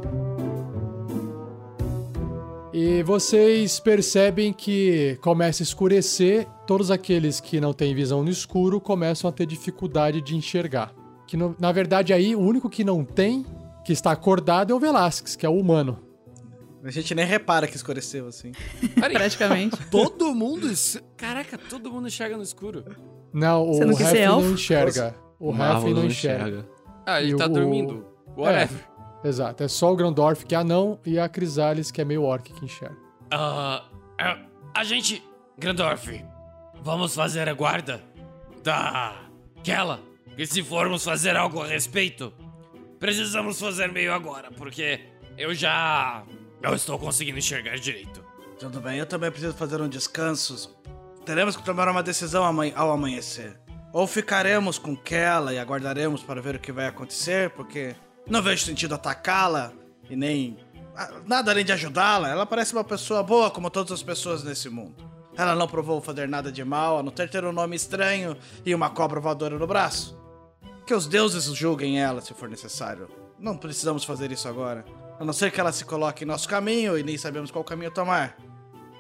[2.74, 8.82] E vocês percebem que começa a escurecer, todos aqueles que não têm visão no escuro
[8.82, 10.92] começam a ter dificuldade de enxergar.
[11.28, 13.46] Que no- na verdade aí o único que não tem,
[13.86, 16.00] que está acordado é o Velasquez, que é o humano.
[16.84, 18.52] A gente nem repara que escureceu assim.
[18.96, 19.78] Praticamente.
[19.92, 20.68] Todo mundo.
[21.16, 22.84] Caraca, todo mundo enxerga no escuro.
[23.32, 24.52] Não, o não ser Heflin não elfo?
[24.54, 25.16] enxerga.
[25.40, 26.68] O Heflin não enxerga.
[27.06, 28.06] Ah, ele E tá o- dormindo.
[28.36, 28.78] Whatever.
[28.78, 28.93] É,
[29.24, 32.52] exato, é só o Grandorf que é anão e a Crisales que é meio orc
[32.52, 32.98] que enxerga.
[33.32, 33.86] Ah,
[34.20, 34.38] ah,
[34.76, 35.24] a gente.
[35.58, 36.24] Grandorf,
[36.82, 38.02] vamos fazer a guarda
[38.64, 40.00] daquela.
[40.38, 42.34] E se formos fazer algo a respeito,
[43.00, 45.00] precisamos fazer meio agora, porque
[45.38, 46.24] eu já.
[46.62, 48.24] não estou conseguindo enxergar direito.
[48.60, 50.76] Tudo bem, eu também preciso fazer um descanso.
[51.26, 53.60] Teremos que tomar uma decisão amanhã- ao amanhecer.
[53.92, 57.96] Ou ficaremos com Kella e aguardaremos para ver o que vai acontecer, porque
[58.28, 59.74] não vejo sentido atacá-la
[60.10, 60.58] e nem
[60.96, 62.30] ah, nada além de ajudá-la.
[62.30, 65.12] Ela parece uma pessoa boa como todas as pessoas nesse mundo.
[65.36, 68.74] Ela não provou fazer nada de mal, a não ter ter um nome estranho e
[68.74, 70.18] uma cobra voadora no braço.
[70.86, 73.10] Que os deuses julguem ela se for necessário.
[73.40, 74.86] Não precisamos fazer isso agora.
[75.20, 77.92] A não ser que ela se coloque em nosso caminho e nem sabemos qual caminho
[77.92, 78.38] tomar.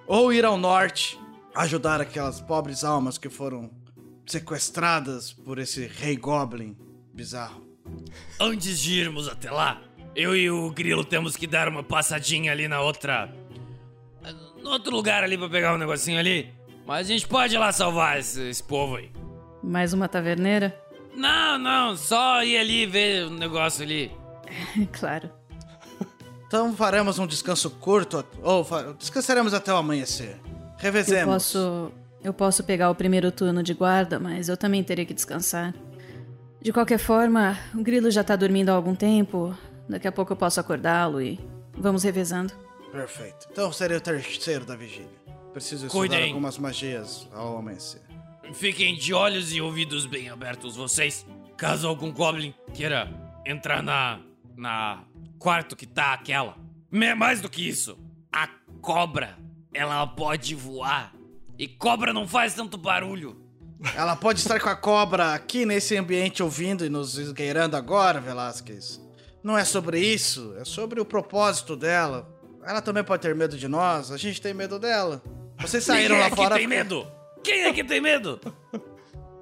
[0.08, 1.20] Ou ir ao norte,
[1.56, 3.70] ajudar aquelas pobres almas que foram
[4.26, 6.76] sequestradas por esse rei goblin
[7.14, 7.73] bizarro.
[8.40, 9.82] Antes de irmos até lá,
[10.16, 13.34] eu e o Grilo temos que dar uma passadinha ali na outra.
[14.62, 16.54] No outro lugar ali pra pegar um negocinho ali.
[16.86, 19.12] Mas a gente pode ir lá salvar esse, esse povo aí.
[19.62, 20.78] Mais uma taverneira?
[21.16, 24.12] Não, não, só ir ali ver o negócio ali.
[24.92, 25.30] claro.
[26.48, 28.66] Então faremos um descanso curto, ou
[28.98, 30.40] descansaremos até o amanhecer.
[30.46, 31.34] Eu Revezemos.
[31.34, 31.92] posso.
[32.24, 35.74] Eu posso pegar o primeiro turno de guarda, mas eu também terei que descansar.
[36.64, 39.56] De qualquer forma, o grilo já tá dormindo há algum tempo.
[39.88, 41.38] Daqui a pouco eu posso acordá-lo e
[41.78, 42.54] vamos revezando.
[42.92, 43.48] Perfeito.
[43.52, 45.10] Então serei o terceiro da vigília.
[45.52, 46.30] Preciso estudar Cuidem.
[46.30, 48.02] algumas magias ao amanhecer.
[48.54, 51.26] Fiquem de olhos e ouvidos bem abertos, vocês.
[51.58, 53.10] Caso algum Goblin queira
[53.46, 54.20] entrar na.
[54.56, 55.04] na
[55.38, 56.56] quarto que tá aquela.
[56.90, 57.98] Me- Mais do que isso,
[58.32, 58.48] a
[58.82, 59.38] cobra
[59.74, 61.14] ela pode voar.
[61.60, 63.43] E cobra não faz tanto barulho.
[63.96, 69.02] Ela pode estar com a cobra aqui nesse ambiente ouvindo e nos esgueirando agora, Velasquez.
[69.44, 72.30] Não é sobre isso, é sobre o propósito dela.
[72.66, 75.22] Ela também pode ter medo de nós, a gente tem medo dela.
[75.60, 76.56] Vocês saíram Quem lá é que fora.
[76.56, 77.06] tem medo?
[77.44, 78.40] Quem é que tem medo?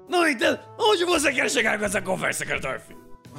[0.08, 0.58] Não entendo.
[0.76, 2.94] Onde você quer chegar com essa conversa, Gandorf?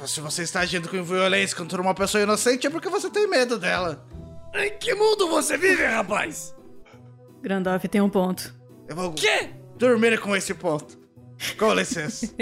[0.06, 3.58] Se você está agindo com violência contra uma pessoa inocente, é porque você tem medo
[3.58, 4.04] dela.
[4.54, 6.54] Em que mundo você vive, rapaz?
[7.42, 8.54] Grandorf tem um ponto.
[8.88, 9.50] Eu vou Quê?
[9.78, 10.98] Dormir com esse ponto.
[11.58, 12.32] Com licença.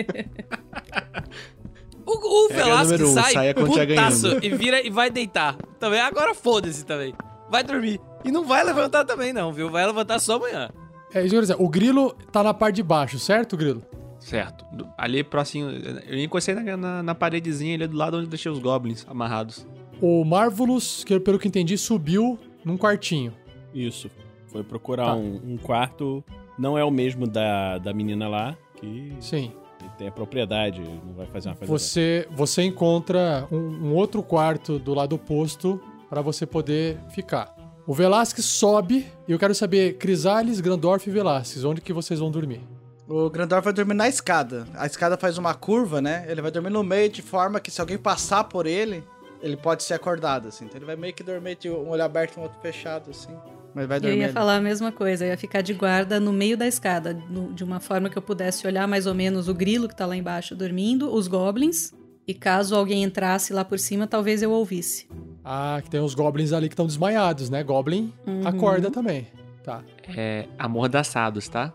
[2.04, 2.48] O, o
[2.82, 5.56] número um, sai tiver putaço e vira e vai deitar.
[5.78, 7.14] Também agora foda-se também.
[7.48, 8.00] Vai dormir.
[8.24, 9.70] E não vai levantar também não, viu?
[9.70, 10.68] Vai levantar só amanhã.
[11.14, 11.36] É isso.
[11.58, 13.82] O grilo tá na parte de baixo, certo, grilo?
[14.18, 14.64] Certo.
[14.96, 15.70] Ali próximo.
[16.06, 19.66] Eu encostei na, na, na paredezinha ali do lado onde eu deixei os goblins amarrados.
[20.00, 23.34] O Marvelous, que pelo que entendi, subiu num quartinho.
[23.74, 24.10] Isso.
[24.46, 25.14] Foi procurar Tá.
[25.14, 26.24] um, um quarto.
[26.58, 29.52] Não é o mesmo da, da menina lá, que Sim.
[29.96, 34.78] tem a propriedade, não vai fazer uma coisa Você, você encontra um, um outro quarto
[34.78, 37.54] do lado oposto pra você poder ficar.
[37.86, 42.30] O Velasquez sobe e eu quero saber, Crisales, Grandorf e Velasquez, onde que vocês vão
[42.30, 42.60] dormir?
[43.08, 44.66] O Grandor vai dormir na escada.
[44.74, 46.24] A escada faz uma curva, né?
[46.28, 49.02] Ele vai dormir no meio de forma que se alguém passar por ele,
[49.42, 50.64] ele pode ser acordado, assim.
[50.64, 53.36] Então ele vai meio que dormir de um olho aberto e um outro fechado, assim.
[53.74, 54.18] Mas vai Eu dormir.
[54.18, 54.32] ia ali.
[54.32, 57.64] falar a mesma coisa, eu ia ficar de guarda no meio da escada, no- de
[57.64, 60.54] uma forma que eu pudesse olhar mais ou menos o grilo que tá lá embaixo
[60.54, 61.92] dormindo, os goblins,
[62.28, 65.08] e caso alguém entrasse lá por cima, talvez eu ouvisse.
[65.44, 67.62] Ah, que tem os goblins ali que estão desmaiados, né?
[67.64, 68.46] Goblin Uhum.
[68.46, 69.26] acorda também.
[69.64, 69.82] Tá.
[70.16, 70.46] É.
[70.58, 71.72] Amordaçados, tá?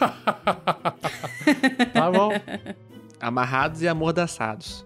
[1.92, 2.30] Tá bom.
[3.20, 4.84] Amarrados e amordaçados.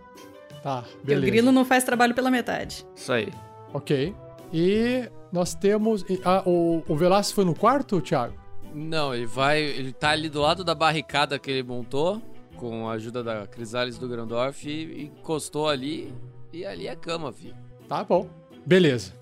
[0.62, 1.26] Tá, Porque beleza.
[1.26, 2.86] o grilo não faz trabalho pela metade.
[2.94, 3.28] Isso aí.
[3.74, 4.14] Ok.
[4.52, 6.04] E nós temos...
[6.24, 8.34] Ah, o, o Velasquez foi no quarto, Thiago?
[8.74, 9.60] Não, ele vai.
[9.62, 12.20] Ele tá ali do lado da barricada que ele montou,
[12.56, 16.12] com a ajuda da Crisales do Grandorf, e encostou ali.
[16.52, 17.56] E ali é cama, filho.
[17.88, 18.28] Tá bom.
[18.64, 19.12] Beleza.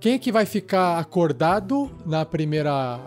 [0.00, 3.00] Quem é que vai ficar acordado na primeira...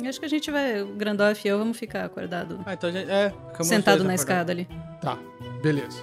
[0.00, 2.88] Eu Acho que a gente vai, o Grandorf e eu vamos ficar acordado, Ah, então
[2.88, 3.10] a gente.
[3.10, 3.32] É,
[3.62, 4.20] sentado dois na acordados.
[4.20, 4.68] escada ali.
[5.00, 5.18] Tá,
[5.60, 5.98] beleza.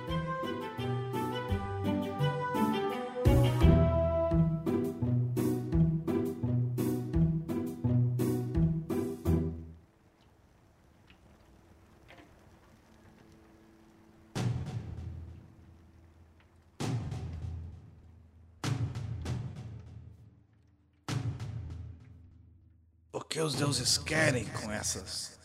[23.35, 25.37] Que os deuses querem com essas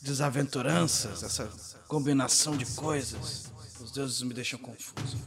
[0.00, 1.46] desaventuranças, essa
[1.86, 3.52] combinação de coisas?
[3.78, 5.18] Os deuses me deixam confuso.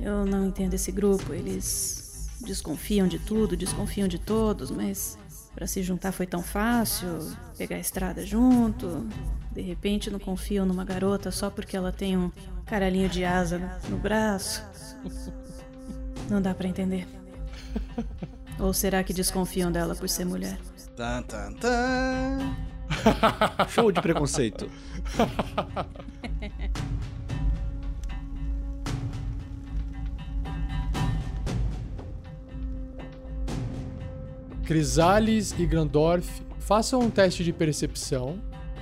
[0.00, 1.34] Eu não entendo esse grupo.
[1.34, 5.18] Eles desconfiam de tudo, desconfiam de todos, mas
[5.54, 7.18] pra se juntar foi tão fácil.
[7.58, 9.06] Pegar a estrada junto.
[9.52, 12.32] De repente não confiam numa garota só porque ela tem um
[12.66, 14.64] caralhinho de asa no, no braço.
[16.28, 17.06] Não dá pra entender.
[18.58, 20.58] Ou será que desconfiam dela por ser mulher?
[20.96, 22.56] Tan, tan, tan.
[23.68, 24.70] Show de preconceito.
[34.64, 38.38] Crisales e Grandorf, façam um teste de percepção.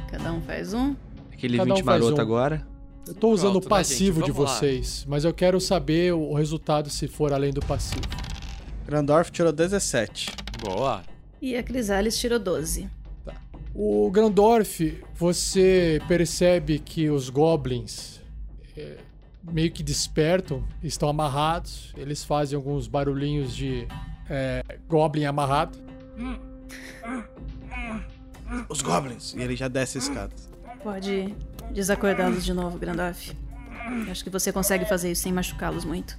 [0.09, 0.95] Cada um faz um.
[1.33, 2.23] Aquele Cada um 20 faz maroto um.
[2.25, 2.67] agora.
[3.07, 4.27] Eu tô usando Pronto, o né, passivo gente?
[4.27, 4.59] de Vamos lá.
[4.59, 8.03] vocês, mas eu quero saber o resultado se for além do passivo.
[8.87, 10.31] Grandorf tirou 17.
[10.61, 11.03] Boa.
[11.41, 12.89] E a Crisales tirou 12.
[13.75, 18.21] O Grandorf, você percebe que os goblins
[18.77, 18.99] é,
[19.51, 23.89] meio que despertam, estão amarrados, eles fazem alguns barulhinhos de
[24.29, 25.79] é, goblin amarrado.
[28.69, 29.35] Os goblins.
[29.35, 30.35] E ele já desce a escada.
[30.83, 31.35] Pode
[31.73, 33.33] desacordá-los de novo, Grandorf.
[34.11, 36.17] Acho que você consegue fazer isso sem machucá-los muito.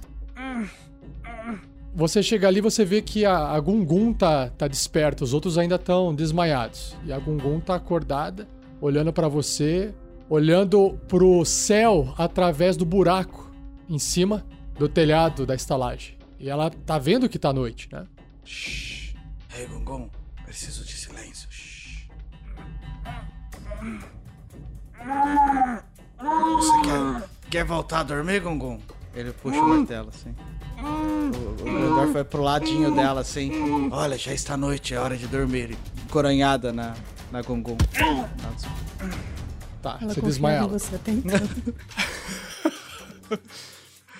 [1.94, 5.76] Você chega ali, você vê que a, a Gungun tá, tá desperta, os outros ainda
[5.76, 6.96] estão desmaiados.
[7.04, 8.48] E a Gungun tá acordada,
[8.80, 9.94] olhando pra você,
[10.28, 13.50] olhando pro céu através do buraco
[13.88, 14.44] em cima
[14.76, 16.16] do telhado da estalagem.
[16.38, 18.04] E ela tá vendo que tá noite, né?
[18.44, 19.14] Shhh.
[19.56, 20.10] Ei, Gungun,
[20.44, 21.48] preciso de silêncio.
[21.48, 22.08] Shhh.
[26.56, 28.80] Você quer, quer voltar a dormir, Gungun?
[29.14, 30.34] Ele puxa o martelo, assim.
[30.82, 33.90] O, o vai pro ladinho dela, assim.
[33.92, 35.76] Olha, já está noite, é hora de dormir.
[36.10, 36.94] Coronhada na,
[37.30, 37.76] na Gungun.
[39.82, 40.68] Tá, Ela você desmaia ela.
[40.68, 41.40] você então.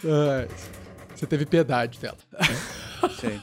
[0.04, 0.48] É,
[1.16, 2.18] você teve piedade dela.
[3.18, 3.40] Sim.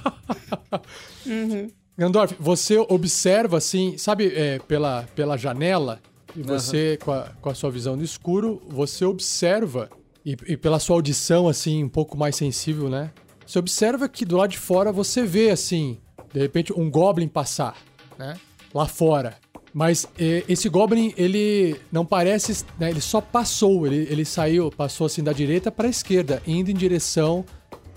[1.26, 1.72] Uhum.
[1.98, 6.00] Gandorf, você observa assim, sabe, é, pela, pela janela,
[6.36, 9.90] e você, com, a, com a sua visão no escuro, você observa,
[10.26, 13.12] e, e pela sua audição, assim, um pouco mais sensível, né?
[13.46, 15.98] Você observa que do lado de fora você vê, assim,
[16.34, 17.76] de repente, um Goblin passar,
[18.18, 18.36] né?
[18.74, 19.36] Lá fora.
[19.74, 22.66] Mas esse Goblin, ele não parece.
[22.78, 26.70] Né, ele só passou, ele, ele saiu, passou assim da direita para a esquerda, indo
[26.70, 27.46] em direção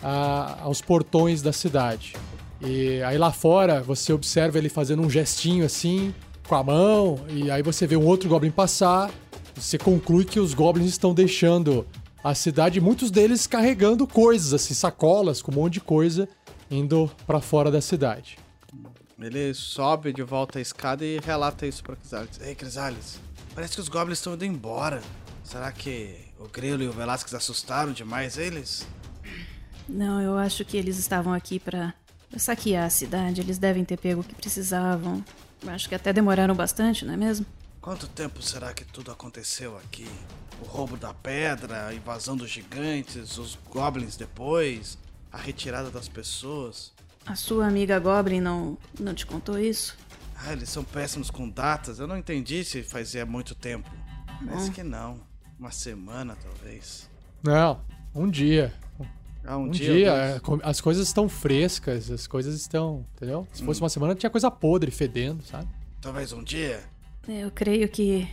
[0.02, 2.14] a- aos portões da cidade.
[2.60, 6.14] E aí lá fora você observa ele fazendo um gestinho assim,
[6.46, 9.10] com a mão, e aí você vê um outro Goblin passar.
[9.54, 11.86] Você conclui que os Goblins estão deixando
[12.22, 16.28] a cidade, muitos deles carregando coisas, assim, sacolas com um monte de coisa,
[16.70, 18.38] indo para fora da cidade.
[19.20, 22.40] Ele sobe de volta a escada e relata isso pra Crisales.
[22.40, 23.20] Ei, Crisales,
[23.54, 25.00] parece que os goblins estão indo embora.
[25.42, 28.86] Será que o Grilo e o Velasquez assustaram demais eles?
[29.88, 31.94] Não, eu acho que eles estavam aqui pra
[32.36, 33.40] saquear a cidade.
[33.40, 35.22] Eles devem ter pego o que precisavam.
[35.66, 37.46] Acho que até demoraram bastante, não é mesmo?
[37.80, 40.08] Quanto tempo será que tudo aconteceu aqui?
[40.60, 44.96] O roubo da pedra, a invasão dos gigantes, os goblins depois,
[45.32, 46.92] a retirada das pessoas.
[47.26, 49.96] A sua amiga Goblin não, não te contou isso?
[50.36, 51.98] Ah, eles são péssimos com datas.
[51.98, 53.90] Eu não entendi se fazia muito tempo.
[54.46, 55.20] Parece que não.
[55.58, 57.08] Uma semana, talvez.
[57.42, 57.80] Não,
[58.14, 58.72] um dia.
[59.46, 59.92] Ah, um, Um dia.
[59.92, 63.46] dia, é, as coisas estão frescas, as coisas estão, entendeu?
[63.52, 65.68] Se fosse uma semana, tinha coisa podre, fedendo, sabe?
[66.00, 66.80] Talvez um dia.
[67.28, 68.28] Eu creio que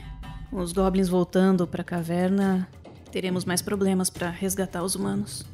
[0.51, 2.67] os goblins voltando pra caverna
[3.11, 5.45] teremos mais problemas pra resgatar os humanos.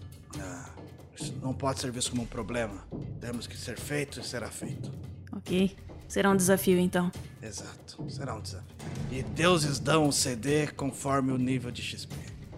[1.19, 2.83] Isso não pode ser visto como um problema.
[3.19, 4.91] Temos que ser feito e será feito.
[5.35, 5.75] Ok?
[6.07, 7.11] Será um desafio então.
[7.41, 7.97] Exato.
[8.07, 8.75] Será um desafio.
[9.11, 12.15] E deuses dão o CD conforme o nível de XP.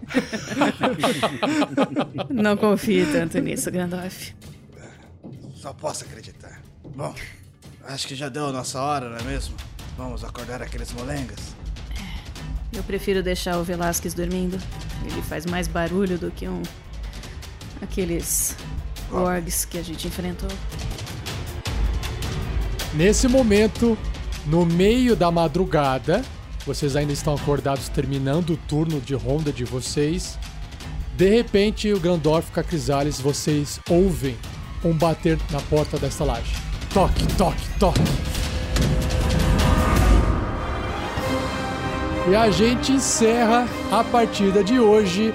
[2.30, 4.30] Não confie tanto nisso, Gandalf.
[5.54, 6.60] Só posso acreditar.
[6.94, 7.14] Bom,
[7.84, 9.54] acho que já deu a nossa hora, não é mesmo?
[9.96, 11.54] Vamos acordar aqueles molengas.
[12.72, 14.58] Eu prefiro deixar o Velasquez dormindo.
[15.04, 16.62] Ele faz mais barulho do que um.
[17.82, 18.56] aqueles.
[19.10, 20.48] orgs que a gente enfrentou.
[22.94, 23.98] Nesse momento,
[24.46, 26.24] no meio da madrugada,
[26.66, 30.38] vocês ainda estão acordados terminando o turno de ronda de vocês.
[31.16, 34.36] De repente, o Grandorf com a Crisales, vocês ouvem
[34.84, 36.56] um bater na porta da estalagem.
[36.92, 38.00] Toque, toque, toque.
[42.30, 45.34] E a gente encerra a partida de hoje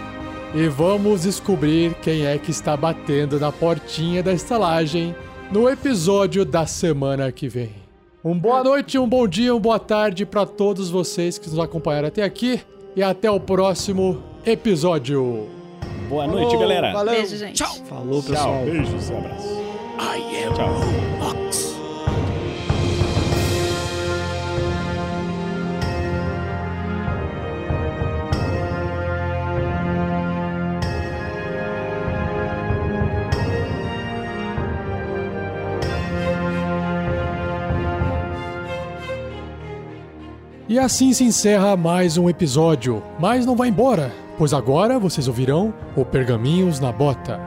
[0.54, 5.16] e vamos descobrir quem é que está batendo na portinha da estalagem
[5.52, 7.85] no episódio da semana que vem.
[8.26, 12.08] Um boa noite, um bom dia, uma boa tarde para todos vocês que nos acompanharam
[12.08, 12.60] até aqui
[12.96, 15.48] e até o próximo episódio.
[16.10, 17.04] Boa noite, galera.
[17.04, 17.54] Beijo, gente.
[17.54, 17.76] Tchau.
[17.88, 18.32] Falou, Tchau.
[18.32, 18.64] pessoal.
[18.66, 19.52] Beijos e abraços.
[20.00, 21.46] I am Tchau.
[21.46, 21.75] Ox.
[40.68, 45.72] E assim se encerra mais um episódio, mas não vai embora, pois agora vocês ouvirão
[45.96, 47.40] o Pergaminhos na Bota.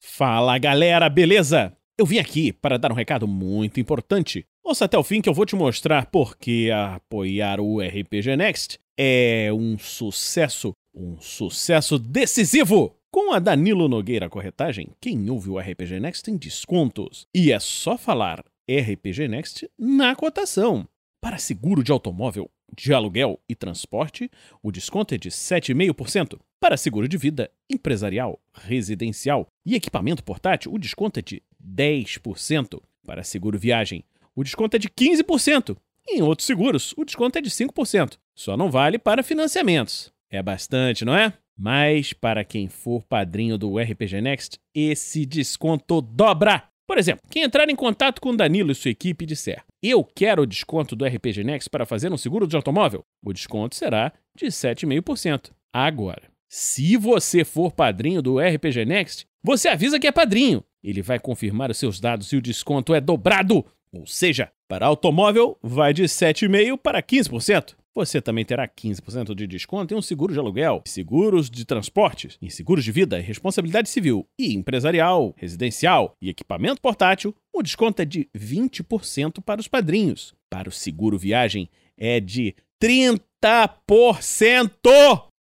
[0.00, 1.76] Fala galera, beleza?
[1.98, 4.46] Eu vim aqui para dar um recado muito importante.
[4.64, 9.50] Ouça até o fim que eu vou te mostrar porque apoiar o RPG Next é
[9.52, 12.96] um sucesso, um sucesso decisivo.
[13.10, 17.26] Com a Danilo Nogueira Corretagem, quem ouve o RPG Next tem descontos.
[17.32, 20.88] E é só falar RPG Next na cotação.
[21.20, 24.30] Para seguro de automóvel, de aluguel e transporte,
[24.62, 26.38] o desconto é de 7,5%.
[26.60, 32.82] Para seguro de vida, empresarial, residencial e equipamento portátil, o desconto é de 10%.
[33.06, 34.04] Para seguro viagem,
[34.34, 35.76] o desconto é de 15%.
[36.06, 38.18] E em outros seguros, o desconto é de 5%.
[38.34, 40.12] Só não vale para financiamentos.
[40.30, 41.32] É bastante, não é?
[41.56, 46.64] Mas para quem for padrinho do RPG Next, esse desconto dobra.
[46.86, 50.42] Por exemplo, quem entrar em contato com Danilo e sua equipe e disser: Eu quero
[50.42, 54.46] o desconto do RPG Next para fazer um seguro de automóvel, o desconto será de
[54.46, 55.50] 7,5%.
[55.72, 60.62] Agora, se você for padrinho do RPG Next, você avisa que é padrinho.
[60.82, 63.64] Ele vai confirmar os seus dados e o desconto é dobrado.
[63.92, 67.74] Ou seja, para automóvel vai de 7,5% para 15%.
[67.96, 72.50] Você também terá 15% de desconto em um seguro de aluguel, seguros de transportes, em
[72.50, 77.32] seguros de vida e responsabilidade civil e empresarial, residencial e equipamento portátil.
[77.52, 80.34] O desconto é de 20% para os padrinhos.
[80.50, 83.20] Para o seguro viagem é de 30%.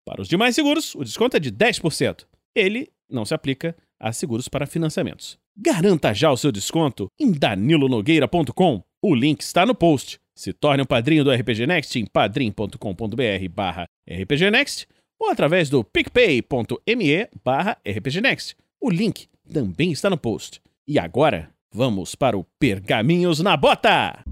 [0.05, 2.27] Para os demais seguros, o desconto é de 10%.
[2.55, 5.39] Ele não se aplica a seguros para financiamentos.
[5.57, 8.83] Garanta já o seu desconto em danilonogueira.com.
[9.03, 10.20] O link está no post.
[10.34, 14.86] Se torne um padrinho do RPG Next em padrim.com.br barra rpgnext
[15.20, 18.56] ou através do picpay.me barra rpgnext.
[18.80, 20.60] O link também está no post.
[20.88, 24.24] E agora, vamos para o Pergaminhos na Bota!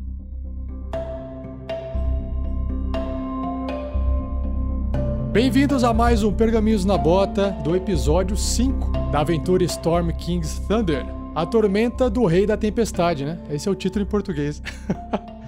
[5.30, 11.04] Bem-vindos a mais um Pergaminhos na Bota do episódio 5 da aventura Storm King's Thunder.
[11.34, 13.38] A tormenta do rei da tempestade, né?
[13.48, 14.60] Esse é o título em português.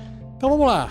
[0.42, 0.90] então vamos lá.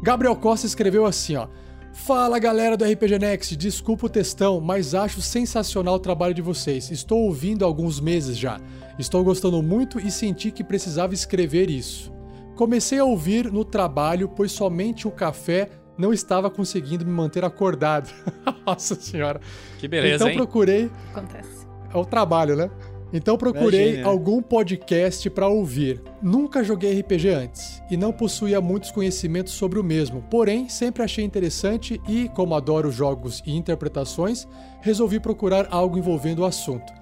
[0.00, 1.48] Gabriel Costa escreveu assim, ó.
[1.92, 6.88] Fala galera do RPG Next, desculpa o textão, mas acho sensacional o trabalho de vocês.
[6.88, 8.60] Estou ouvindo há alguns meses já.
[9.00, 12.12] Estou gostando muito e senti que precisava escrever isso.
[12.54, 15.68] Comecei a ouvir no trabalho, pois somente o café
[15.98, 18.08] não estava conseguindo me manter acordado.
[18.64, 19.40] Nossa senhora.
[19.80, 20.36] Que beleza, então hein?
[20.36, 20.88] procurei.
[21.12, 21.66] Acontece.
[21.92, 22.70] É o trabalho, né?
[23.12, 24.08] Então procurei Imagina.
[24.08, 26.02] algum podcast para ouvir.
[26.22, 31.24] Nunca joguei RPG antes e não possuía muitos conhecimentos sobre o mesmo, porém sempre achei
[31.24, 34.46] interessante e, como adoro jogos e interpretações,
[34.80, 36.92] resolvi procurar algo envolvendo o assunto.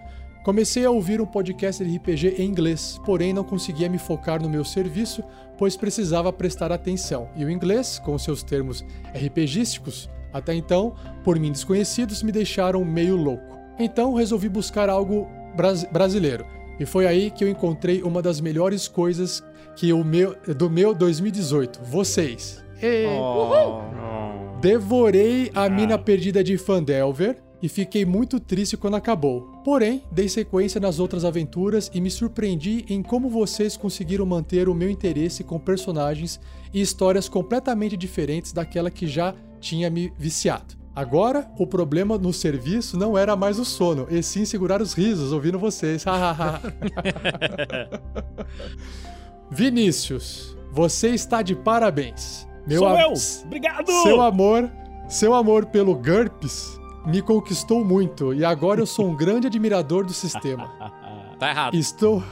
[0.42, 4.48] Comecei a ouvir um podcast de RPG em inglês, porém não conseguia me focar no
[4.48, 5.22] meu serviço,
[5.58, 7.28] pois precisava prestar atenção.
[7.36, 8.82] E o inglês, com seus termos
[9.14, 13.58] RPGísticos, até então, por mim desconhecidos, me deixaram meio louco.
[13.78, 15.28] Então resolvi buscar algo
[15.92, 16.46] brasileiro.
[16.78, 19.42] E foi aí que eu encontrei uma das melhores coisas
[19.76, 22.64] que o meu do meu 2018, vocês.
[22.82, 23.04] Ê!
[24.60, 29.42] Devorei a mina perdida de Fandelver e fiquei muito triste quando acabou.
[29.64, 34.74] Porém, dei sequência nas outras aventuras e me surpreendi em como vocês conseguiram manter o
[34.74, 36.40] meu interesse com personagens
[36.72, 40.79] e histórias completamente diferentes daquela que já tinha me viciado.
[40.94, 45.32] Agora, o problema no serviço não era mais o sono, e sim segurar os risos
[45.32, 46.04] ouvindo vocês.
[49.50, 52.46] Vinícius, você está de parabéns.
[52.68, 53.12] Sou am- eu!
[53.44, 53.90] Obrigado!
[54.02, 54.70] Seu amor,
[55.08, 60.12] seu amor pelo GURPS me conquistou muito e agora eu sou um grande admirador do
[60.12, 60.70] sistema.
[61.40, 61.74] Tá errado.
[61.74, 62.22] Estou.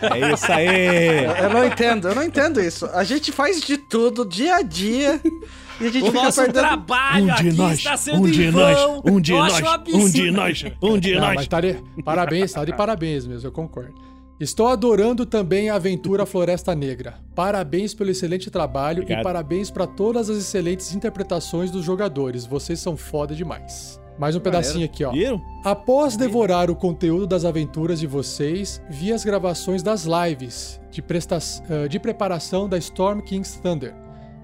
[0.00, 1.24] É isso aí!
[1.42, 2.86] Eu não entendo, eu não entendo isso.
[2.86, 5.20] A gente faz de tudo, dia a dia,
[5.82, 6.62] e a gente O fica nosso perdendo...
[6.62, 9.52] trabalho Um aqui nós, está sendo um de nós, um de nós,
[9.92, 11.34] um de nós, um de nós.
[11.36, 11.76] mas tá de...
[12.04, 13.94] Parabéns, tá de parabéns mesmo, eu concordo.
[14.40, 17.14] Estou adorando também a aventura Floresta Negra.
[17.34, 19.20] Parabéns pelo excelente trabalho Obrigado.
[19.20, 22.44] e parabéns para todas as excelentes interpretações dos jogadores.
[22.44, 24.00] Vocês são foda demais.
[24.18, 25.12] Mais um pedacinho aqui, ó.
[25.12, 25.40] Viram?
[25.64, 31.38] Após devorar o conteúdo das aventuras de vocês, vi as gravações das lives de, presta-
[31.70, 33.94] eh, de preparação da Storm King's Thunder.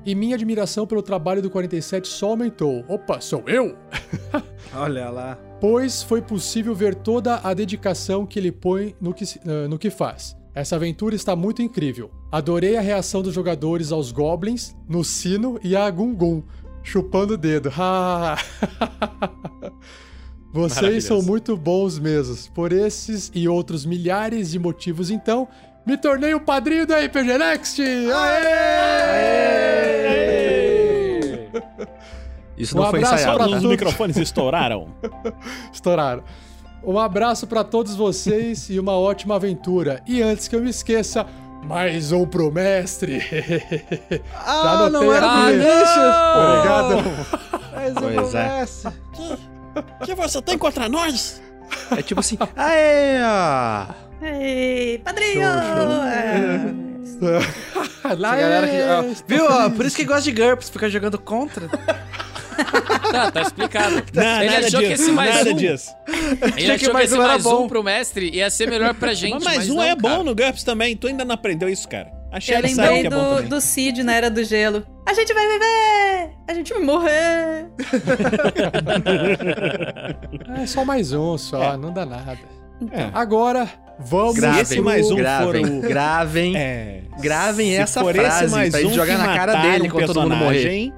[0.08, 2.82] E minha admiração pelo trabalho do 47 só aumentou.
[2.88, 3.76] Opa, sou eu?
[4.74, 5.38] Olha lá.
[5.60, 9.90] Pois foi possível ver toda a dedicação que ele põe no que, eh, no que
[9.90, 10.34] faz.
[10.54, 12.10] Essa aventura está muito incrível.
[12.32, 16.42] Adorei a reação dos jogadores aos goblins, no sino e a Gungun,
[16.82, 17.70] chupando o dedo.
[20.50, 22.34] Vocês são muito bons mesmo.
[22.54, 25.46] Por esses e outros milhares de motivos, então,
[25.88, 27.82] me tornei o padrinho do RPG Next!
[30.58, 31.48] Aê!
[32.56, 33.36] Isso Um não foi abraço ensaiado.
[33.38, 33.70] pra Os todos.
[33.70, 34.88] microfones estouraram.
[35.72, 36.22] Estouraram.
[36.84, 40.02] Um abraço pra todos vocês e uma ótima aventura.
[40.06, 41.26] E antes que eu me esqueça,
[41.64, 43.22] mais um pro mestre.
[44.44, 46.14] Ah, não era pro Vinícius!
[46.36, 46.96] Obrigado.
[47.74, 48.48] Mas eu Pois é.
[48.48, 48.92] começo.
[50.00, 51.40] O que você tem contra nós?
[51.96, 53.20] É tipo assim, aê!
[53.22, 54.07] ó.
[54.22, 55.48] Ei, padrinho!
[58.04, 59.44] A galera que, ó, viu?
[59.44, 61.68] ó, por isso que gosta de GURPS, fica jogando contra.
[63.12, 64.02] Tá, tá explicado.
[64.12, 65.54] Não, ele nada achou que disso, esse mais nada um.
[65.54, 65.94] disso.
[66.08, 67.64] Ele Achei achou que mais esse um era mais bom.
[67.64, 69.34] um pro mestre ia ser melhor pra gente.
[69.44, 70.24] Mas mais um não, é bom cara.
[70.24, 70.96] no GURPS também.
[70.96, 72.10] Tu ainda não aprendeu isso, cara.
[72.32, 73.48] A Eu lembrei que é bom do, também.
[73.48, 74.84] do Cid na Era do Gelo.
[75.06, 76.30] A gente vai viver!
[76.48, 77.66] A gente vai morrer!
[80.60, 82.36] É só mais um, só, não dá nada.
[82.90, 83.08] É.
[83.14, 83.68] Agora,
[83.98, 86.56] vamos Gravem, esse mais um gravem, for o- gravem.
[86.56, 87.00] É.
[87.20, 90.92] Gravem essa frase mais pra gente um jogar na cara dele quando todo mundo morrer.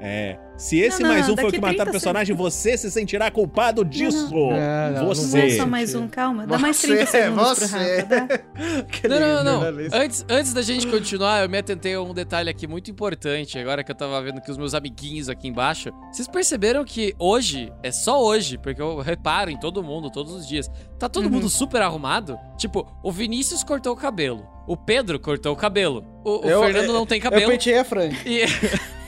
[0.00, 0.36] É.
[0.60, 2.90] Se esse Não, não, mais um foi o que mataram o 30 personagem, você se
[2.90, 4.28] sentirá culpado disso.
[4.52, 5.38] É, não, não você.
[5.38, 6.46] Não é só mais um, calma.
[6.46, 7.76] Dá mais 30 Você, segundos pro você.
[7.96, 8.34] Rafa, dá?
[8.80, 9.68] Aquele Não, não, não.
[9.94, 13.58] Antes, antes da gente continuar, eu me atentei a um detalhe aqui muito importante.
[13.58, 15.90] Agora que eu tava vendo que os meus amiguinhos aqui embaixo.
[16.12, 20.46] Vocês perceberam que hoje, é só hoje, porque eu reparo em todo mundo, todos os
[20.46, 20.70] dias.
[20.98, 21.30] Tá todo Uhum.
[21.30, 22.38] mundo super arrumado?
[22.58, 24.46] Tipo, o Vinícius cortou o cabelo.
[24.68, 26.04] O Pedro cortou o cabelo.
[26.22, 27.44] O, o Eu- Fernando não tem cabelo.
[27.44, 28.18] Eu penteei a franja.
[28.26, 28.42] E...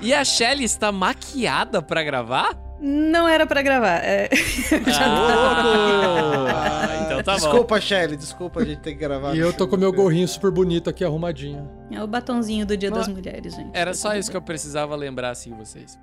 [0.00, 2.56] e a Shelly está maquiada pra gravar?
[2.80, 3.98] Não era pra gravar.
[4.04, 4.28] É...
[4.90, 7.38] Ah, então tá bom.
[7.38, 9.34] desculpa, Shelly, desculpa a gente ter que gravar.
[9.34, 11.68] E eu tô com meu gorrinho super bonito aqui, arrumadinho.
[11.90, 13.70] é o batonzinho do Dia Não, das Mulheres, gente.
[13.72, 15.98] Era Tá só isso que eu precisava lembrar, assim, vocês.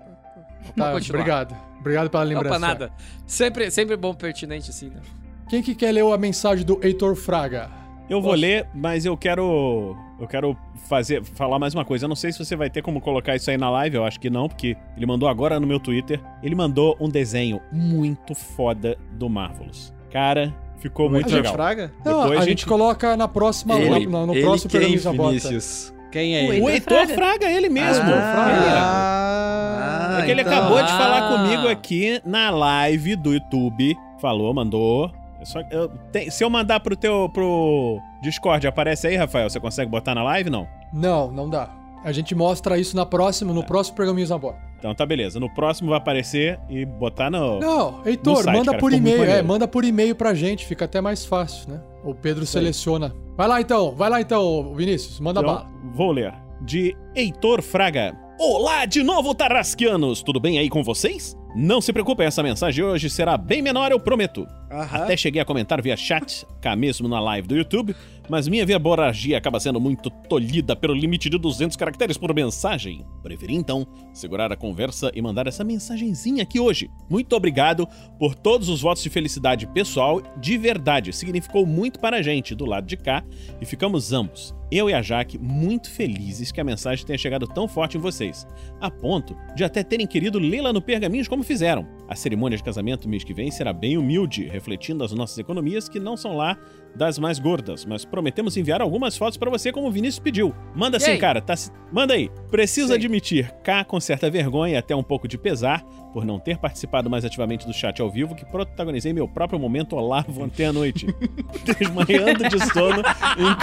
[0.76, 1.56] Tá, obrigado.
[1.80, 2.50] Obrigado pela lembrança.
[2.50, 2.92] pra nada.
[3.28, 5.02] Sempre, sempre bom, pertinente, assim, né?
[5.48, 7.70] Quem que quer ler a mensagem do Heitor Fraga?
[8.10, 9.96] Eu vou ler, mas eu quero.
[10.20, 10.56] Eu quero
[10.88, 12.06] fazer, falar mais uma coisa.
[12.06, 14.20] Eu não sei se você vai ter como colocar isso aí na live, eu acho
[14.20, 16.22] que não, porque ele mandou agora no meu Twitter.
[16.42, 19.94] Ele mandou um desenho muito foda do Marvelous.
[20.12, 21.54] Cara, ficou muito a gente legal.
[21.54, 21.92] fraga?
[22.06, 22.60] Não, Depois a, a gente...
[22.60, 25.28] gente- coloca na próxima, Ele, na- no ele próximo quem, programa Zabota.
[25.30, 25.94] Vinícius?
[26.12, 26.62] Quem é O ele?
[26.62, 27.14] O Heitor Fraga.
[27.14, 28.06] Fraga, ele mesmo.
[28.10, 31.38] Ah, é que ele então- acabou de falar Ah.
[31.38, 33.96] comigo aqui na live do YouTube.
[34.22, 35.12] Falou, mandou.
[35.42, 39.48] É Só, eu- tem- se eu mandar pro teu pro Discord, aparece aí, Rafael?
[39.50, 40.50] Você consegue botar na live?
[40.50, 40.68] Não.
[40.92, 41.70] Não, não dá.
[42.04, 44.58] A gente mostra isso na próxima, no próximo programa Zabota.
[44.78, 45.40] Então tá beleza.
[45.40, 47.60] No próximo vai aparecer e botar no.
[47.60, 49.24] Não, Heitor, No site, manda cara, por e-mail.
[49.24, 51.82] É, manda por e-mail pra gente, fica até mais fácil, né?
[52.04, 52.64] O Pedro Isso aí.
[52.64, 53.16] seleciona.
[53.38, 55.68] Vai lá então, vai lá então, Vinícius, manda Então, bala.
[55.94, 56.34] vou ler.
[56.62, 58.16] De Heitor Fraga.
[58.40, 60.22] Olá de novo, Tarrasquianos!
[60.24, 61.38] Tudo bem aí com vocês?
[61.58, 64.46] Não se preocupem, essa mensagem hoje será bem menor, eu prometo.
[64.70, 65.04] Aham.
[65.04, 67.96] Até cheguei a comentar via chat, cá mesmo na live do YouTube,
[68.28, 73.06] mas minha verborragia acaba sendo muito tolhida pelo limite de 200 caracteres por mensagem.
[73.24, 76.90] Preferi então segurar a conversa e mandar essa mensagenzinha aqui hoje.
[77.10, 77.88] Muito obrigado
[78.20, 82.66] por todos os votos de felicidade pessoal, de verdade, significou muito para a gente do
[82.66, 83.24] lado de cá
[83.62, 87.68] e ficamos ambos, eu e a Jaque, muito felizes que a mensagem tenha chegado tão
[87.68, 88.48] forte em vocês,
[88.82, 91.88] a ponto de até terem querido lê-la no Pergaminhos como fizeram.
[92.08, 96.00] A cerimônia de casamento mês que vem será bem humilde, refletindo as nossas economias que
[96.00, 96.56] não são lá
[96.96, 100.54] das mais gordas, mas prometemos enviar algumas fotos pra você como o Vinícius pediu.
[100.76, 101.18] Manda sim, aí?
[101.18, 102.30] cara, tá se- manda aí.
[102.52, 102.94] Preciso Sim.
[102.94, 107.10] admitir, cá com certa vergonha e até um pouco de pesar por não ter participado
[107.10, 111.08] mais ativamente do chat ao vivo que protagonizei meu próprio momento Olavo ontem à noite,
[111.66, 113.02] desmanhando de sono
[113.40, 113.56] em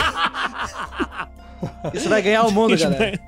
[1.97, 3.21] Isso vai ganhar o mundo, Desma- galera.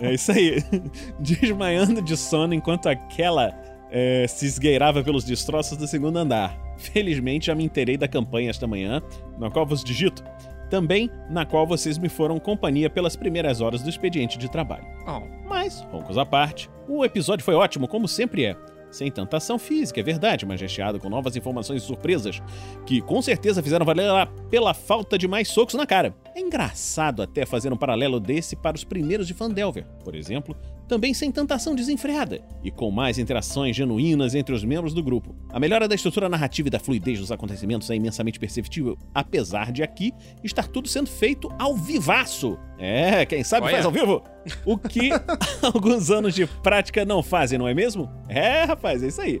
[0.00, 0.62] É isso aí.
[1.18, 3.52] Desmaiando de sono enquanto aquela
[3.90, 6.58] é, se esgueirava pelos destroços do segundo andar.
[6.76, 9.02] Felizmente já me inteirei da campanha esta manhã,
[9.38, 10.22] na qual vos digito.
[10.68, 14.84] Também na qual vocês me foram companhia pelas primeiras horas do expediente de trabalho.
[15.06, 18.56] Oh, Mas, roncos à parte, o episódio foi ótimo, como sempre é.
[18.96, 22.40] Sem tanta ação física, é verdade, mas recheado com novas informações e surpresas,
[22.86, 26.14] que com certeza fizeram valer pela falta de mais socos na cara.
[26.34, 30.56] É engraçado até fazer um paralelo desse para os primeiros de Fandelver, por exemplo,
[30.88, 35.34] também sem tanta ação desenfreada, e com mais interações genuínas entre os membros do grupo.
[35.50, 39.82] A melhora da estrutura narrativa e da fluidez dos acontecimentos é imensamente perceptível, apesar de
[39.82, 42.58] aqui estar tudo sendo feito ao vivaço.
[42.78, 43.74] É, quem sabe Olha.
[43.74, 44.22] faz ao vivo.
[44.64, 45.10] O que
[45.62, 48.08] alguns anos de prática não fazem, não é mesmo?
[48.28, 49.40] É, rapaz, é isso aí.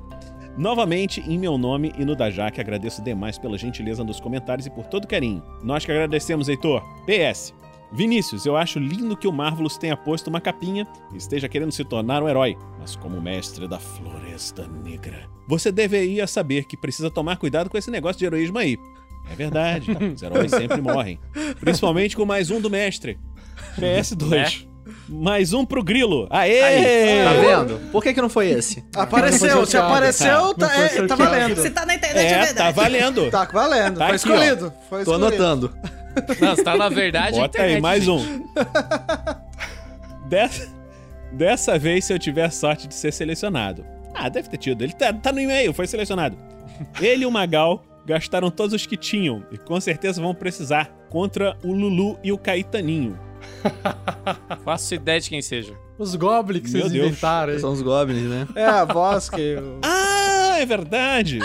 [0.56, 4.70] Novamente, em meu nome e no da Jaque, agradeço demais pela gentileza nos comentários e
[4.70, 5.42] por todo o carinho.
[5.62, 6.82] Nós que agradecemos, Heitor.
[7.04, 7.52] PS.
[7.96, 11.82] Vinícius, eu acho lindo que o Marvelous tenha posto uma capinha e esteja querendo se
[11.82, 15.26] tornar um herói, mas como mestre da Floresta Negra.
[15.48, 18.76] Você deveria saber que precisa tomar cuidado com esse negócio de heroísmo aí.
[19.30, 21.18] É verdade, os heróis sempre morrem.
[21.58, 23.18] Principalmente com mais um do mestre.
[23.78, 24.66] PS2.
[25.08, 26.26] Mais um pro Grilo.
[26.30, 26.60] Aê!
[26.62, 27.80] Aí, tá vendo?
[27.90, 28.84] Por que que não foi esse?
[28.94, 31.60] Apareceu, se apareceu, tá, foi é, tá valendo.
[31.62, 32.54] Se tá na internet, é, É, verdade.
[32.54, 33.30] tá valendo.
[33.30, 34.34] Tá valendo, Tá foi aqui, ó.
[34.34, 34.72] escolhido.
[34.88, 35.26] Foi Tô escolhido.
[35.44, 35.72] anotando.
[36.40, 38.44] Não, se tá na verdade, Bota é aí, internet, mais um.
[40.28, 40.68] Dessa,
[41.32, 43.84] dessa vez, se eu tiver sorte de ser selecionado.
[44.14, 44.82] Ah, deve ter tido.
[44.82, 46.36] Ele tá, tá no e-mail, foi selecionado.
[47.00, 51.56] Ele e o Magal gastaram todos os que tinham e com certeza vão precisar contra
[51.62, 53.18] o Lulu e o Caetaninho.
[54.64, 55.74] Faço ideia de quem seja.
[55.98, 57.06] Os goblins que Meu vocês Deus.
[57.06, 57.58] inventaram.
[57.58, 58.46] São os goblins, né?
[58.54, 59.56] É a voz que.
[59.82, 61.38] Ah, é verdade.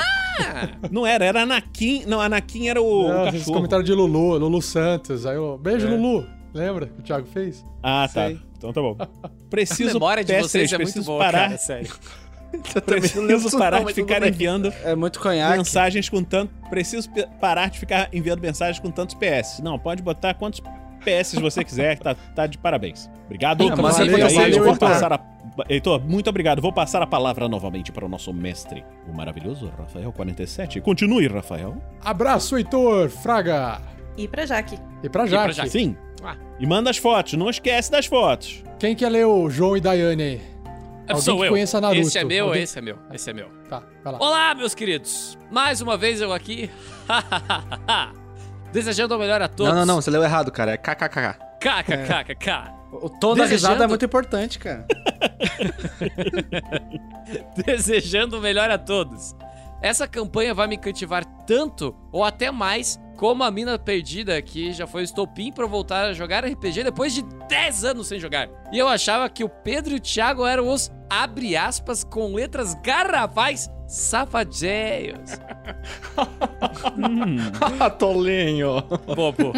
[0.92, 2.06] Não era, era Anakin.
[2.06, 3.54] Não, Anakin era o, Não, o cachorro.
[3.54, 5.26] comentaram de Lulu, Lulu Santos.
[5.26, 5.90] Aí eu, beijo, É.
[5.90, 6.26] Lulu.
[6.54, 7.64] Lembra que o Thiago fez?
[7.82, 8.28] Ah, tá.
[8.28, 8.40] Sei.
[8.58, 8.96] Então tá bom.
[9.00, 9.08] A
[9.50, 11.90] Preciso memória de PS3, vocês é muito boa, parar, cara, sério.
[12.86, 15.58] Preciso parar de ficar enviando É muito conhaque.
[15.58, 16.54] mensagens com tanto.
[16.70, 17.10] Preciso
[17.40, 19.62] parar de ficar enviando mensagens com tantos PS.
[19.64, 20.60] Não, pode botar quantos
[21.04, 23.10] PS você quiser, tá, tá de parabéns.
[23.26, 23.64] Obrigado.
[23.64, 24.90] Inclusive, Aí eu eu vou vou editar.
[24.90, 25.18] passar a
[25.70, 26.62] Heitor, muito obrigado.
[26.62, 30.80] Vou passar a palavra novamente para o nosso mestre, o maravilhoso Rafael 47.
[30.82, 31.76] Continue, Rafael.
[32.04, 33.82] Abraço, Heitor, Fraga.
[34.18, 34.78] E pra Jaque.
[35.04, 35.54] E pra E pra Jaque.
[35.54, 35.70] Jaque.
[35.70, 35.98] Sim.
[36.24, 36.36] Ah.
[36.60, 38.64] E manda as fotos, não esquece das fotos.
[38.80, 40.42] Quem quer ler o João e Daiane aí?
[41.10, 41.50] Alguém Sou que eu.
[41.50, 42.02] conheça Naruto.
[42.08, 43.48] Esse é meu, Alguém- esse é meu, esse é meu.
[43.68, 44.20] Tá, vai lá.
[44.22, 45.38] Olá, meus queridos!
[45.52, 46.70] Mais uma vez eu aqui.
[48.72, 49.74] Desejando o melhor a todos.
[49.74, 50.72] Não, não, não, você leu errado, cara.
[50.72, 51.38] É KKK.
[51.60, 52.81] KKKKK.
[52.92, 54.86] O tom da risada Desejando- é muito importante, cara.
[57.66, 59.36] Desejando o melhor a todos.
[59.82, 64.86] Essa campanha vai me cativar tanto, ou até mais, como a mina perdida, que já
[64.86, 68.48] foi o estopim pra eu voltar a jogar RPG depois de 10 anos sem jogar.
[68.72, 72.76] E eu achava que o Pedro e o Thiago eram os, abre aspas, com letras
[72.84, 75.38] garrafais, safadinhos.
[78.00, 78.82] Tolinho.
[79.14, 79.52] Bobo.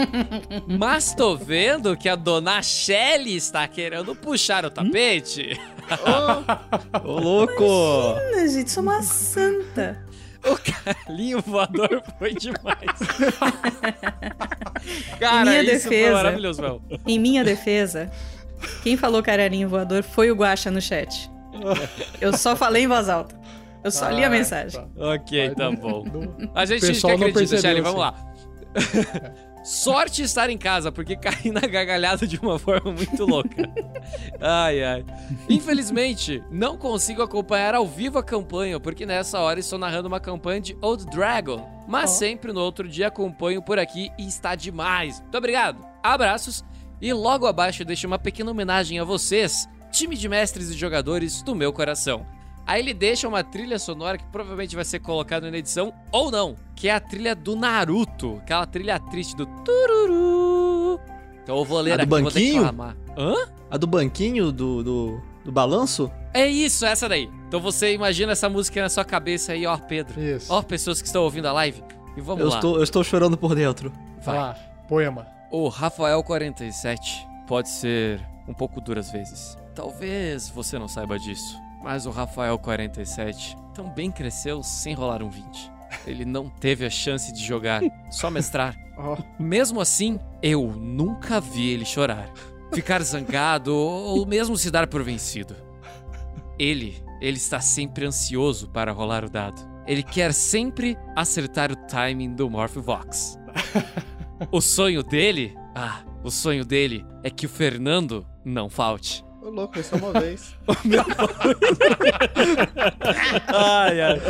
[0.68, 5.60] Mas tô vendo que a dona Shelly está querendo puxar o tapete.
[7.04, 7.64] Ô, louco.
[7.64, 10.04] Ana, gente, sou uma santa.
[10.44, 13.00] O carlinho voador foi demais.
[15.20, 16.82] Cara, em minha isso foi defesa, maravilhoso, Mel.
[17.08, 18.12] em minha defesa,
[18.82, 21.32] quem falou cararinho voador foi o Guaxa no chat.
[22.20, 23.44] Eu só falei em voz alta.
[23.84, 24.80] Eu só li a Ah, mensagem.
[24.82, 25.14] tá.
[25.14, 26.04] Ok, tá bom.
[26.56, 28.18] A gente, a não acredita, percebeu, Shelly, vamos assim.
[28.18, 28.34] lá.
[29.64, 33.64] Sorte estar em casa, porque caí na gargalhada de uma forma muito louca.
[34.42, 35.06] Ai, ai.
[35.48, 40.60] Infelizmente, não consigo acompanhar ao vivo a campanha, porque nessa hora estou narrando uma campanha
[40.60, 41.66] de Old Dragon.
[41.88, 45.22] Mas sempre no outro dia acompanho por aqui e está demais.
[45.22, 45.78] Muito obrigado.
[46.04, 46.64] Abraços.
[47.02, 51.56] E logo abaixo deixo uma pequena homenagem a vocês, time de mestres e jogadores do
[51.56, 52.26] meu coração.
[52.65, 56.56] Aí ele deixa uma trilha sonora que provavelmente vai ser colocada na edição ou não,
[56.76, 60.99] que é a trilha do Naruto, aquela trilha triste do tururu.
[61.44, 62.53] Então eu vou ler A do aqui, vou banquinho?
[62.64, 62.95] declamar.
[63.18, 63.35] Hã?
[63.69, 66.10] A do banquinho do, do, do balanço?
[66.34, 67.30] É isso, essa daí.
[67.48, 70.22] Então você imagina essa música na sua cabeça aí, ó, Pedro.
[70.22, 70.52] Isso.
[70.52, 71.84] Ó, pessoas que estão ouvindo a live.
[72.15, 72.56] E vamos Eu lá.
[72.56, 73.91] estou, eu estou chorando por dentro.
[74.23, 74.53] Vai lá,
[74.88, 75.27] poema.
[75.52, 79.57] O Rafael 47 pode ser um pouco duro às vezes.
[79.76, 85.72] Talvez você não saiba disso, mas o Rafael 47 também cresceu sem rolar um 20.
[86.08, 88.76] Ele não teve a chance de jogar, só mestrar.
[89.40, 92.32] Mesmo assim, eu nunca vi ele chorar,
[92.74, 95.56] ficar zangado ou mesmo se dar por vencido.
[96.58, 99.62] Ele, ele está sempre ansioso para rolar o dado.
[99.86, 103.38] Ele quer sempre acertar o timing do Morphvox.
[104.52, 105.56] O sonho dele?
[105.74, 109.24] Ah, o sonho dele é que o Fernando não falte.
[109.44, 110.56] Ô, louco, isso é uma vez.
[113.48, 114.22] Ai, ai.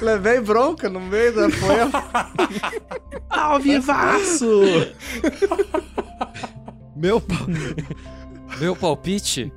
[0.00, 2.30] Levei bronca no meio da poema.
[3.28, 4.62] Ao vivaço!
[6.96, 7.46] Meu, pa-
[8.60, 9.52] meu palpite.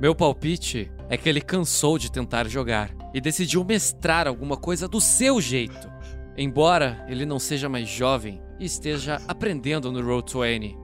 [0.00, 5.00] Meu palpite é que ele cansou de tentar jogar e decidiu mestrar alguma coisa do
[5.00, 5.90] seu jeito.
[6.36, 10.76] Embora ele não seja mais jovem e esteja aprendendo no Road 20,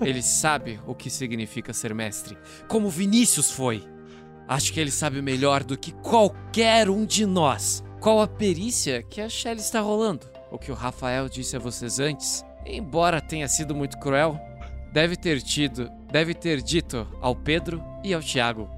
[0.00, 2.36] ele sabe o que significa ser mestre,
[2.68, 3.84] como Vinícius foi.
[4.48, 9.20] Acho que ele sabe melhor do que qualquer um de nós qual a perícia que
[9.20, 10.28] a Shelly está rolando.
[10.50, 14.38] O que o Rafael disse a vocês antes, embora tenha sido muito cruel,
[14.92, 18.68] deve ter tido, deve ter dito ao Pedro e ao Thiago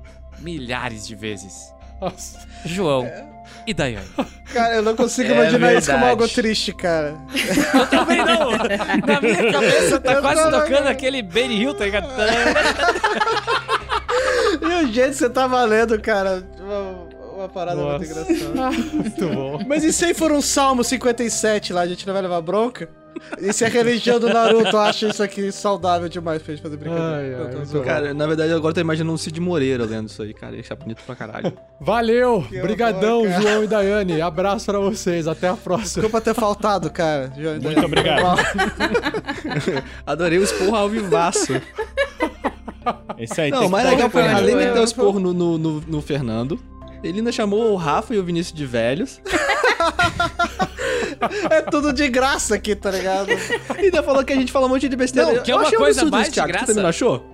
[0.40, 1.72] milhares de vezes.
[2.00, 2.46] Nossa.
[2.66, 3.33] João
[3.66, 4.06] e Daiane.
[4.52, 6.10] Cara, eu não consigo É imaginar isso como verdade.
[6.22, 7.14] algo triste, cara.
[7.74, 8.50] Eu também não!
[9.06, 10.90] Na minha cabeça tá Eu quase tocando não.
[10.90, 12.08] aquele Benny Hill, tá ligado?
[14.62, 18.32] E o jeito que você tava lendo, cara, uma, uma parada muito Nossa.
[18.32, 18.70] engraçada.
[18.94, 19.60] Muito bom.
[19.66, 22.88] Mas e se for um Salmo 57 lá, a gente não vai levar bronca?
[23.52, 27.48] Se a religião do Naruto acha isso aqui saudável demais pra gente fazer brincadeira?
[27.50, 27.80] Ai, ai, tô.
[27.82, 30.56] Cara, na verdade, agora eu tô imaginando um Cid Moreira lendo isso aí, cara.
[30.56, 31.52] Isso é bonito pra caralho.
[31.80, 33.22] Valeu, Que brigadão.
[33.40, 34.20] João e Daiane.
[34.20, 36.02] Abraço pra vocês, até a próxima.
[36.02, 37.32] Desculpa ter faltado, cara.
[37.36, 38.40] João, Muito obrigado.
[40.06, 41.52] Adorei o esporro ao vivaço.
[43.18, 45.58] Esse aí Não, tem o mais legal foi, além de ter o esporro no, no,
[45.58, 46.60] no, no Fernando,
[47.02, 49.20] ele ainda chamou o Rafa e o Vinícius de velhos.
[51.50, 53.30] É tudo de graça aqui, tá ligado?
[53.30, 55.32] E ainda falou que a gente fala um monte de besteira.
[55.34, 56.66] Não, que é Eu uma achei um coisa absurdo mais isso, de graça.
[56.66, 57.26] Você também não achou?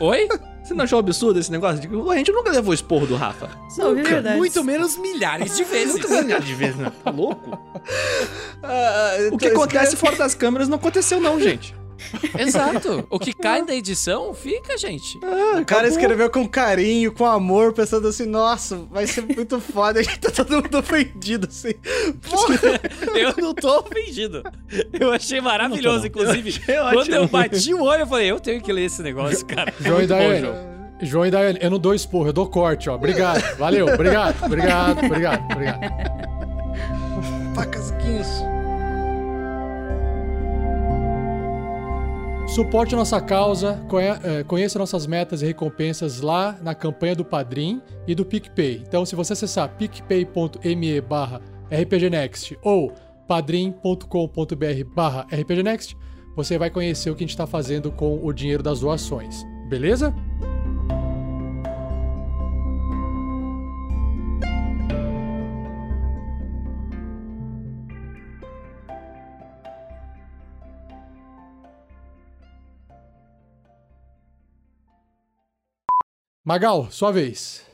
[0.00, 0.28] Oi?
[0.62, 2.10] Você não achou absurdo esse negócio?
[2.10, 3.50] A gente nunca levou esporro do Rafa.
[3.68, 4.36] Só ouvi verdade.
[4.38, 5.96] Muito menos milhares de vezes.
[5.96, 6.90] de vez, né?
[7.04, 7.58] Tá louco?
[8.64, 11.74] Ah, O que acontece fora das câmeras não aconteceu não, gente.
[12.38, 13.06] Exato.
[13.10, 15.18] O que cai da edição fica, gente.
[15.60, 20.00] O cara escreveu com carinho, com amor, pensando assim, nossa, vai ser muito foda.
[20.00, 21.74] A gente tá todo mundo ofendido, assim.
[22.28, 22.80] Porra,
[23.14, 24.42] Eu não tô ofendido.
[24.92, 26.50] Eu achei maravilhoso, inclusive.
[26.50, 29.72] achei Quando eu bati o olho, eu falei, eu tenho que ler esse negócio, cara.
[29.80, 30.40] João e Muito bom, Daiane,
[31.02, 31.26] João.
[31.26, 32.94] E Daiane, eu não dou esporro, eu dou corte, ó.
[32.94, 33.56] Obrigado.
[33.56, 35.80] Valeu, obrigado, obrigado, obrigado, obrigado.
[37.54, 38.51] Facas guinso.
[42.54, 43.80] Suporte a nossa causa,
[44.24, 48.82] eh, conheça nossas metas e recompensas lá na campanha do Padrim e do PicPay.
[48.86, 52.92] Então, se você acessar picpay.me barra rpgnext ou
[53.26, 54.04] padrim.com.br
[54.94, 55.96] barra rpgnext,
[56.36, 59.42] você vai conhecer o que a gente está fazendo com o dinheiro das doações.
[59.70, 60.14] Beleza?
[76.44, 77.64] Magal, sua vez.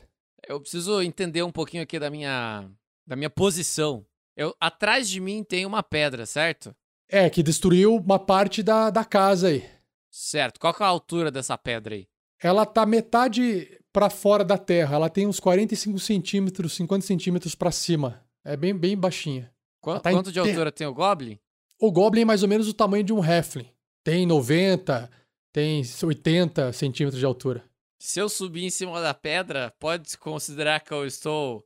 [0.47, 2.69] Eu preciso entender um pouquinho aqui da minha
[3.05, 4.05] da minha posição.
[4.37, 6.75] Eu atrás de mim tem uma pedra, certo?
[7.09, 9.67] É, que destruiu uma parte da, da casa aí.
[10.11, 10.59] Certo.
[10.59, 12.07] Qual que é a altura dessa pedra aí?
[12.41, 14.95] Ela tá metade pra fora da terra.
[14.95, 18.23] Ela tem uns 45 centímetros, 50 centímetros pra cima.
[18.45, 19.51] É bem, bem baixinha.
[19.83, 21.39] Ela tá Quanto de altura tem o Goblin?
[21.81, 23.69] O Goblin é mais ou menos o tamanho de um Halfling.
[24.03, 25.09] Tem 90,
[25.51, 27.68] tem 80 centímetros de altura.
[28.01, 31.65] Se eu subir em cima da pedra, pode se considerar que eu estou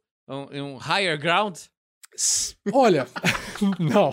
[0.51, 1.57] em um higher ground?
[2.73, 3.07] Olha,
[3.79, 4.11] não,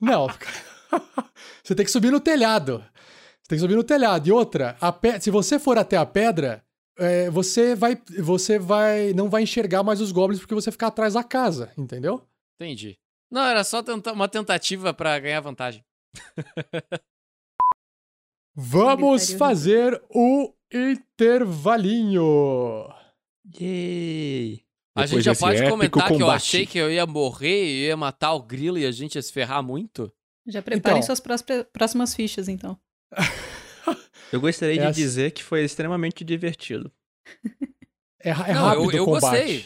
[0.00, 0.26] não.
[1.62, 2.78] Você tem que subir no telhado.
[3.42, 4.26] Você tem que subir no telhado.
[4.28, 6.64] E outra, a pe- se você for até a pedra,
[6.98, 11.14] é, você vai, você vai, não vai enxergar mais os goblins porque você ficar atrás
[11.14, 12.26] da casa, entendeu?
[12.60, 12.98] Entendi.
[13.30, 15.84] Não, era só tenta- uma tentativa pra ganhar vantagem.
[18.54, 22.88] Vamos fazer o intervalinho.
[23.60, 24.62] Yay!
[24.94, 26.36] A gente já pode comentar que eu combate.
[26.36, 29.32] achei que eu ia morrer e ia matar o grilo e a gente ia se
[29.32, 30.12] ferrar muito?
[30.46, 31.16] Já preparem Então.
[31.16, 31.20] suas
[31.72, 32.78] próximas fichas, então.
[34.32, 36.90] Eu gostaria de dizer que foi extremamente divertido.
[38.24, 39.30] É, é Não, rápido eu, eu o combate.
[39.30, 39.64] gostei.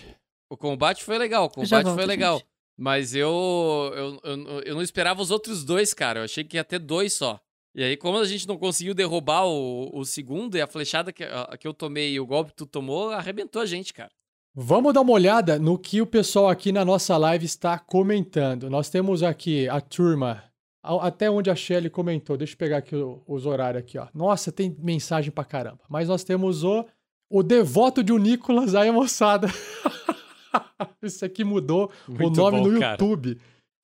[0.51, 2.39] O combate foi legal, o combate volto, foi legal.
[2.39, 2.49] gente.
[2.77, 6.21] Mas eu, eu, eu, eu não esperava os outros dois, cara.
[6.21, 7.41] Eu achei que ia ter dois só.
[7.77, 11.23] E aí, como a gente não conseguiu derrubar o, o segundo e a flechada que,
[11.23, 14.11] a- que eu tomei e o golpe que tu tomou, arrebentou a gente, cara.
[14.55, 18.71] Vamos dar uma olhada no que o pessoal aqui na nossa live está comentando.
[18.71, 20.43] Nós temos aqui a turma,
[20.83, 22.39] a- até onde a Shelly comentou.
[22.39, 24.07] Deixa eu pegar aqui o- os horários aqui, ó.
[24.15, 25.81] Nossa, tem mensagem pra caramba.
[25.89, 26.85] Mas nós temos o
[27.29, 29.49] o devoto de o Nicolas aí, moçada.
[31.03, 32.97] Isso aqui mudou o Muito nome bom, no cara.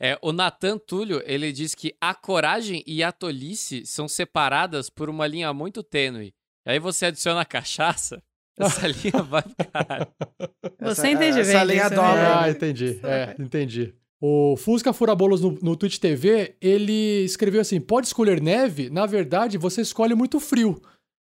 [0.02, 5.08] É, o Nathan Túlio, ele diz que a coragem e a tolice são separadas por
[5.08, 6.34] uma linha muito tênue.
[6.66, 8.20] Aí você adiciona a cachaça,
[8.58, 10.08] essa linha vai pro caralho.
[10.80, 12.14] Você entende essa bem linha disso, dobra.
[12.14, 12.34] né?
[12.34, 13.00] Ah, entendi.
[13.04, 13.94] É, entendi.
[14.20, 18.90] O Fusca Furabolos no, no Twitch TV, ele escreveu assim: pode escolher neve?
[18.90, 20.80] Na verdade, você escolhe muito frio.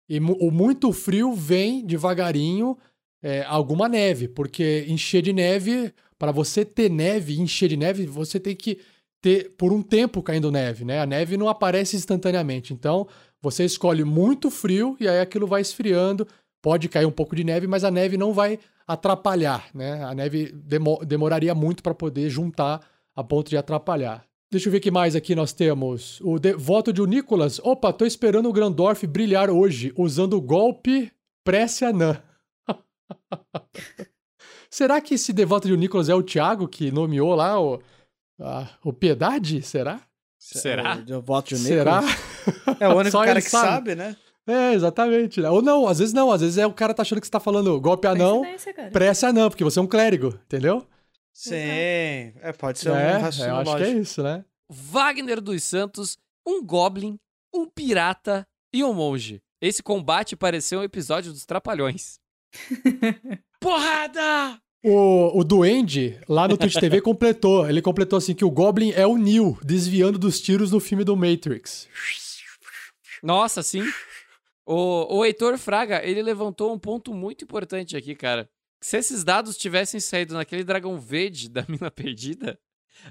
[0.09, 2.77] E mu- o muito frio vem devagarinho
[3.23, 8.39] é, alguma neve, porque encher de neve, para você ter neve encher de neve, você
[8.39, 8.79] tem que
[9.23, 11.01] ter por um tempo caindo neve, né?
[11.01, 12.75] A neve não aparece instantaneamente.
[12.75, 13.09] Então,
[13.41, 16.29] você escolhe muito frio e aí aquilo vai esfriando.
[16.63, 20.05] Pode cair um pouco de neve, mas a neve não vai atrapalhar, né?
[20.05, 22.87] A neve demo- demoraria muito para poder juntar
[23.17, 24.23] a ponto de atrapalhar.
[24.53, 26.21] Deixa eu ver o que mais aqui nós temos.
[26.21, 27.59] O de- voto de o Nicolas.
[27.61, 31.11] Opa, tô esperando o Grandorf brilhar hoje, usando o golpe
[31.45, 32.23] prece anã.
[34.71, 37.81] Será que esse devoto de o Nicolas é o Thiago que nomeou lá o,
[38.41, 39.63] a- o Piedade?
[39.63, 40.01] Será?
[40.39, 41.03] Será?
[41.07, 42.01] Eu voto de Será?
[42.81, 43.69] É o único cara que sabe.
[43.69, 44.17] sabe, né?
[44.47, 45.41] É, exatamente.
[45.41, 45.51] né?
[45.51, 46.33] Ou não, às vezes não.
[46.33, 48.43] Às vezes é o cara tá achando que você tá falando golpe anão,
[48.93, 50.87] prece anã, porque você é um clérigo, entendeu?
[51.33, 51.55] Sim.
[51.57, 54.01] É, pode ser é, um raciocínio eu acho que é lógico.
[54.01, 54.45] isso, né?
[54.71, 56.17] Wagner dos Santos,
[56.47, 57.19] um goblin,
[57.55, 59.43] um pirata e um monge.
[59.61, 62.19] Esse combate pareceu um episódio dos Trapalhões.
[63.61, 64.59] Porrada!
[64.83, 67.69] O, o Duende, lá no Twitch TV, completou.
[67.69, 71.17] Ele completou assim que o Goblin é o Neo, desviando dos tiros no filme do
[71.17, 71.87] Matrix.
[73.23, 73.85] Nossa, sim.
[74.67, 78.49] O, o Heitor Fraga, ele levantou um ponto muito importante aqui, cara.
[78.83, 82.59] Se esses dados tivessem saído naquele dragão verde da mina perdida,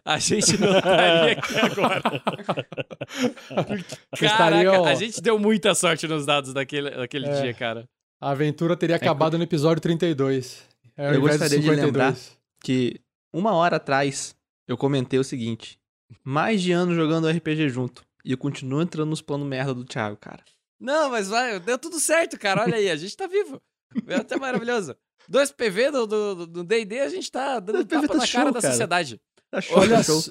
[0.03, 2.01] a gente não estaria aqui agora.
[4.17, 7.41] Caraca, a gente deu muita sorte nos dados daquele, daquele É.
[7.41, 7.87] dia, cara.
[8.21, 10.63] A aventura teria acabado no episódio 32.
[10.97, 11.85] É, ao eu gostaria de 52.
[11.85, 12.15] lembrar
[12.61, 12.99] que
[13.33, 14.35] uma hora atrás
[14.67, 15.79] eu comentei o seguinte:
[16.23, 18.03] mais de anos jogando RPG junto.
[18.25, 20.43] E eu continuo entrando nos planos merda do Thiago, cara.
[20.79, 22.63] Não, mas vai, deu tudo certo, cara.
[22.63, 23.61] Olha aí, a gente tá vivo.
[24.07, 24.95] É até maravilhoso.
[25.27, 28.51] Dois PV do do- do D&D, a gente tá dando tapa tá na cara show,
[28.51, 28.71] da cara.
[28.73, 29.21] sociedade.
[29.49, 30.21] Tá show, Olha, tá show.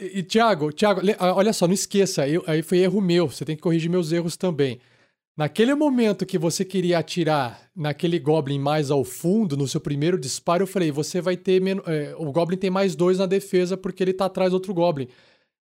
[0.00, 3.56] e Thiago, Thiago, ah, olha só, não esqueça, eu- aí foi erro meu, você tem
[3.56, 4.80] que corrigir meus erros também.
[5.36, 10.62] Naquele momento que você queria atirar naquele Goblin mais ao fundo, no seu primeiro disparo,
[10.62, 11.60] eu falei: você vai ter.
[11.60, 14.72] men- é, o Goblin tem mais dois na defesa porque ele tá atrás do outro
[14.72, 15.08] Goblin.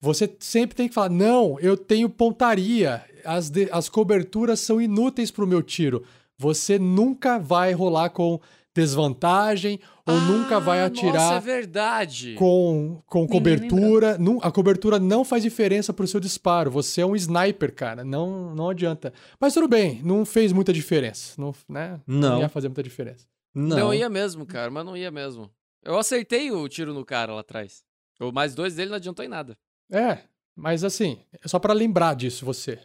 [0.01, 3.05] Você sempre tem que falar: não, eu tenho pontaria.
[3.25, 6.03] As, de- as coberturas são inúteis pro meu tiro.
[6.37, 8.41] Você nunca vai rolar com
[8.75, 9.79] desvantagem
[10.11, 12.35] ou nunca vai Ah, Nossa, é atirar verdade.
[12.35, 14.19] com, com cobertura.
[14.19, 16.71] Não, a cobertura não faz diferença pro seu disparo.
[16.71, 18.05] Você é um sniper, cara.
[18.05, 19.13] Não, não adianta.
[19.39, 21.35] Mas tudo bem, não fez muita diferença.
[21.41, 22.01] Não, né?
[22.07, 22.41] Não.
[22.41, 23.27] ia fazer muita diferença.
[23.55, 23.77] Não.
[23.77, 25.51] Não ia mesmo, cara, mas não ia mesmo.
[25.83, 27.83] Eu acertei o tiro no cara lá atrás.
[28.21, 29.57] O mais dois dele não adiantou em nada.
[29.91, 30.19] É,
[30.55, 32.79] mas assim, é só pra lembrar disso você.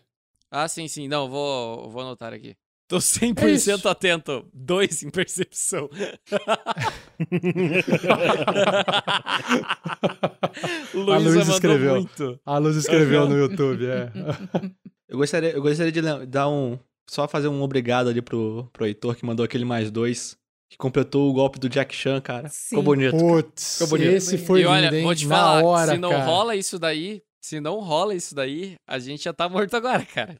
[0.49, 1.07] Ah, sim, sim.
[1.07, 2.55] Não, vou, vou anotar aqui.
[2.87, 4.45] Tô 100% É atento.
[4.53, 5.89] Dois em percepção.
[11.11, 11.95] a Luz escreveu.
[11.95, 12.39] muito.
[12.45, 14.11] A Luz escreveu no YouTube, é.
[15.07, 16.79] Eu gostaria, eu gostaria de dar um.
[17.07, 20.35] Só fazer um obrigado ali pro, pro Heitor que mandou aquele mais dois.
[20.67, 22.49] Que completou o golpe do Jack Chan, cara.
[22.49, 22.69] Sim.
[22.69, 23.15] Ficou bonito.
[23.15, 24.11] Putz, Ficou bonito.
[24.15, 25.03] esse foi e lindo, olha, hein?
[25.03, 26.25] vou te falar, hora, se não cara.
[26.25, 30.35] rola isso daí, se não rola isso daí, a gente já tá morto agora, cara.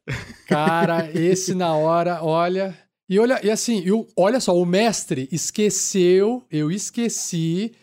[0.48, 2.76] Cara, esse na hora, olha.
[3.07, 7.73] E olha, e assim, eu, olha só, o mestre esqueceu, eu esqueci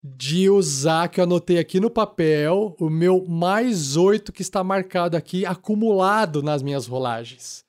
[0.00, 5.16] de usar, que eu anotei aqui no papel, o meu mais oito que está marcado
[5.16, 7.64] aqui, acumulado nas minhas rolagens.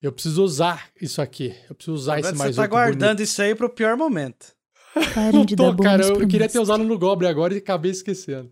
[0.00, 1.56] Eu preciso usar isso aqui.
[1.68, 3.22] Eu preciso usar esse Você mais tá oito guardando bonito.
[3.22, 4.54] isso aí pro pior momento.
[5.32, 8.48] Não tô, cara, eu, eu queria ter usado no Goblin agora e acabei esquecendo.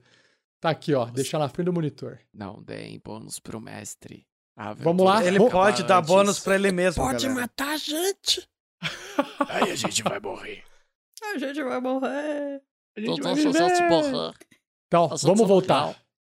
[0.61, 2.21] Tá aqui, ó, deixar na frente do monitor.
[2.35, 4.27] Não deem bônus pro mestre.
[4.57, 5.25] A Vamos lá.
[5.25, 7.41] Ele Vamos- pode dar bônus pra ele mesmo, Pode galera.
[7.41, 8.47] matar a gente.
[9.49, 10.65] Aí a gente vai morrer.
[11.23, 12.63] A gente vai morrer.
[12.95, 14.35] Tô- tô- tô- porra.
[14.87, 15.87] Então, vamos voltar.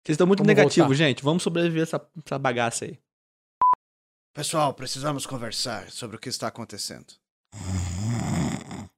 [0.04, 1.22] Vocês estão muito negativos, gente.
[1.22, 2.98] Vamos sobreviver essa, essa bagaça aí.
[4.34, 7.14] Pessoal, precisamos conversar sobre o que está acontecendo.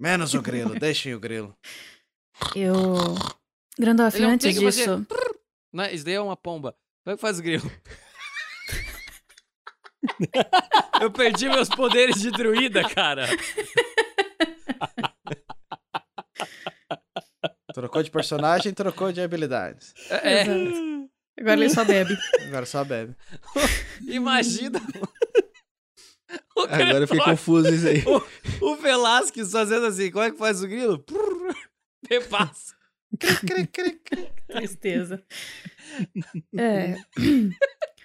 [0.00, 1.56] Menos o grilo, deixem o grilo.
[2.54, 2.74] Eu.
[3.78, 5.06] Grandolf, Ele não antes tem que fazer disso.
[5.72, 6.74] Não, isso daí é uma pomba.
[7.04, 7.70] Como é que faz o grilo?
[11.00, 13.26] Eu perdi meus poderes de druida, cara.
[17.72, 19.94] Trocou de personagem, trocou de habilidades.
[20.10, 21.10] É, Exato.
[21.38, 22.18] Agora ele só bebe.
[22.46, 23.14] Agora só bebe.
[24.08, 24.80] imagina.
[26.56, 28.02] O Agora eu fiquei confuso isso aí.
[28.60, 30.98] O, o Velasquez fazendo assim, como é que faz o grilo?
[30.98, 31.54] Prrr,
[32.10, 32.74] Repassa.
[34.48, 35.22] Tristeza.
[36.56, 36.96] É.